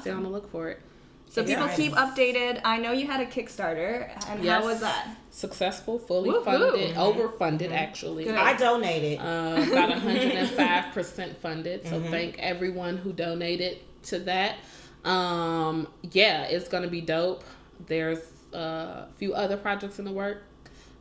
stay 0.00 0.10
on 0.10 0.22
the 0.22 0.28
look 0.28 0.50
for 0.50 0.68
it. 0.68 0.80
So 1.28 1.42
people 1.44 1.64
Exciting. 1.64 1.86
keep 1.90 1.94
updated. 1.96 2.60
I 2.64 2.78
know 2.78 2.92
you 2.92 3.06
had 3.06 3.20
a 3.20 3.26
Kickstarter, 3.26 4.08
and 4.28 4.42
Yes. 4.44 4.62
how 4.62 4.68
was 4.68 4.80
that? 4.80 5.08
Successful, 5.36 5.98
fully 5.98 6.30
Woohoo. 6.30 6.44
funded, 6.46 6.96
overfunded 6.96 7.70
actually. 7.70 8.24
Good. 8.24 8.36
I 8.36 8.56
donated. 8.56 9.18
Uh, 9.18 9.66
about 9.68 9.90
105% 9.90 11.36
funded. 11.42 11.86
So 11.86 12.00
thank 12.04 12.38
everyone 12.38 12.96
who 12.96 13.12
donated 13.12 13.80
to 14.04 14.20
that. 14.20 14.56
Um, 15.04 15.88
yeah, 16.10 16.44
it's 16.44 16.68
gonna 16.68 16.88
be 16.88 17.02
dope. 17.02 17.44
There's 17.86 18.20
uh, 18.54 18.56
a 18.56 19.08
few 19.18 19.34
other 19.34 19.58
projects 19.58 19.98
in 19.98 20.06
the 20.06 20.10
work. 20.10 20.42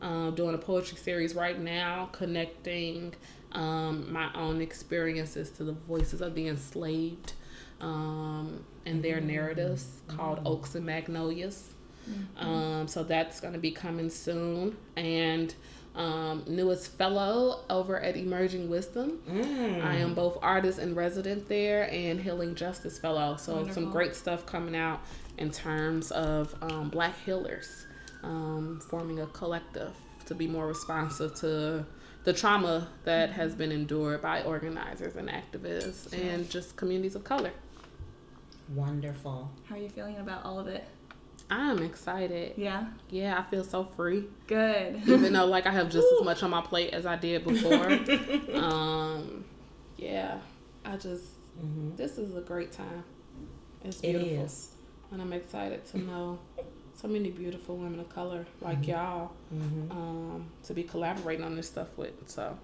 Um, 0.02 0.36
doing 0.36 0.54
a 0.54 0.58
poetry 0.58 0.98
series 0.98 1.34
right 1.34 1.58
now, 1.58 2.10
connecting 2.12 3.14
um, 3.54 4.12
my 4.12 4.30
own 4.36 4.60
experiences 4.60 5.50
to 5.52 5.64
the 5.64 5.72
voices 5.72 6.20
of 6.20 6.36
the 6.36 6.50
enslaved 6.50 7.32
um, 7.80 8.66
and 8.86 9.02
their 9.02 9.22
narratives 9.22 10.02
called 10.10 10.42
Oaks 10.46 10.76
and 10.76 10.86
Magnolias. 10.86 11.70
Um, 12.86 12.88
so 12.88 13.04
that's 13.04 13.40
going 13.40 13.54
to 13.54 13.60
be 13.60 13.72
coming 13.72 14.10
soon. 14.10 14.78
And 14.96 15.54
um, 15.96 16.44
newest 16.48 16.92
fellow 16.98 17.62
over 17.70 18.00
at 18.00 18.16
Emerging 18.16 18.70
Wisdom. 18.70 19.22
I 19.84 19.96
am 19.96 20.14
both 20.14 20.38
artist 20.42 20.78
and 20.78 20.96
resident 20.96 21.48
there 21.48 21.90
and 21.92 22.20
Healing 22.20 22.54
Justice 22.54 23.00
Fellow. 23.00 23.38
So 23.38 23.56
Wonderful. 23.56 23.84
some 23.84 23.92
great 23.92 24.14
stuff 24.14 24.46
coming 24.46 24.76
out 24.76 25.02
in 25.38 25.52
terms 25.52 26.12
of 26.12 26.54
um, 26.62 26.90
Black 26.90 27.18
healers 27.26 27.88
um, 28.24 28.82
forming 28.90 29.22
a 29.22 29.28
collective 29.28 29.94
to 30.26 30.36
be 30.36 30.48
more 30.48 30.68
responsive 30.68 31.34
to 31.36 31.86
the 32.24 32.34
trauma 32.34 32.90
that 33.06 33.32
has 33.32 33.56
been 33.56 33.72
endured 33.72 34.22
by 34.22 34.44
organizers 34.44 35.16
and 35.16 35.30
activists 35.30 36.12
and 36.14 36.50
just 36.50 36.76
communities 36.76 37.16
of 37.16 37.24
color. 37.24 37.52
Wonderful. 38.74 39.50
How 39.70 39.76
are 39.76 39.78
you 39.78 39.90
feeling 39.90 40.18
about 40.18 40.44
all 40.44 40.60
of 40.60 40.68
it? 40.68 40.86
I'm 41.50 41.84
excited. 41.84 42.54
Yeah, 42.58 42.86
Yeah, 43.10 43.38
I 43.40 43.44
feel 43.52 43.64
so 43.64 43.84
free. 43.96 44.26
good. 44.48 45.02
Even 45.08 45.34
though 45.34 45.46
like 45.46 45.68
I 45.68 45.72
have 45.72 45.90
just 45.92 46.08
as 46.20 46.24
much 46.26 46.42
on 46.44 46.50
my 46.50 46.62
plate 46.62 46.94
as 46.94 47.06
I 47.06 47.16
did 47.16 47.44
before. 47.44 47.88
um 48.56 49.46
yeah. 49.98 50.40
I 50.84 50.98
just 50.98 51.24
this 51.96 52.18
is 52.18 52.36
a 52.36 52.42
great 52.42 52.72
time. 52.72 53.04
It's 53.84 54.02
beautiful. 54.02 54.28
is. 54.46 54.72
And 55.12 55.22
I'm 55.22 55.34
excited 55.34 55.86
to 55.92 56.00
know 56.00 56.40
so 56.96 57.08
many 57.08 57.30
beautiful 57.30 57.78
women 57.78 58.00
of 58.00 58.10
color 58.10 58.46
like 58.62 58.82
Mm-hmm. 58.82 58.92
y'all 58.92 59.32
um, 59.92 60.48
to 60.64 60.74
be 60.74 60.82
collaborating 60.84 61.46
on 61.46 61.56
this 61.56 61.68
stuff 61.68 61.90
with. 61.98 62.14
So 62.30 62.58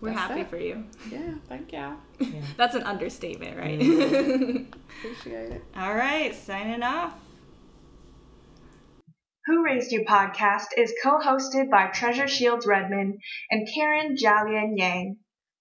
We're 0.00 0.10
That's 0.10 0.20
happy 0.22 0.40
that. 0.42 0.50
for 0.50 0.58
you. 0.58 0.84
yeah, 1.10 1.34
thank 1.48 1.72
y'all. 1.72 1.94
That's 2.56 2.74
an 2.74 2.82
understatement, 2.82 3.56
right? 3.56 3.80
Appreciate 3.80 5.52
it. 5.52 5.64
all 5.76 5.94
right, 5.94 6.34
signing 6.34 6.82
off. 6.82 7.14
Who 9.48 9.64
Raised 9.64 9.92
You 9.92 10.04
podcast 10.04 10.76
is 10.76 10.92
co 11.02 11.20
hosted 11.20 11.70
by 11.70 11.86
Treasure 11.86 12.28
Shields 12.28 12.66
Redmond 12.66 13.18
and 13.50 13.66
Karen 13.74 14.14
Jalian 14.14 14.76
Yang. 14.76 15.16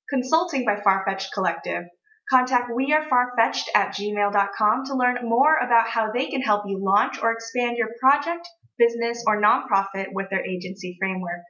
Consulting 0.09 0.65
by 0.65 0.75
Farfetched 0.75 1.31
Collective. 1.33 1.85
Contact 2.29 2.69
wearefarfetched 2.69 3.69
at 3.73 3.95
gmail.com 3.95 4.83
to 4.87 4.93
learn 4.93 5.19
more 5.23 5.55
about 5.55 5.87
how 5.87 6.11
they 6.11 6.25
can 6.25 6.41
help 6.41 6.65
you 6.67 6.83
launch 6.83 7.17
or 7.23 7.31
expand 7.31 7.77
your 7.77 7.91
project, 8.01 8.45
business, 8.77 9.23
or 9.25 9.41
nonprofit 9.41 10.07
with 10.11 10.29
their 10.29 10.45
agency 10.45 10.97
framework. 10.99 11.43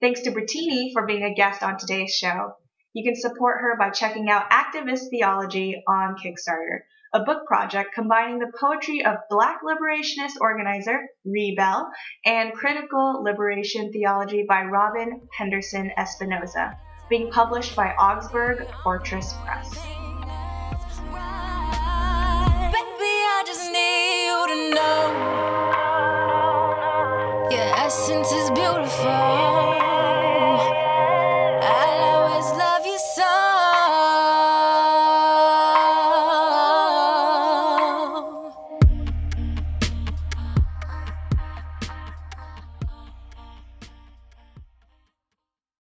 Thanks 0.00 0.22
to 0.22 0.30
Brittini 0.30 0.90
for 0.94 1.04
being 1.04 1.24
a 1.24 1.34
guest 1.34 1.62
on 1.62 1.76
today's 1.76 2.14
show. 2.14 2.54
You 2.94 3.04
can 3.04 3.14
support 3.14 3.60
her 3.60 3.76
by 3.78 3.90
checking 3.90 4.30
out 4.30 4.50
Activist 4.50 5.10
Theology 5.10 5.82
on 5.86 6.16
Kickstarter, 6.16 6.84
a 7.14 7.20
book 7.20 7.46
project 7.46 7.94
combining 7.94 8.40
the 8.40 8.50
poetry 8.60 9.04
of 9.04 9.16
black 9.30 9.60
liberationist 9.62 10.32
organizer 10.40 10.98
Rebel 11.24 11.88
and 12.26 12.52
critical 12.52 13.22
liberation 13.22 13.92
theology 13.92 14.44
by 14.48 14.62
Robyn 14.62 15.20
Henderson 15.38 15.92
Espinoza, 15.96 16.76
being 17.08 17.30
published 17.30 17.76
by 17.76 17.92
Augsburg 17.92 18.66
Fortress 18.82 19.32
Press. 19.44 19.74
Baby, 22.72 23.14
essence 27.76 28.32
is 28.32 28.50
beautiful. 28.50 29.63